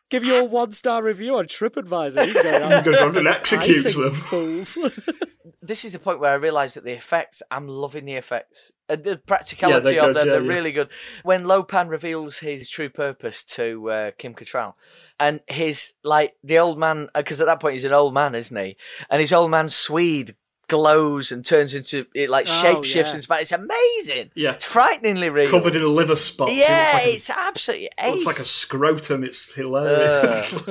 [0.10, 2.26] Give you a one star review on TripAdvisor.
[2.26, 4.14] He's going, He goes around and "I executes them.
[4.14, 4.78] fools.
[5.70, 8.72] This is the point where I realise that the effects, I'm loving the effects.
[8.90, 10.50] Uh, the practicality they're of them, yeah, they're yeah.
[10.52, 10.90] really good.
[11.22, 14.74] When Lo Pan reveals his true purpose to uh, Kim Cattrall,
[15.20, 18.58] and his, like, the old man, because at that point he's an old man, isn't
[18.58, 18.78] he?
[19.12, 20.36] And his old man Swede
[20.68, 23.18] glows and turns into, it like Oh, shape shifts yeah.
[23.18, 24.32] into, it's amazing.
[24.34, 24.54] Yeah.
[24.54, 25.52] It's frighteningly real.
[25.52, 26.52] Covered in liver spots.
[26.52, 29.24] Yeah, looks like a- it's absolutely looks like a scrotum.
[29.24, 30.56] It's hilarious.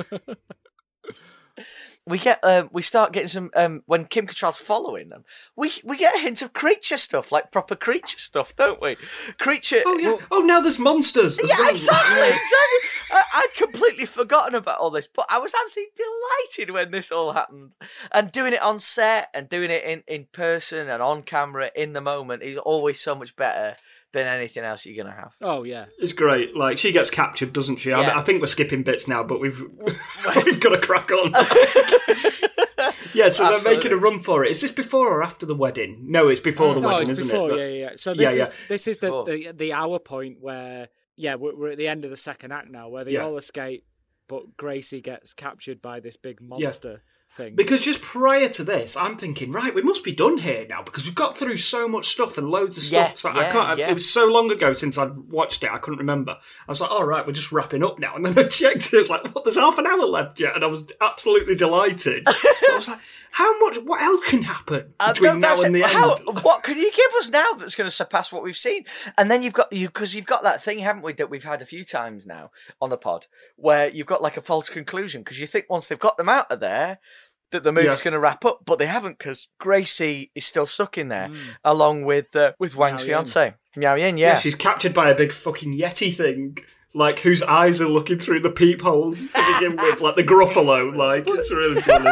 [2.09, 5.23] we get um, we start getting some um, when Kim Cattrall's following them.
[5.55, 8.97] We we get a hint of creature stuff, like proper creature stuff, don't we?
[9.37, 9.83] Creature.
[9.85, 10.25] oh yeah.
[10.31, 11.39] Oh, now there's monsters.
[11.41, 11.71] Yeah, well.
[11.71, 12.79] exactly, exactly.
[13.11, 17.31] I, I'd completely forgotten about all this, but I was absolutely delighted when this all
[17.33, 17.73] happened.
[18.11, 21.93] And doing it on set and doing it in, in person and on camera in
[21.93, 23.75] the moment is always so much better
[24.11, 25.33] than anything else you're gonna have.
[25.43, 25.85] oh, yeah.
[25.99, 26.55] It's great.
[26.55, 27.93] Like she gets captured, doesn't she?
[27.93, 28.19] I, Yeah.
[28.19, 29.59] I think we're skipping bits now, but we've
[30.45, 31.31] we've got to crack on.
[33.13, 34.51] yeah, so they're making a run for it.
[34.51, 36.05] Is this before or after the wedding?
[36.07, 37.57] No, it's before the oh, No, wedding, it's isn't before, it?
[37.57, 37.95] yeah, yeah, yeah.
[37.95, 38.53] So this Yeah, is yeah.
[38.67, 42.09] this is the, the the hour point where yeah we're, we're at the end of
[42.11, 43.25] the second act now where they Yeah.
[43.25, 43.85] all escape,
[44.27, 47.55] but Gracie gets captured by this big monster, thing.
[47.55, 51.05] Because just prior to this, I'm thinking, right, we must be done here now because
[51.05, 53.09] we've got through so much stuff and loads of stuff.
[53.09, 53.79] Yeah, so I can't.
[53.79, 53.89] yeah.
[53.89, 56.31] It was so long ago since I'd watched it, I couldn't remember.
[56.31, 58.15] I was like, all right, we're just wrapping up now.
[58.19, 59.45] And then I checked, it was like, what?
[59.45, 62.23] There's half an hour left yet, and I was absolutely delighted.
[62.27, 62.99] I was like,
[63.31, 63.77] how much?
[63.83, 66.39] What else can happen Uh, between no, now and the How, end?
[66.41, 68.85] what could you give us now that's going to surpass what we've seen?
[69.17, 71.61] And then you've got you because you've got that thing, haven't we, that we've had
[71.61, 72.49] a few times now
[72.81, 75.99] on the pod, where you've got like a false conclusion because you think once they've
[75.99, 76.99] got them out of there.
[77.51, 78.03] That the movie's Yeah.
[78.03, 81.31] going to wrap up, but they haven't because Gracie is still stuck in there,
[81.63, 83.25] along with uh, with Wang's Miao Yin.
[83.25, 84.17] fiance Miao Yin.
[84.17, 86.57] Yeah, Yeah, she's captured by a big fucking yeti thing.
[86.93, 90.95] Like whose eyes are looking through the peepholes to begin with, like the Gruffalo.
[90.95, 92.09] Like it's really funny.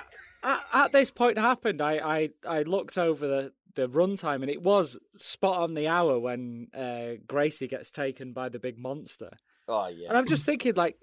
[0.42, 4.62] at, at this point happened, I, I, I looked over the, the runtime and it
[4.62, 9.30] was spot on the hour when uh, Gracie gets taken by the big monster.
[9.68, 10.08] oh yeah.
[10.08, 10.96] And I'm just thinking, like,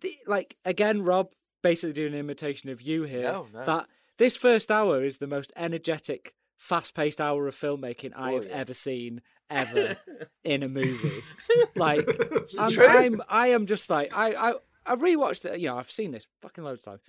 [0.00, 1.28] the, like again, Rob
[1.62, 3.28] basically doing an imitation of you here.
[3.34, 3.64] Oh, no, no.
[3.64, 3.86] That
[4.18, 8.52] this first hour is the most energetic, fast-paced hour of filmmaking I Oh, have yeah.
[8.52, 9.96] ever seen ever
[10.44, 11.22] in a movie.
[11.74, 12.06] Like,
[12.58, 12.70] I'm.
[12.80, 14.52] I'm, I am just like, I, I,
[14.86, 15.60] I rewatched it.
[15.60, 17.00] You know, I've seen this fucking loads of times.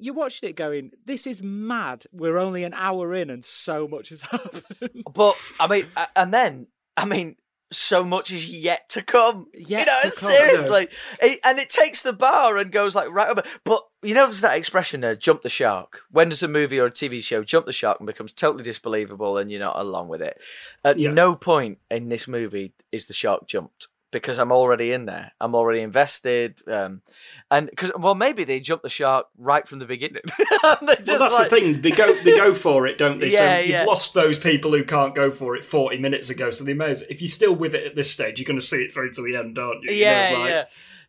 [0.00, 2.04] You watched it going, this is mad.
[2.12, 5.02] We're only an hour in and so much has happened.
[5.12, 7.36] But I mean, and then I mean,
[7.70, 9.46] so much is yet to come.
[9.54, 10.30] Yet you know, to come.
[10.30, 10.88] seriously,
[11.20, 13.42] It- and it takes the bar and goes like right over.
[13.64, 16.86] But you know, there's that expression there: "Jump the shark." When does a movie or
[16.86, 20.22] a TV show jump the shark and becomes totally disbelievable, and you're not along with
[20.22, 20.40] it?
[20.84, 21.10] At Yeah.
[21.10, 23.88] no point in this movie is the shark jumped.
[24.10, 27.02] Because I'm already in there, I'm already invested, um,
[27.50, 30.22] and because well, maybe they jump the shark right from the beginning.
[30.62, 31.80] Well, that's like- the thing.
[31.82, 33.28] They go, they go for it, don't they?
[33.28, 33.84] Yeah, so you've yeah.
[33.84, 36.50] lost those people who can't go for it 40 minutes ago.
[36.50, 38.64] So they may as if you're still with it at this stage, you're going to
[38.64, 39.94] see it through to the end, aren't you?
[39.94, 40.64] You know, Yeah, like- yeah.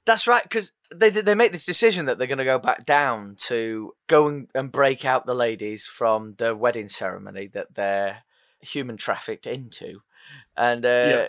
[0.06, 3.36] That's right, because they they make this decision that they're going to go back down
[3.42, 8.24] to go and, and break out the ladies from the wedding ceremony that they're
[8.62, 10.00] human trafficked into,
[10.58, 11.28] and uh, Yeah.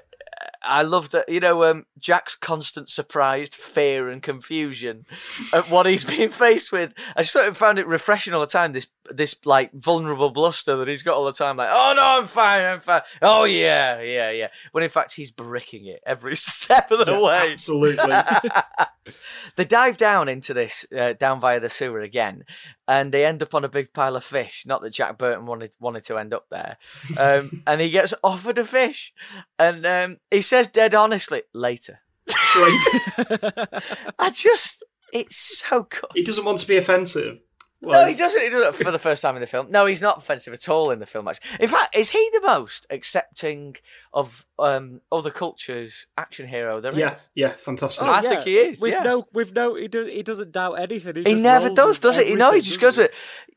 [0.63, 5.07] I love that you know um, Jack's constant surprised fear and confusion
[5.53, 6.93] at what he's being faced with.
[7.17, 8.73] I sort of found it refreshing all the time.
[8.73, 12.27] This this like vulnerable bluster that he's got all the time, like oh no, I'm
[12.27, 13.03] fine, I'm fine.
[13.23, 14.49] Oh yeah, yeah, yeah.
[14.73, 17.53] When in fact he's bricking it every step of the Yeah, way.
[17.53, 18.13] absolutely.
[19.57, 22.45] they dive down into this, uh, down via the sewer again,
[22.87, 24.65] and they end up on a big pile of fish.
[24.67, 26.77] Not that Jack Burton wanted wanted to end up there,
[27.19, 29.13] um, and he gets offered a fish,
[29.59, 32.01] and um, he says dead honestly later.
[32.29, 34.83] I just,
[35.13, 36.11] it's so good.
[36.15, 37.39] he doesn't want to be offensive.
[37.83, 38.43] No, he doesn't.
[38.43, 39.71] He doesn't for the first time in the film.
[39.71, 41.27] No, he's not offensive at all in the film.
[41.29, 43.77] Actually, in fact, is he the most accepting
[44.13, 46.99] of um, other cultures' action hero there is?
[46.99, 48.07] yeah, yeah, fantastic.
[48.07, 49.03] I think he is, With yeah.
[49.03, 51.17] no, with no, he, do, he doesn't doubt anything.
[51.17, 52.29] He, He never does, does it?
[52.29, 53.15] You know, he just goes with it.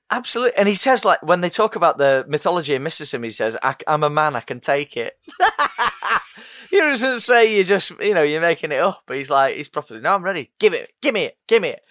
[0.09, 0.57] Absolutely.
[0.57, 3.75] And he says, like, when they talk about the mythology and mysticism, he says, I,
[3.87, 5.17] am a man, I can take it.
[6.69, 9.01] he doesn't say you just, you know, you're making it up.
[9.07, 10.51] But he's like, he's properly, no, I'm ready.
[10.59, 11.81] Give it, give me it, give me it.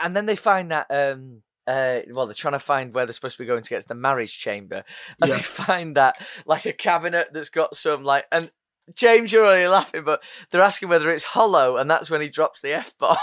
[0.00, 3.36] And then they find that, um, uh, well, they're trying to find where they're supposed
[3.36, 4.82] to be going to get to the marriage chamber.
[5.22, 5.36] And Yeah.
[5.36, 6.16] they find that,
[6.46, 8.50] like, a cabinet that's got some, like, and
[8.94, 12.62] James, you're already laughing, but they're asking whether it's hollow, and that's when he drops
[12.62, 13.16] the F bomb.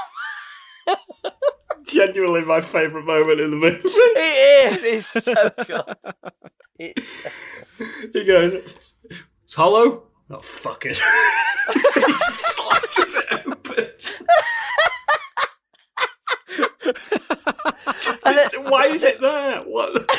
[1.87, 3.81] Genuinely my favourite moment in the movie.
[3.83, 5.15] It is.
[5.15, 5.49] It's so
[6.77, 6.93] good.
[8.13, 8.53] He goes,
[9.43, 10.97] "It's hollow." Oh fuck it!
[11.73, 13.89] he slices it open.
[18.25, 19.59] And then- Why is it there?
[19.61, 20.09] What?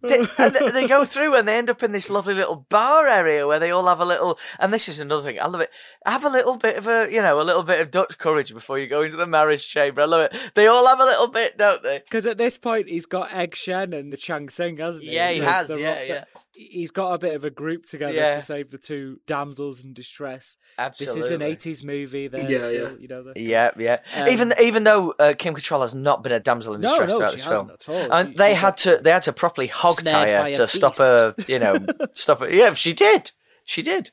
[0.02, 3.58] they- they go through and they end up in this lovely little bar area where
[3.58, 4.38] they all have a little.
[4.58, 5.40] And this is another thing.
[5.40, 5.70] I love it.
[6.06, 8.78] Have a little bit of a, you know, a little bit of Dutch courage before
[8.78, 10.02] you go into the marriage chamber.
[10.02, 10.36] I love it.
[10.54, 11.98] They all have a little bit, don't they?
[11.98, 15.14] Because at this point, he's got Egg Shen and the Chang Sing, hasn't he?
[15.16, 16.24] Yeah, he So has, yeah, yeah.
[16.60, 18.34] He's got a bit of a group together Yeah.
[18.34, 20.56] to save the two damsels in distress.
[20.76, 21.20] Absolutely.
[21.20, 22.26] This is an 80s movie.
[22.26, 22.96] They're Yeah, still, yeah.
[22.98, 23.22] you know.
[23.22, 23.98] they're still- Yeah, yeah.
[24.16, 27.16] Um, even even though uh, Kim Cattrall has not been a damsel in distress no,
[27.18, 28.12] throughout she this film, hasn't at all.
[28.12, 30.56] and She- they she had to they had to properly hog tie her by a
[30.56, 31.76] to stop her, you know,
[32.14, 32.50] stop her.
[32.52, 33.30] Yeah, she did,
[33.64, 34.10] she did,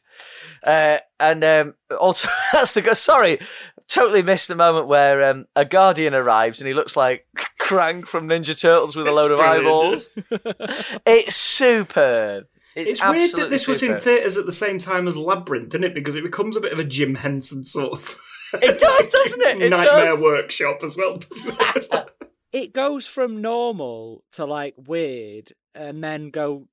[0.63, 3.39] uh, and um, also that's the go- sorry,
[3.95, 7.25] totally missed the moment where um, a guardian arrives and he looks like
[7.59, 10.09] Krang from Ninja Turtles with a load of eyeballs.
[11.05, 12.45] it's superb.
[12.75, 15.69] It's, It's weird that absolutely this was in theatres at the same time as Labyrinth,
[15.73, 15.93] isn't it?
[15.93, 18.17] Because it becomes a bit of a Jim Henson sort of.
[18.53, 19.61] It does, doesn't it?
[19.63, 20.21] It Nightmare does.
[20.21, 22.09] Workshop as well, doesn't it?
[22.53, 26.67] It goes from normal to like weird, and then go.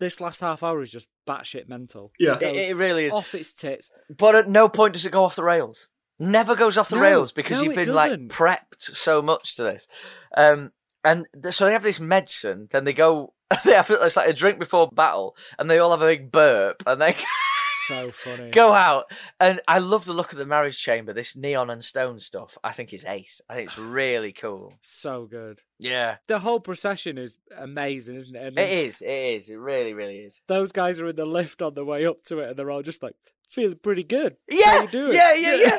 [0.00, 2.10] This last half hour is just batshit mental.
[2.18, 2.36] Yeah.
[2.36, 3.12] It It, it really is.
[3.12, 3.90] off its tits.
[4.08, 5.86] But at no point does it go off the rails.
[6.20, 9.62] Never goes off the No, rails because no, you've been like prepped so much to
[9.64, 9.88] this.
[10.36, 10.70] Um,
[11.02, 12.68] and th- so they have this medicine.
[12.70, 13.32] Then they go.
[13.64, 16.84] They have it's like a drink before battle, and they all have a big burp,
[16.86, 17.16] and they
[17.88, 18.50] So funny.
[18.50, 19.10] go out.
[19.40, 21.12] And I love the look of the marriage chamber.
[21.12, 22.56] This neon and stone stuff.
[22.62, 23.40] I think it's ace.
[23.48, 24.74] I think it's really cool.
[24.82, 25.62] So good.
[25.80, 28.46] Yeah, The whole procession is amazing, isn't it?
[28.46, 29.02] And it is.
[29.02, 29.50] It is.
[29.50, 30.42] It really, really is.
[30.46, 32.82] Those guys are in the lift on the way up to it, and they're all
[32.82, 33.16] just like
[33.50, 34.36] feeling pretty good.
[34.48, 35.78] Yeah, yeah, yeah, yeah.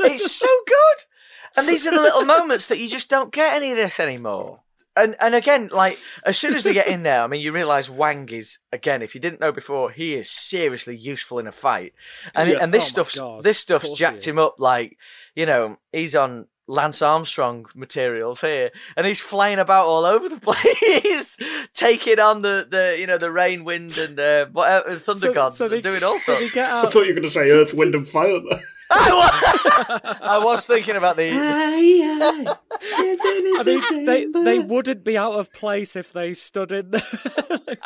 [0.00, 1.04] it's so good.
[1.56, 4.60] And these are the little moments that you just don't get any of this anymore.
[4.98, 7.90] And and again, like as soon as they get in there, I mean, you realise
[7.90, 9.02] Wang is again.
[9.02, 11.92] If you didn't know before, he is seriously useful in a fight.
[12.34, 12.58] And Yeah.
[12.62, 14.54] and this Oh stuff's God, this stuff's jacked him up.
[14.58, 14.96] Like
[15.34, 20.40] you know, he's on Lance Armstrong materials here, and he's flying about all over the
[20.40, 21.36] place,
[21.74, 25.56] taking on the, the you know the rain, wind, and uh, whatever thunder So- gods,
[25.56, 26.40] so they- and doing all So sorts.
[26.40, 28.40] they get I thought you were going to say Earth, Wind, and Fire.
[28.88, 28.98] There.
[28.98, 31.30] I was, I was thinking about the.
[31.32, 32.56] I
[33.64, 37.78] mean, they they wouldn't be out of place if they stood in the,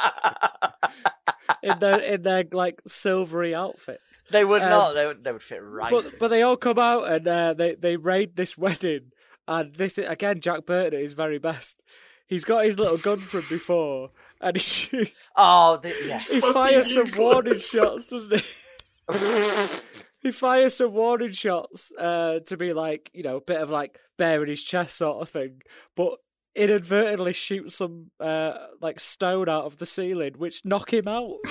[1.62, 4.22] in their in their like silvery outfits.
[4.30, 4.94] They would Um, not.
[4.94, 5.90] They would, they would fit right.
[5.90, 9.12] But but they all come out and uh, they they raid this wedding,
[9.48, 11.82] and this again Jack Burton at his very best.
[12.26, 14.10] He's got his little gun from before,
[14.40, 15.12] and he shoots.
[15.34, 16.18] oh, the, yeah.
[16.18, 18.42] he fires some warning shots, doesn't he?
[20.20, 23.98] he fires some warning shots uh, to be like you know a bit of like
[24.18, 25.62] bearing his chest sort of thing,
[25.96, 26.14] but
[26.56, 31.36] inadvertently shoots some uh, like stone out of the ceiling, which knock him out.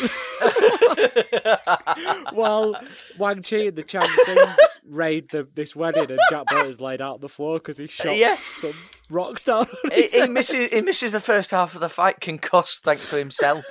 [2.33, 2.75] While
[3.17, 4.37] Wang Chi and the Chang Sing
[4.85, 8.15] raid the, this wedding, and Jack Burton's laid out on the floor because he shot
[8.15, 8.35] Yeah.
[8.35, 8.73] some
[9.10, 9.68] rocks down.
[9.94, 10.72] he, he misses.
[10.72, 13.65] He misses the first half of the fight, concussed thanks to himself.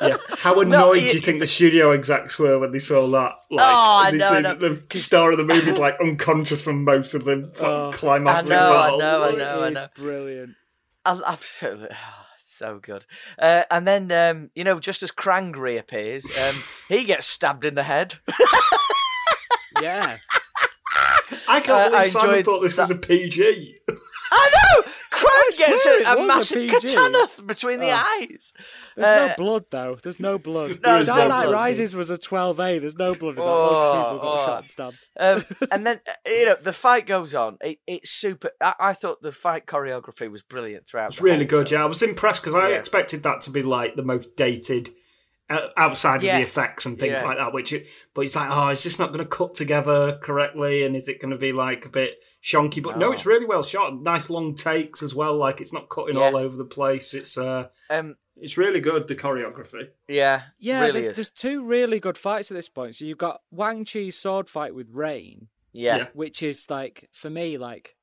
[0.00, 0.16] Yeah.
[0.38, 3.32] How annoyed No, do you- you think the studio execs were when they saw that?
[3.50, 4.54] Like, Oh, I they know, see I know.
[4.54, 7.90] The star of the movie is like unconscious for most of the Oh.
[7.94, 8.50] climax.
[8.50, 9.88] I know, I know, I know, I know.
[9.96, 10.54] Brilliant.
[11.04, 11.88] I- Absolutely.
[11.92, 13.04] Oh, so good.
[13.38, 16.54] Uh, and then, um, you know, just as Krang reappears, um,
[16.88, 18.14] he gets stabbed in the head.
[19.82, 20.18] Yeah.
[21.48, 23.78] I can't Uh, believe I Simon thought this was a PG.
[24.36, 24.90] I know!
[25.10, 28.18] Krang gets a, it a was a massive katana between the Oh.
[28.20, 28.52] eyes.
[28.96, 29.96] There's Uh, no blood though.
[30.02, 30.70] There's no blood.
[30.82, 31.52] No, there's Dark no Knight blood.
[31.54, 32.80] Rises was a 12A.
[32.80, 33.42] There's no blood in that.
[33.44, 34.58] Loads of people got Oh, shot oh.
[34.58, 35.06] and stabbed.
[35.18, 37.58] Um, and then uh, you know the fight goes on.
[37.60, 38.50] It, it's super.
[38.60, 41.08] I, I thought the fight choreography was brilliant throughout.
[41.08, 41.68] It's the really good.
[41.68, 41.78] film.
[41.80, 42.76] Yeah, I was impressed because I Yeah.
[42.76, 44.90] expected that to be like the most dated
[45.50, 46.32] outside Yeah.
[46.32, 47.26] of the effects and things Yeah.
[47.28, 47.52] like that.
[47.52, 50.84] Which, it, but it's like, oh, is this not going to cut together correctly?
[50.84, 52.82] And is it going to be like a bit shonky?
[52.82, 53.06] But no.
[53.08, 53.12] No.
[53.12, 54.00] it's really well shot.
[54.02, 55.36] Nice long takes as well.
[55.36, 56.22] Like it's not cutting Yeah.
[56.22, 57.12] all over the place.
[57.14, 59.06] It's uh, Um, it's really good.
[59.06, 59.88] The choreography.
[60.08, 61.16] yeah, Yeah, really there's, is.
[61.16, 62.94] there's two really good fights at this point.
[62.96, 65.96] So you've got Wang Chi's sword fight with Rain, yeah.
[65.96, 66.06] yeah.
[66.14, 67.96] which is like for me like.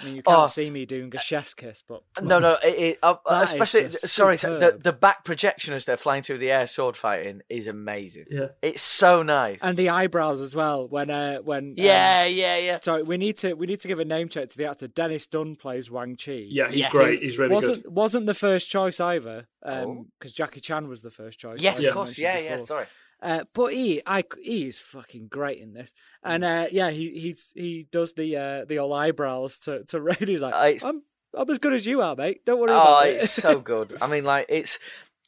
[0.00, 0.46] I mean, you can't Oh.
[0.46, 4.58] see me doing a chef's kiss, but No, no, it, it, uh, especially sorry, so
[4.58, 8.26] the the back projection as they're flying through the air, sword fighting is amazing.
[8.30, 8.48] Yeah.
[8.62, 9.58] It's so nice.
[9.62, 10.86] and the eyebrows as well.
[10.88, 12.78] When uh, when um, yeah, yeah, yeah.
[12.82, 14.86] sorry, we need to we need to give a name check to the actor.
[14.86, 16.44] Dennis Dun plays Wang Chi.
[16.48, 16.92] Yeah, he's Yes.
[16.92, 17.22] great.
[17.22, 17.92] He's really wasn't good.
[17.92, 20.06] wasn't the first choice either, because Oh.
[20.34, 21.60] Jackie Chan was the first choice.
[21.60, 22.18] Yes, of course.
[22.18, 22.64] mentioned Yeah, yeah.
[22.64, 22.86] Sorry.
[23.20, 25.92] Uh, but he, I, he is fucking great in this,
[26.22, 30.14] and uh, yeah, he he's he does the uh, the old eyebrows to to Ray.
[30.20, 31.02] He's like, Uh, I'm
[31.36, 32.44] I'm as good as you are, mate.
[32.44, 33.18] Don't worry Oh, about it.
[33.20, 33.96] Oh it's so good.
[34.00, 34.78] I mean, like it's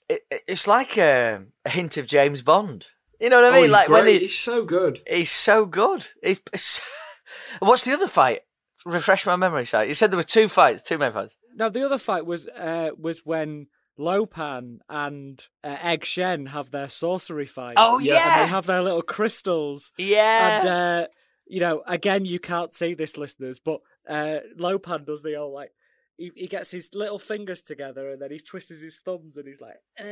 [0.09, 2.87] it, it's like a, a hint of James Bond.
[3.21, 3.63] You know what I Oh, mean?
[3.65, 5.01] he's like when he, he's so good.
[5.07, 6.07] he's so good.
[6.23, 6.81] He's, he's-
[7.59, 8.41] what's the other fight?
[8.87, 9.67] Refresh my memory.
[9.67, 9.89] Side.
[9.89, 11.35] You said there were two fights, two main fights.
[11.55, 13.67] Now the other fight was uh, was when
[14.01, 17.75] Lo Pan and uh, Egg Shen have their sorcery fight.
[17.77, 18.15] Oh Yeah.
[18.15, 19.93] and they have their little crystals.
[19.99, 20.59] yeah.
[20.61, 21.07] And uh,
[21.47, 25.53] you know, again, you can't see this, listeners, but uh, Lo Pan does the old
[25.53, 25.73] like
[26.17, 29.61] he, he gets his little fingers together and then he twists his thumbs and he's
[29.61, 30.05] like, "Uh,"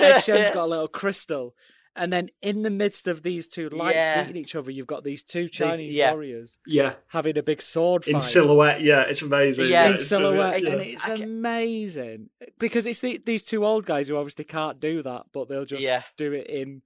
[0.00, 1.54] Egg Shen's got a little crystal.
[1.96, 4.20] And then in the midst of these two lights Yeah.
[4.20, 6.12] meeting each other, you've got these two Chinese yeah.
[6.12, 8.80] warriors Yeah, having a big sword fight in silhouette.
[8.80, 9.66] Yeah, it's amazing.
[9.68, 9.86] Yeah.
[9.86, 14.08] in it's silhouette, really- and it's I amazing because it's the, these two old guys
[14.08, 16.02] who obviously can't do that, but they'll just Yeah.
[16.16, 16.82] do it in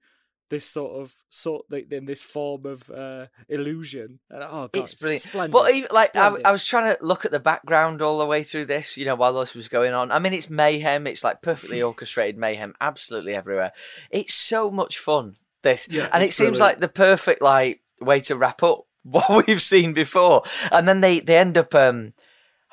[0.49, 4.19] this sort of sort in this form of uh, illusion.
[4.29, 5.23] And oh god, it's brilliant.
[5.23, 5.51] Splendid.
[5.51, 8.43] But even, like, I, I was trying to look at the background all the way
[8.43, 10.11] through this, you know, while this was going on.
[10.11, 11.07] I mean, it's mayhem.
[11.07, 13.71] It's like perfectly orchestrated mayhem, absolutely everywhere.
[14.11, 15.37] It's so much fun.
[15.63, 16.59] This, Yeah, and it it's seems brilliant.
[16.59, 20.43] like the perfect like way to wrap up what we've seen before.
[20.71, 21.73] And then they they end up.
[21.73, 22.13] um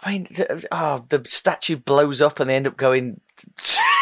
[0.05, 0.27] I mean,
[0.73, 3.21] oh, the statue blows up, and they end up going.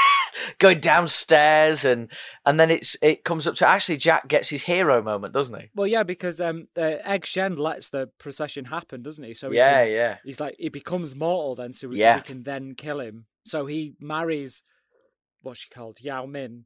[0.59, 2.09] going downstairs, and
[2.47, 5.71] and then it's it comes up to actually Jack gets his hero moment, doesn't he?
[5.75, 9.35] Well, yeah, because um, uh, Egg Shen lets the procession happen, doesn't he?
[9.35, 10.17] So he Yeah, can- yeah.
[10.25, 12.17] He's like he becomes mortal then, so we, Yeah.
[12.17, 13.27] we can then kill him.
[13.45, 14.63] So he marries
[15.43, 16.65] what's she called Yao Min.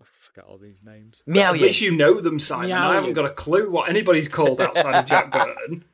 [0.00, 1.22] I forget all these names.
[1.26, 2.68] Miao At least you know them, Simon.
[2.68, 3.14] Miao I haven't Yin.
[3.14, 5.84] got a clue what anybody's called outside of Jack Burton.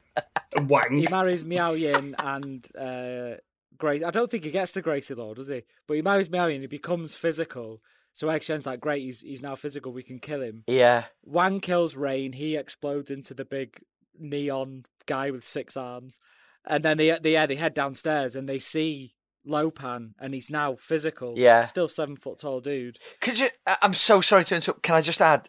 [0.57, 0.97] And Wang.
[0.99, 3.37] He marries Miao Yin and uh,
[3.83, 4.05] Grace.
[4.05, 5.65] I don't think he gets to Gracie Law, does he?
[5.89, 6.61] But he marries Yin.
[6.61, 7.83] He becomes physical.
[8.13, 9.93] So Egg Shen's like, great, he's he's now physical.
[9.93, 10.63] We can kill him.
[10.69, 12.35] Yeah, Wang kills Rain.
[12.35, 13.83] He explodes into the big
[14.17, 16.21] neon guy with six arms,
[16.65, 19.15] and then they they yeah they head downstairs and they see
[19.45, 21.35] Lo Pan, and he's now physical.
[21.37, 21.65] Yeah.
[21.65, 23.01] still seven foot tall dude.
[23.21, 23.49] Could you?
[23.67, 24.85] I'm so sorry to interrupt.
[24.85, 25.49] Can I just add?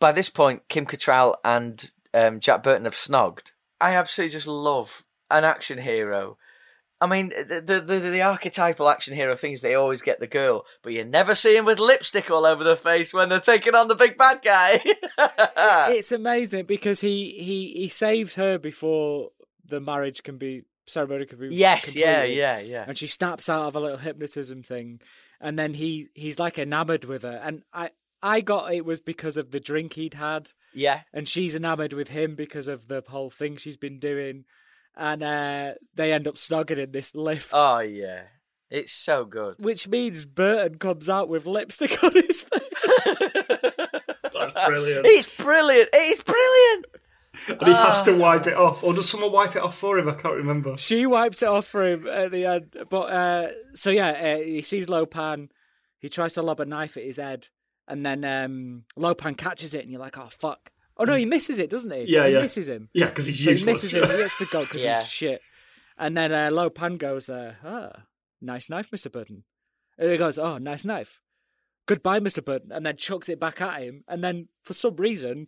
[0.00, 3.52] By this point, Kim Cattrall and um, Jack Burton have snogged.
[3.78, 6.38] I absolutely just love an action hero.
[7.00, 10.92] I mean, the the, the archetypal action hero things they always get the girl, but
[10.92, 13.94] you never see him with lipstick all over the face when they're taking on the
[13.94, 14.80] big bad guy.
[15.92, 19.30] it's amazing because he he he saves her before
[19.64, 22.84] the marriage can be ceremony can be yes, yeah, yeah, yeah.
[22.86, 25.00] and she snaps out of a little hypnotism thing
[25.44, 27.40] and then he he's like enamored with her.
[27.44, 27.90] And i
[28.22, 30.52] i got it was because of the drink he'd had.
[30.72, 34.44] Yeah, and she's enamored with him because of the whole thing she's been doing
[34.96, 38.22] and uh they end up snogging in this lift oh yeah,
[38.70, 39.54] it's so good.
[39.58, 42.60] which means burton comes out with lipstick on his face
[44.32, 45.06] That's brilliant.
[45.06, 45.88] It's brilliant.
[45.92, 46.86] It's brilliant.
[47.48, 48.04] And he has Ah.
[48.04, 48.82] to wipe it off.
[48.84, 50.08] Or does someone wipe it off for him?
[50.08, 50.76] I can't remember.
[50.76, 54.60] she wipes it off for him at the end but uh so yeah uh, he
[54.62, 55.48] sees Lo Pan
[55.98, 57.48] he tries to lob a knife at his head
[57.88, 61.24] and then um Lo Pan catches it and you're like oh fuck oh no he
[61.24, 62.40] misses it doesn't he Yeah, he yeah.
[62.40, 63.66] misses him Yeah, because he's so useless.
[63.66, 65.00] he misses him he gets the goal because Yeah.
[65.00, 65.40] he's shit
[65.98, 68.04] and then uh, Lo Pan goes uh ah
[68.40, 69.44] nice knife mr burton
[69.98, 71.20] and he goes oh nice knife
[71.86, 75.46] goodbye mr burton and then chucks it back at him and then for some reason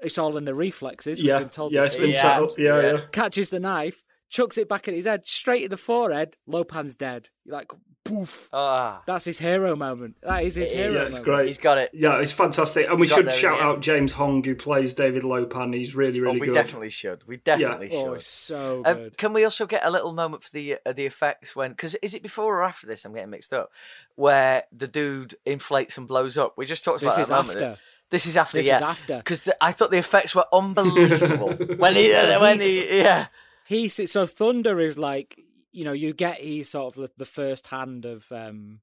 [0.00, 2.20] it's all in the reflexes we've yeah, been told yeah, this it's been Yeah.
[2.22, 2.50] set up.
[2.58, 2.92] Yeah, Yeah.
[2.92, 3.00] yeah.
[3.12, 6.36] catches the knife, chucks it back at his head, straight in the forehead.
[6.46, 7.28] Lo Pan's dead.
[7.44, 7.70] You're like,
[8.04, 8.48] poof.
[8.52, 10.16] Ah, That's his hero moment.
[10.22, 10.92] That is his It hero is.
[10.94, 11.14] Yeah, moment.
[11.16, 11.46] it's great.
[11.48, 11.90] he's got it.
[11.92, 12.88] Yeah, it's fantastic.
[12.88, 13.72] And we Got should there in shout the end.
[13.76, 15.72] out James Hong, who plays David Lo Pan.
[15.72, 16.54] He's really, Oh, really we good.
[16.54, 17.26] definitely should.
[17.26, 18.12] We definitely Oh, should.
[18.14, 19.18] it's so Um, good.
[19.18, 21.70] can we also get a little moment for the uh, the effects when?
[21.72, 23.04] Because is it before or after this?
[23.04, 23.70] I'm getting mixed up.
[24.14, 26.54] Where the dude inflates and blows up.
[26.56, 27.62] We just talked This about is that moment.
[27.62, 27.78] after.
[28.10, 28.58] This is after.
[28.58, 28.76] This yeah.
[28.76, 29.16] is after.
[29.18, 31.48] Because I thought the effects were unbelievable
[31.78, 33.26] when he So when he's- he yeah
[33.66, 35.40] He so Thunder is like
[35.72, 38.80] you know you get he's sort of the, the first hand of um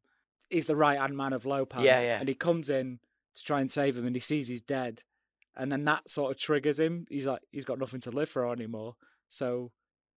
[0.49, 1.83] he's the right hand man of Lo Pan.
[1.83, 2.19] Yeah, yeah.
[2.19, 2.99] And he comes in
[3.33, 5.03] to try and save him, and he sees he's dead,
[5.55, 7.05] and then that sort of triggers him.
[7.09, 8.95] He's like he's got nothing to live for anymore,
[9.29, 9.71] so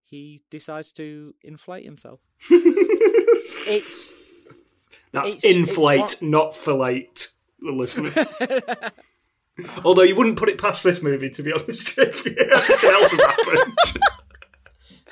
[0.04, 2.20] he decides to inflate himself.
[2.50, 3.66] it's
[5.12, 7.08] That's It's- it's inflate, what- not fillet.
[7.60, 8.10] The listener.
[9.84, 11.98] Although you wouldn't put it past this movie, to be honest.
[12.06, 14.02] If anything else has happened.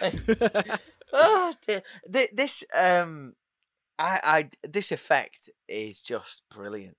[1.12, 1.82] oh dear.
[2.08, 3.34] This um,
[3.98, 6.96] I I this effect is just brilliant.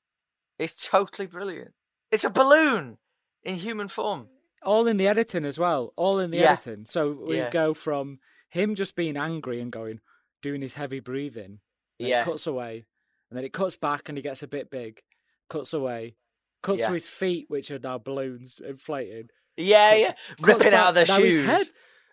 [0.60, 1.74] It's totally brilliant.
[2.12, 2.98] It's a balloon
[3.44, 4.28] in human form.
[4.64, 5.94] all in the editing as well.
[5.96, 6.54] All in the Yeah.
[6.54, 6.86] editing.
[6.88, 7.50] So we Yeah.
[7.52, 8.20] go from
[8.50, 10.00] him just being angry and going,
[10.42, 11.60] doing his heavy breathing.
[12.00, 12.22] Yeah.
[12.22, 12.86] It cuts away,
[13.30, 15.02] and then it cuts back, and he gets a bit big.
[15.50, 16.16] Cuts away,
[16.64, 16.88] cuts Yeah.
[16.88, 19.32] to his feet, which are now balloons inflated.
[19.58, 21.36] Yeah, Cuts- yeah, cuts ripping out of their shoes.
[21.36, 21.68] His head,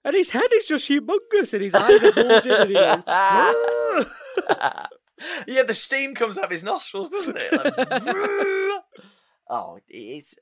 [0.04, 4.88] and his head is just humongous, and his eyes are bulging, and he goes, "Ah!"
[5.46, 7.52] yeah, the steam comes out of his nostrils, doesn't it?
[7.52, 8.82] Like,
[9.50, 10.36] oh, it's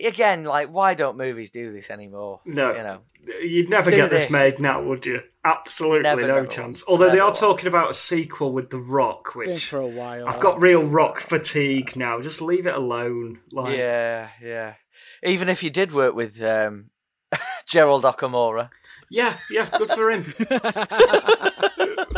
[0.00, 2.40] again like why don't movies do this anymore?
[2.44, 2.72] No.
[2.74, 3.00] you know.
[3.42, 4.30] You'd never Do get this this.
[4.30, 5.20] made now, would you?
[5.46, 6.46] Absolutely Never, no never.
[6.46, 6.84] chance.
[6.86, 10.28] Although they are talking about a sequel with The Rock, Been which for a while.
[10.28, 12.20] I've got real rock fatigue now.
[12.20, 13.40] Just leave it alone.
[13.50, 14.74] Like, Yeah, yeah.
[15.22, 16.90] Even if you did work with um,
[17.66, 18.68] Gerald Okamura,
[19.10, 20.32] yeah, yeah, good for him.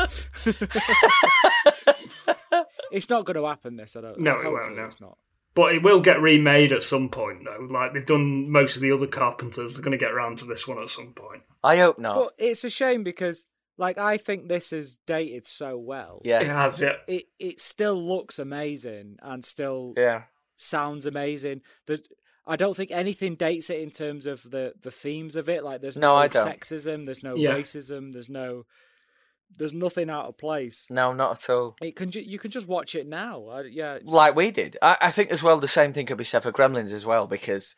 [2.93, 3.77] It's not going to happen.
[3.77, 4.21] This I don't.
[4.21, 4.85] No, it won't, no.
[4.85, 5.19] It's not.
[5.55, 7.67] But it will get remade at some point, though.
[7.71, 10.69] Like they've done most of the other Carpenters, they're going to get around to this
[10.69, 11.43] one at some point.
[11.65, 12.15] I hope not.
[12.15, 13.47] But it's a shame because,
[13.79, 16.21] like, I think this is dated so well.
[16.25, 16.97] yeah, It has, yeah.
[17.09, 20.25] It it still looks amazing and still yeah,
[20.57, 21.63] sounds amazing.
[21.87, 22.03] The,
[22.47, 25.65] I don't think anything dates it in terms of the, the themes of it.
[25.65, 26.47] Like, there's No, no, I don't.
[26.47, 27.55] sexism, there's no Yeah.
[27.55, 28.67] racism, there's no,
[29.59, 30.87] there's nothing out of place.
[30.91, 31.77] no, not at all.
[31.81, 33.47] It can ju- you can just watch it now.
[33.49, 34.77] I, yeah, it's- Like we did.
[34.83, 37.27] I, I think as well the same thing could be said for Gremlins as well
[37.27, 37.75] because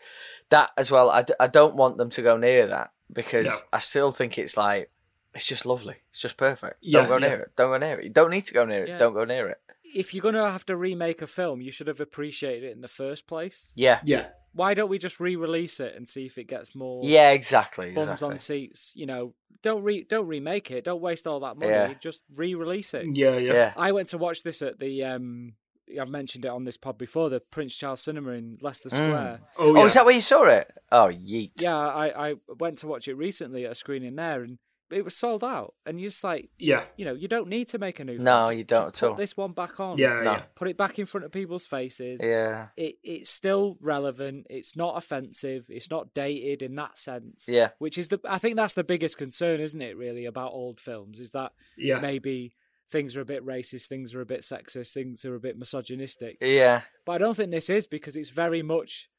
[0.51, 1.11] that as well.
[1.11, 3.53] I, d- I don't want them to go near that because No.
[3.73, 4.90] I still think it's like
[5.35, 5.97] it's just lovely.
[6.11, 6.77] It's just perfect.
[6.81, 7.28] Yeah, don't go yeah.
[7.28, 7.51] near it.
[7.57, 8.05] Don't go near it.
[8.05, 8.89] You don't need to go near it.
[8.89, 8.99] Yeah.
[8.99, 9.59] Don't go near it.
[9.95, 12.89] if you're gonna have to remake a film, you should have appreciated it in the
[12.89, 13.70] first place.
[13.74, 14.01] Yeah.
[14.05, 14.27] Yeah.
[14.59, 17.93] Why don't we just re-release it and see if it gets more Yeah, exactly.
[17.93, 18.32] bums exactly.
[18.32, 18.93] on seats?
[18.97, 20.85] You know, don't re don't remake it.
[20.85, 21.70] Don't waste all that money.
[21.70, 21.94] Yeah.
[22.01, 23.06] Just re-release it.
[23.16, 23.52] Yeah, yeah.
[23.52, 23.72] Yeah.
[23.76, 25.55] I went to watch this at the um
[25.98, 29.40] I've mentioned it on this pod before, the Prince Charles Cinema in Leicester Square.
[29.56, 29.85] Oh, Oh, yeah.
[29.86, 30.70] is that where you saw it?
[30.93, 31.52] Oh, yeet.
[31.62, 34.59] Yeah, I, I went to watch it recently at a screening there and
[34.90, 35.74] it was sold out.
[35.86, 36.85] And you're just like, yeah.
[36.97, 38.19] you know, you don't need to make a new.
[38.19, 39.16] No, Just- you don't just at put all.
[39.16, 39.98] this one back on.
[39.98, 40.32] Yeah, No.
[40.32, 40.43] yeah.
[40.55, 42.20] Put it back in front of people's faces.
[42.23, 42.69] Yeah.
[42.77, 44.47] It it's still relevant.
[44.51, 45.66] It's not offensive.
[45.69, 47.47] It's not dated in that sense.
[47.48, 47.70] Yeah.
[47.78, 49.97] Which is the I think that's the biggest concern, isn't it?
[49.97, 52.01] Really about old films is that Yeah.
[52.01, 52.52] maybe
[52.90, 56.39] things are a bit racist, things are a bit sexist, things are a bit misogynistic.
[56.40, 56.82] Yeah.
[57.05, 59.10] But I don't think this is because it's very much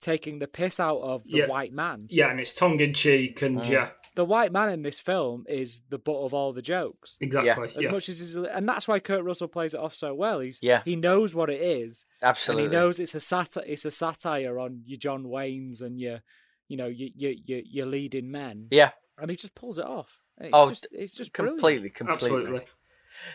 [0.00, 1.46] taking the piss out of the Yeah.
[1.48, 2.06] white man.
[2.10, 3.68] Yeah, and it's tongue in cheek, and Mm.
[3.70, 7.16] yeah, The white man in this film is the butt of all the jokes.
[7.20, 7.72] exactly.
[7.76, 10.40] As Yeah, much as he's, and that's why Kurt Russell plays it off so well.
[10.40, 10.82] He's Yeah.
[10.84, 12.64] he knows what it is, Absolutely.
[12.64, 16.22] and he knows it's a sat it's a satire on your John Waynes and your
[16.66, 18.90] you know your your your, your leading men, Yeah.
[19.18, 20.18] and he just pulls it off.
[20.40, 21.58] It's Oh, just it's just brilliant.
[21.60, 22.26] Completely, completely.
[22.26, 22.60] absolutely.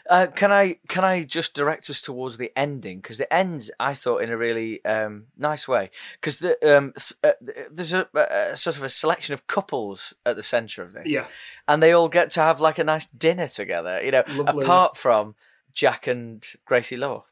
[0.09, 3.93] Uh, can I can I just direct us towards the ending because it ends I
[3.93, 5.89] thought in a really um, nice way
[6.19, 7.31] because the, um, th- uh,
[7.71, 11.25] there's a, a sort of a selection of couples at the centre of this Yeah.
[11.67, 14.63] and they all get to have like a nice dinner together you know Lovely.
[14.63, 15.35] apart from
[15.73, 17.25] Jack and Gracie Law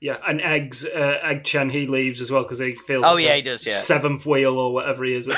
[0.00, 3.04] Yeah, and eggs, uh, Egg Shen, he leaves as well because he feels.
[3.06, 3.74] Oh, like yeah, he does, yeah.
[3.74, 5.26] seventh wheel or whatever he is.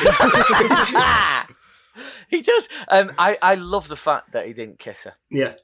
[2.28, 5.54] he does um, I, I love the fact that he didn't kiss her yeah,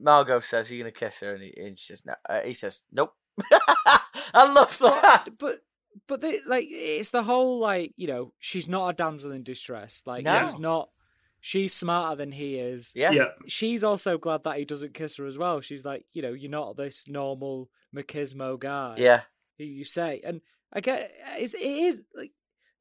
[0.00, 2.52] Margot says are you gonna kiss her and he, and she says no uh, he
[2.54, 3.12] says nope
[4.34, 5.56] I love that But
[6.06, 10.02] but they, like it's the whole like you know she's not a damsel in distress.
[10.06, 10.40] Like No.
[10.42, 10.88] she's not.
[11.42, 12.92] She's smarter than he is.
[12.94, 15.60] yeah yeah, She's also glad that he doesn't kiss her as well.
[15.62, 18.96] She's like, you know, you're not this normal machismo guy.
[18.98, 19.22] yeah
[19.58, 22.32] Who you say, and I get it's, it is like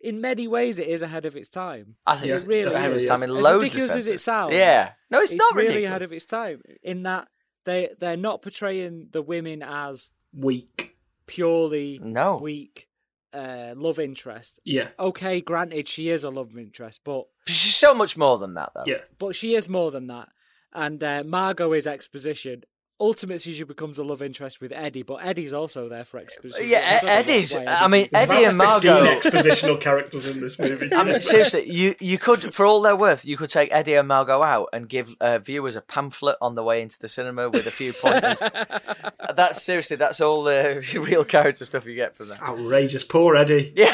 [0.01, 1.95] in many ways it is ahead of its time.
[2.07, 3.03] I think it's it really ahead of is.
[3.03, 4.23] its time in As loads ridiculous of as it senses.
[4.23, 5.89] sounds, Yeah, no, it's, not really ridiculous.
[5.89, 7.27] ahead of its time in that
[7.65, 10.97] they they're not portraying the women as weak.
[11.27, 12.37] purely No.
[12.37, 12.87] weak
[13.33, 14.59] uh, love interest.
[14.65, 18.71] Yeah, Okay, granted, she is a love interest, but She's so much more than that,
[18.73, 18.83] though.
[18.87, 20.29] yeah, but she is more than that.
[20.73, 22.63] And uh, Margot is exposition.
[23.01, 26.67] Ultimately, she becomes a love interest with Eddie, but Eddie's also there for exposition.
[26.69, 30.89] Yeah, I Eddie's- I mean, Eddie's- Eddie and Margot- Fifteen expositional characters in this movie.
[30.93, 34.07] I mean, seriously, you, you could, for all they're worth, you could take Eddie and
[34.07, 37.65] Margot out and give uh, viewers a pamphlet on the way into the cinema with
[37.67, 38.37] a few pointers.
[39.35, 42.41] that's seriously, that's all the real character stuff you get from that.
[42.41, 43.73] Outrageous, poor Eddie.
[43.77, 43.93] Yeah,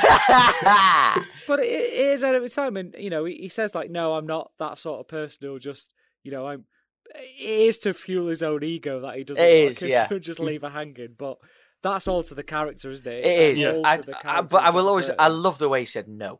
[1.47, 3.91] But it, it is ahead of its time, and you know, he, he says like,
[3.91, 6.65] "No, I'm not that sort of person who'll just, you know, I'm."
[7.13, 10.07] It is to fuel his own ego that he doesn't It is, to yeah.
[10.19, 11.15] just leave her hanging.
[11.17, 11.37] But
[11.81, 13.25] that's all to the character, isn't it?
[13.25, 13.57] it is.
[13.57, 15.85] That's all I, to the I- but I will always, I love the way he
[15.85, 16.39] said no.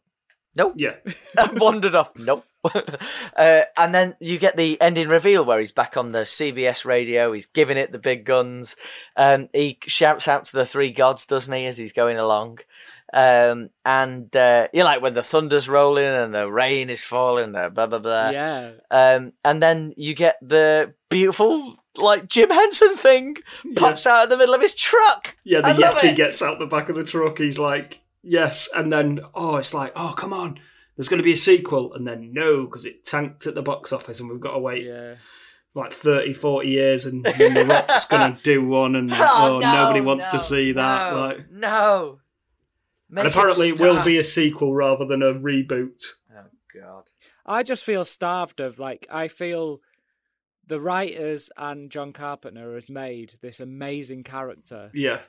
[0.56, 0.76] Nope.
[0.78, 0.96] Yeah,
[1.54, 2.12] wandered off.
[2.18, 2.46] Nope.
[3.38, 7.32] uh, and then you get the ending reveal where he's back on the CBS radio.
[7.34, 8.76] He's giving it the big guns.
[9.16, 12.60] Um, he shouts out to the three gods, doesn't he, as he's going along?
[13.14, 17.70] Um, and uh, you like when the thunder's rolling and the rain is falling, uh,
[17.70, 18.30] blah blah blah.
[18.32, 23.38] yeah, Um, and then you get the beautiful like Jim Henson thing
[23.76, 25.36] pops out of the middle of his truck.
[25.44, 25.62] yeah.
[25.62, 26.18] The I Yeti it.
[26.18, 27.38] gets out the back of the truck.
[27.38, 30.60] He's like, yes, and then oh, it's like, oh, come on.
[30.96, 33.92] There's going to be a sequel, and then no, because it tanked at the box
[33.92, 35.16] office, and we've got to wait yeah.
[35.74, 39.60] like 30, 40 years, and then The Rock's going to do one, and oh, oh
[39.60, 41.14] no, nobody wants no, to see that.
[41.14, 42.20] No, Like, no.
[43.10, 46.04] Make and apparently, it, will be a sequel rather than a reboot.
[46.36, 47.12] Oh God.
[47.46, 49.82] I just feel starved of like I feel
[50.68, 55.20] the writers and John Carpenter has made this amazing character, Yeah,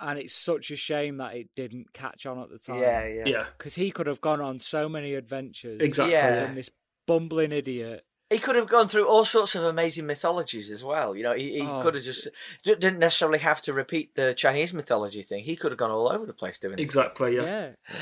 [0.00, 2.80] and it's such a shame that it didn't catch on at the time.
[2.80, 3.24] Yeah, yeah.
[3.26, 5.80] yeah, because he could have gone on so many adventures.
[5.80, 6.12] exactly.
[6.14, 6.44] Yeah.
[6.44, 6.70] And this
[7.06, 8.04] bumbling idiot.
[8.30, 11.16] He could have gone through all sorts of amazing mythologies as well.
[11.16, 11.80] You know, he, he Oh.
[11.82, 12.28] could have just
[12.62, 15.42] didn't necessarily have to repeat the Chinese mythology thing.
[15.42, 16.84] He could have gone all over the place doing this.
[16.84, 17.42] Exactly, yeah.
[17.42, 17.70] Yeah.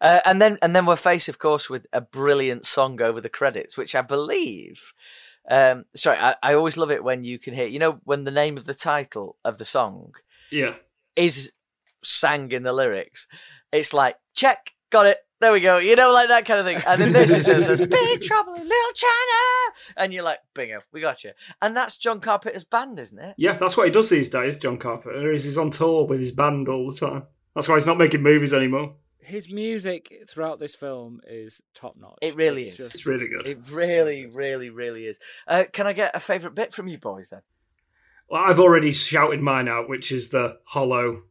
[0.00, 3.28] Uh, and then and then we're faced, of course, with a brilliant song over the
[3.28, 4.92] credits, which I believe.
[5.50, 7.66] Um, sorry, I, I always love it when you can hear.
[7.66, 10.12] You know, when the name of the title of the song
[10.52, 10.74] Yeah.
[11.18, 11.52] Is
[12.02, 13.26] sang in the lyrics,
[13.72, 15.18] it's like check, got it.
[15.40, 15.78] There we go.
[15.78, 16.80] You know, like that kind of thing.
[16.86, 20.80] And then this is says, "There's big trouble in Little China," and you're like, "Bingo,
[20.92, 21.30] we got you."
[21.62, 23.34] And that's John Carpenter's band, isn't it?
[23.38, 26.32] Yeah, that's what he does these days, John Carpenter, is he's on tour with his
[26.32, 27.22] band all the time.
[27.54, 28.94] That's why he's not making movies anymore.
[29.20, 32.18] His music throughout this film is top notch.
[32.22, 32.76] It really It's is.
[32.78, 33.46] just- It's really good.
[33.46, 35.20] It really, really, really is.
[35.46, 37.42] Uh, can I get a favourite bit from you boys then?
[38.30, 41.22] Well, I've already shouted mine out, which is the hollow,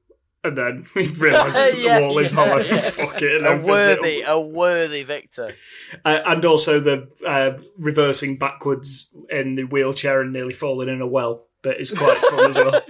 [0.43, 2.61] and then he realizes that Yeah, the wall is yeah, hollow.
[2.61, 2.79] yeah.
[2.89, 5.55] Fuck it, and A opens it worthy, a worthy victor.
[6.03, 11.07] Uh, and also the uh, reversing backwards in the wheelchair and nearly falling in a
[11.07, 11.45] well.
[11.63, 12.81] But it's quite fun as well.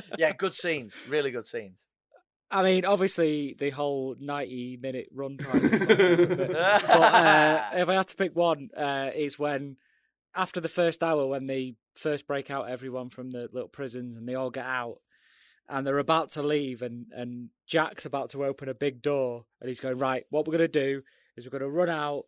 [0.18, 0.96] yeah, good scenes.
[1.08, 1.84] Really good scenes.
[2.50, 5.62] I mean, obviously, the whole ninety-minute runtime.
[5.72, 6.52] is my favourite bit.
[6.52, 9.76] but uh, if I had to pick one, uh, it's when
[10.34, 14.28] after the first hour, when they first break out everyone from the little prisons and
[14.28, 14.98] they all get out,
[15.68, 19.68] and they're about to leave, and and Jack's about to open a big door, and
[19.68, 20.24] he's going right.
[20.30, 21.02] What we're gonna do
[21.36, 22.24] is we're gonna run out.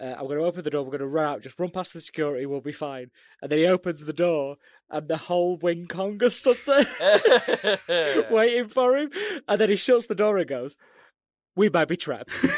[0.00, 0.82] Uh, I'm going to open the door.
[0.82, 1.42] We're going to run out.
[1.42, 2.44] Just run past the security.
[2.44, 3.10] We'll be fine.
[3.40, 4.56] And then he opens the door,
[4.90, 9.10] and the whole Wing Kong are stood there waiting for him.
[9.46, 10.76] And then he shuts the door and goes,
[11.56, 12.48] "We might be trapped." and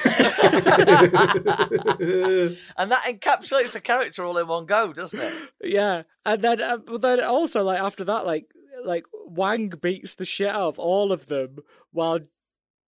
[2.90, 5.34] that encapsulates the character all in one go, doesn't it?
[5.62, 6.02] yeah.
[6.24, 8.46] And then, uh, but then also like after that, like
[8.84, 11.58] like Wang beats the shit out of all of them
[11.92, 12.20] while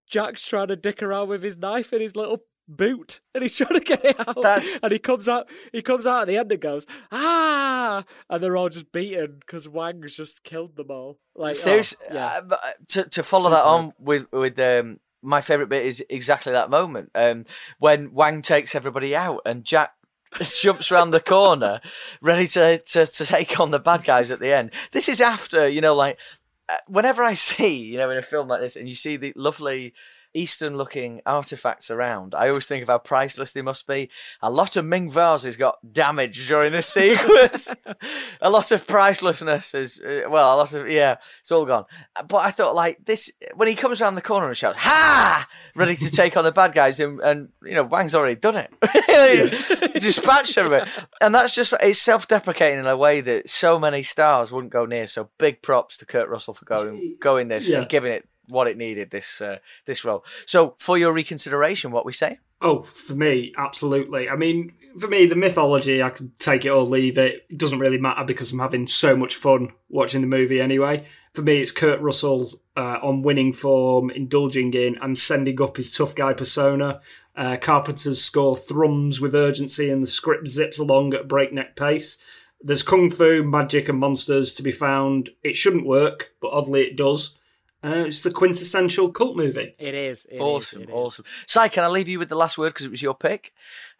[0.09, 3.79] Jack's trying to dick around with his knife in his little boot and he's trying
[3.79, 6.51] to get it out That's- and he comes out he comes out at the end
[6.51, 11.55] and goes ah and they're all just beaten because Wang's just killed them all like
[11.65, 11.81] oh,
[12.11, 15.85] yeah uh, but, uh, to to follow that on with with um, my favorite bit
[15.85, 17.45] is exactly that moment um,
[17.79, 19.93] when Wang takes everybody out and Jack
[20.61, 21.81] jumps around the corner,
[22.21, 24.71] ready to, to to take on the bad guys at the end.
[24.93, 26.17] This is after you know, like
[26.69, 29.33] uh, whenever I see you know in a film like this, and you see the
[29.35, 29.93] lovely.
[30.37, 32.35] Eastern looking artifacts around.
[32.35, 34.09] I always think of how priceless they must be.
[34.41, 37.69] A lot of Ming vases got damaged during this sequence.
[38.41, 41.85] a lot of pricelessness is, uh, well, a lot of, yeah, it's all gone.
[42.27, 45.47] But I thought, like, this, when he comes around the corner and shouts, Ha!
[45.75, 48.71] Ready to take on the bad guys, and, and you know, Wang's already done it.
[50.01, 50.89] dispatched everybody.
[51.21, 54.85] And that's just, it's self deprecating in a way that so many stars wouldn't go
[54.85, 55.07] near.
[55.07, 57.79] So big props to Kurt Russell for going, going this Yeah.
[57.79, 60.23] and giving it what it needed, this, uh, this role.
[60.45, 62.39] So for your reconsideration, what we say?
[62.59, 64.29] Oh, for me, absolutely.
[64.29, 67.45] I mean, for me, the mythology, I can take it or leave it.
[67.49, 71.05] It doesn't really matter because I'm having so much fun watching the movie anyway.
[71.33, 75.95] For me, it's Kurt Russell uh, on winning form, indulging in and sending up his
[75.95, 76.99] tough guy persona.
[77.35, 82.17] Uh, Carpenter's score thrums with urgency and the script zips along at breakneck pace.
[82.59, 85.29] There's kung fu, magic, and monsters to be found.
[85.43, 87.36] It shouldn't work, but oddly it does.
[87.83, 89.73] Uh, it's the quintessential cult movie.
[89.77, 90.95] it is it is, awesome, it is.
[90.95, 91.25] awesome.
[91.45, 93.53] Si, can I leave you with the last word because it was your pick?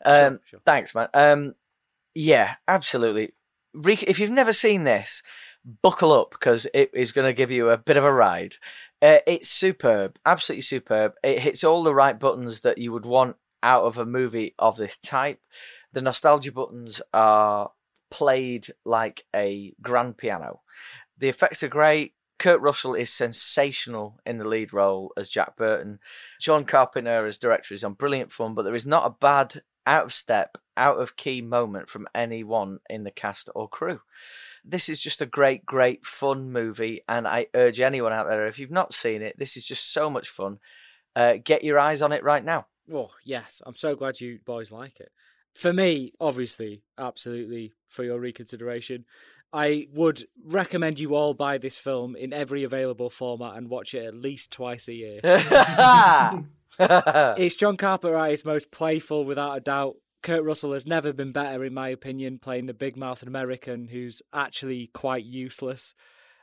[0.03, 0.59] Um, sure.
[0.65, 1.09] Thanks, man.
[1.13, 1.55] Um,
[2.15, 3.33] yeah, absolutely.
[3.75, 5.21] If you've never seen this,
[5.81, 8.55] buckle up because it is going to give you a bit of a ride.
[9.01, 11.13] Uh, it's superb, absolutely superb.
[11.23, 14.77] It hits all the right buttons that you would want out of a movie of
[14.77, 15.39] this type.
[15.93, 17.71] The nostalgia buttons are
[18.09, 20.61] played like a grand piano.
[21.17, 22.13] The effects are great.
[22.39, 25.99] Kurt Russell is sensational in the lead role as Jack Burton.
[26.39, 30.05] John Carpenter as director is on brilliant fun, but there is not a bad out
[30.05, 34.01] of step, out of key moment from anyone in the cast or crew.
[34.64, 38.59] This is just a great, great fun movie, and I urge anyone out there if
[38.59, 40.59] you've not seen it, this is just so much fun.
[41.15, 42.68] Uh, get your eyes on it right now.
[42.93, 43.61] Oh, yes.
[43.65, 45.11] I'm so glad you boys like it.
[45.55, 49.05] For me, obviously, absolutely, for your reconsideration,
[49.53, 54.05] I would recommend you all buy this film in every available format and watch it
[54.05, 55.19] at least twice a year.
[56.79, 59.95] it's John Carpenter at his most playful, without a doubt.
[60.21, 64.21] Kurt Russell has never been better, in my opinion, playing the big mouthed American who's
[64.33, 65.95] actually quite useless.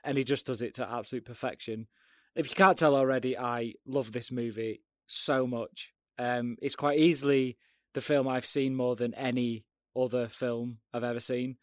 [0.02, 1.88] And he just does it to absolute perfection.
[2.34, 5.92] If you can't tell already, I love this movie so much.
[6.18, 7.58] Um, it's quite easily
[7.92, 9.64] the film I've seen more than any
[9.96, 11.56] other film I've ever seen.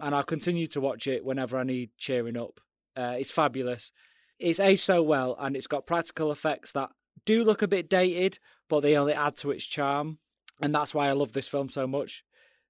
[0.00, 2.60] And I'll continue to watch it whenever I need cheering up.
[2.96, 3.92] Uh, it's fabulous.
[4.38, 6.90] It's aged so well, and it's got practical effects that
[7.24, 8.38] do look a bit dated,
[8.68, 10.18] but they only add to its charm.
[10.60, 12.24] And that's why I love this film so much.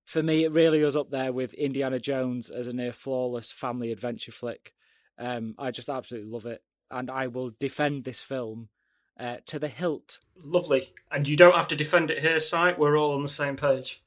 [0.05, 3.93] For me, it really is up there with Indiana Jones as a near flawless family
[3.93, 4.73] adventure flick.
[5.19, 6.63] Um, I just absolutely love it.
[6.91, 8.71] And I will defend this film
[9.21, 10.19] uh, to the hilt.
[10.43, 10.93] Lovely.
[11.11, 12.73] And you don't have to defend it here, Si.
[12.79, 14.03] We're all on the same page.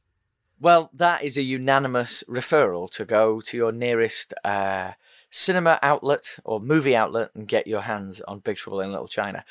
[0.62, 4.92] Well, that is a unanimous referral to go to your nearest uh,
[5.32, 9.44] cinema outlet or movie outlet and get your hands on Big Trouble in Little China.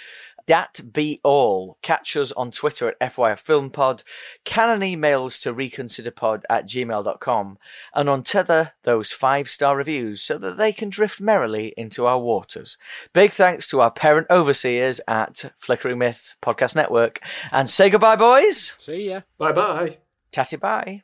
[0.46, 1.78] That be all.
[1.82, 4.04] Catch us on Twitter at FYF Film Pod.
[4.44, 7.58] Canon emails to reconsiderpod at gmail.com
[7.92, 12.20] and on tether those five star reviews so that they can drift merrily into our
[12.20, 12.78] waters.
[13.12, 17.20] Big thanks to our parent overseers at Flickering Myth Podcast Network
[17.50, 18.74] and say goodbye, boys.
[18.78, 19.22] See ya.
[19.38, 20.09] Bye bye.
[20.32, 21.02] Tatty bye.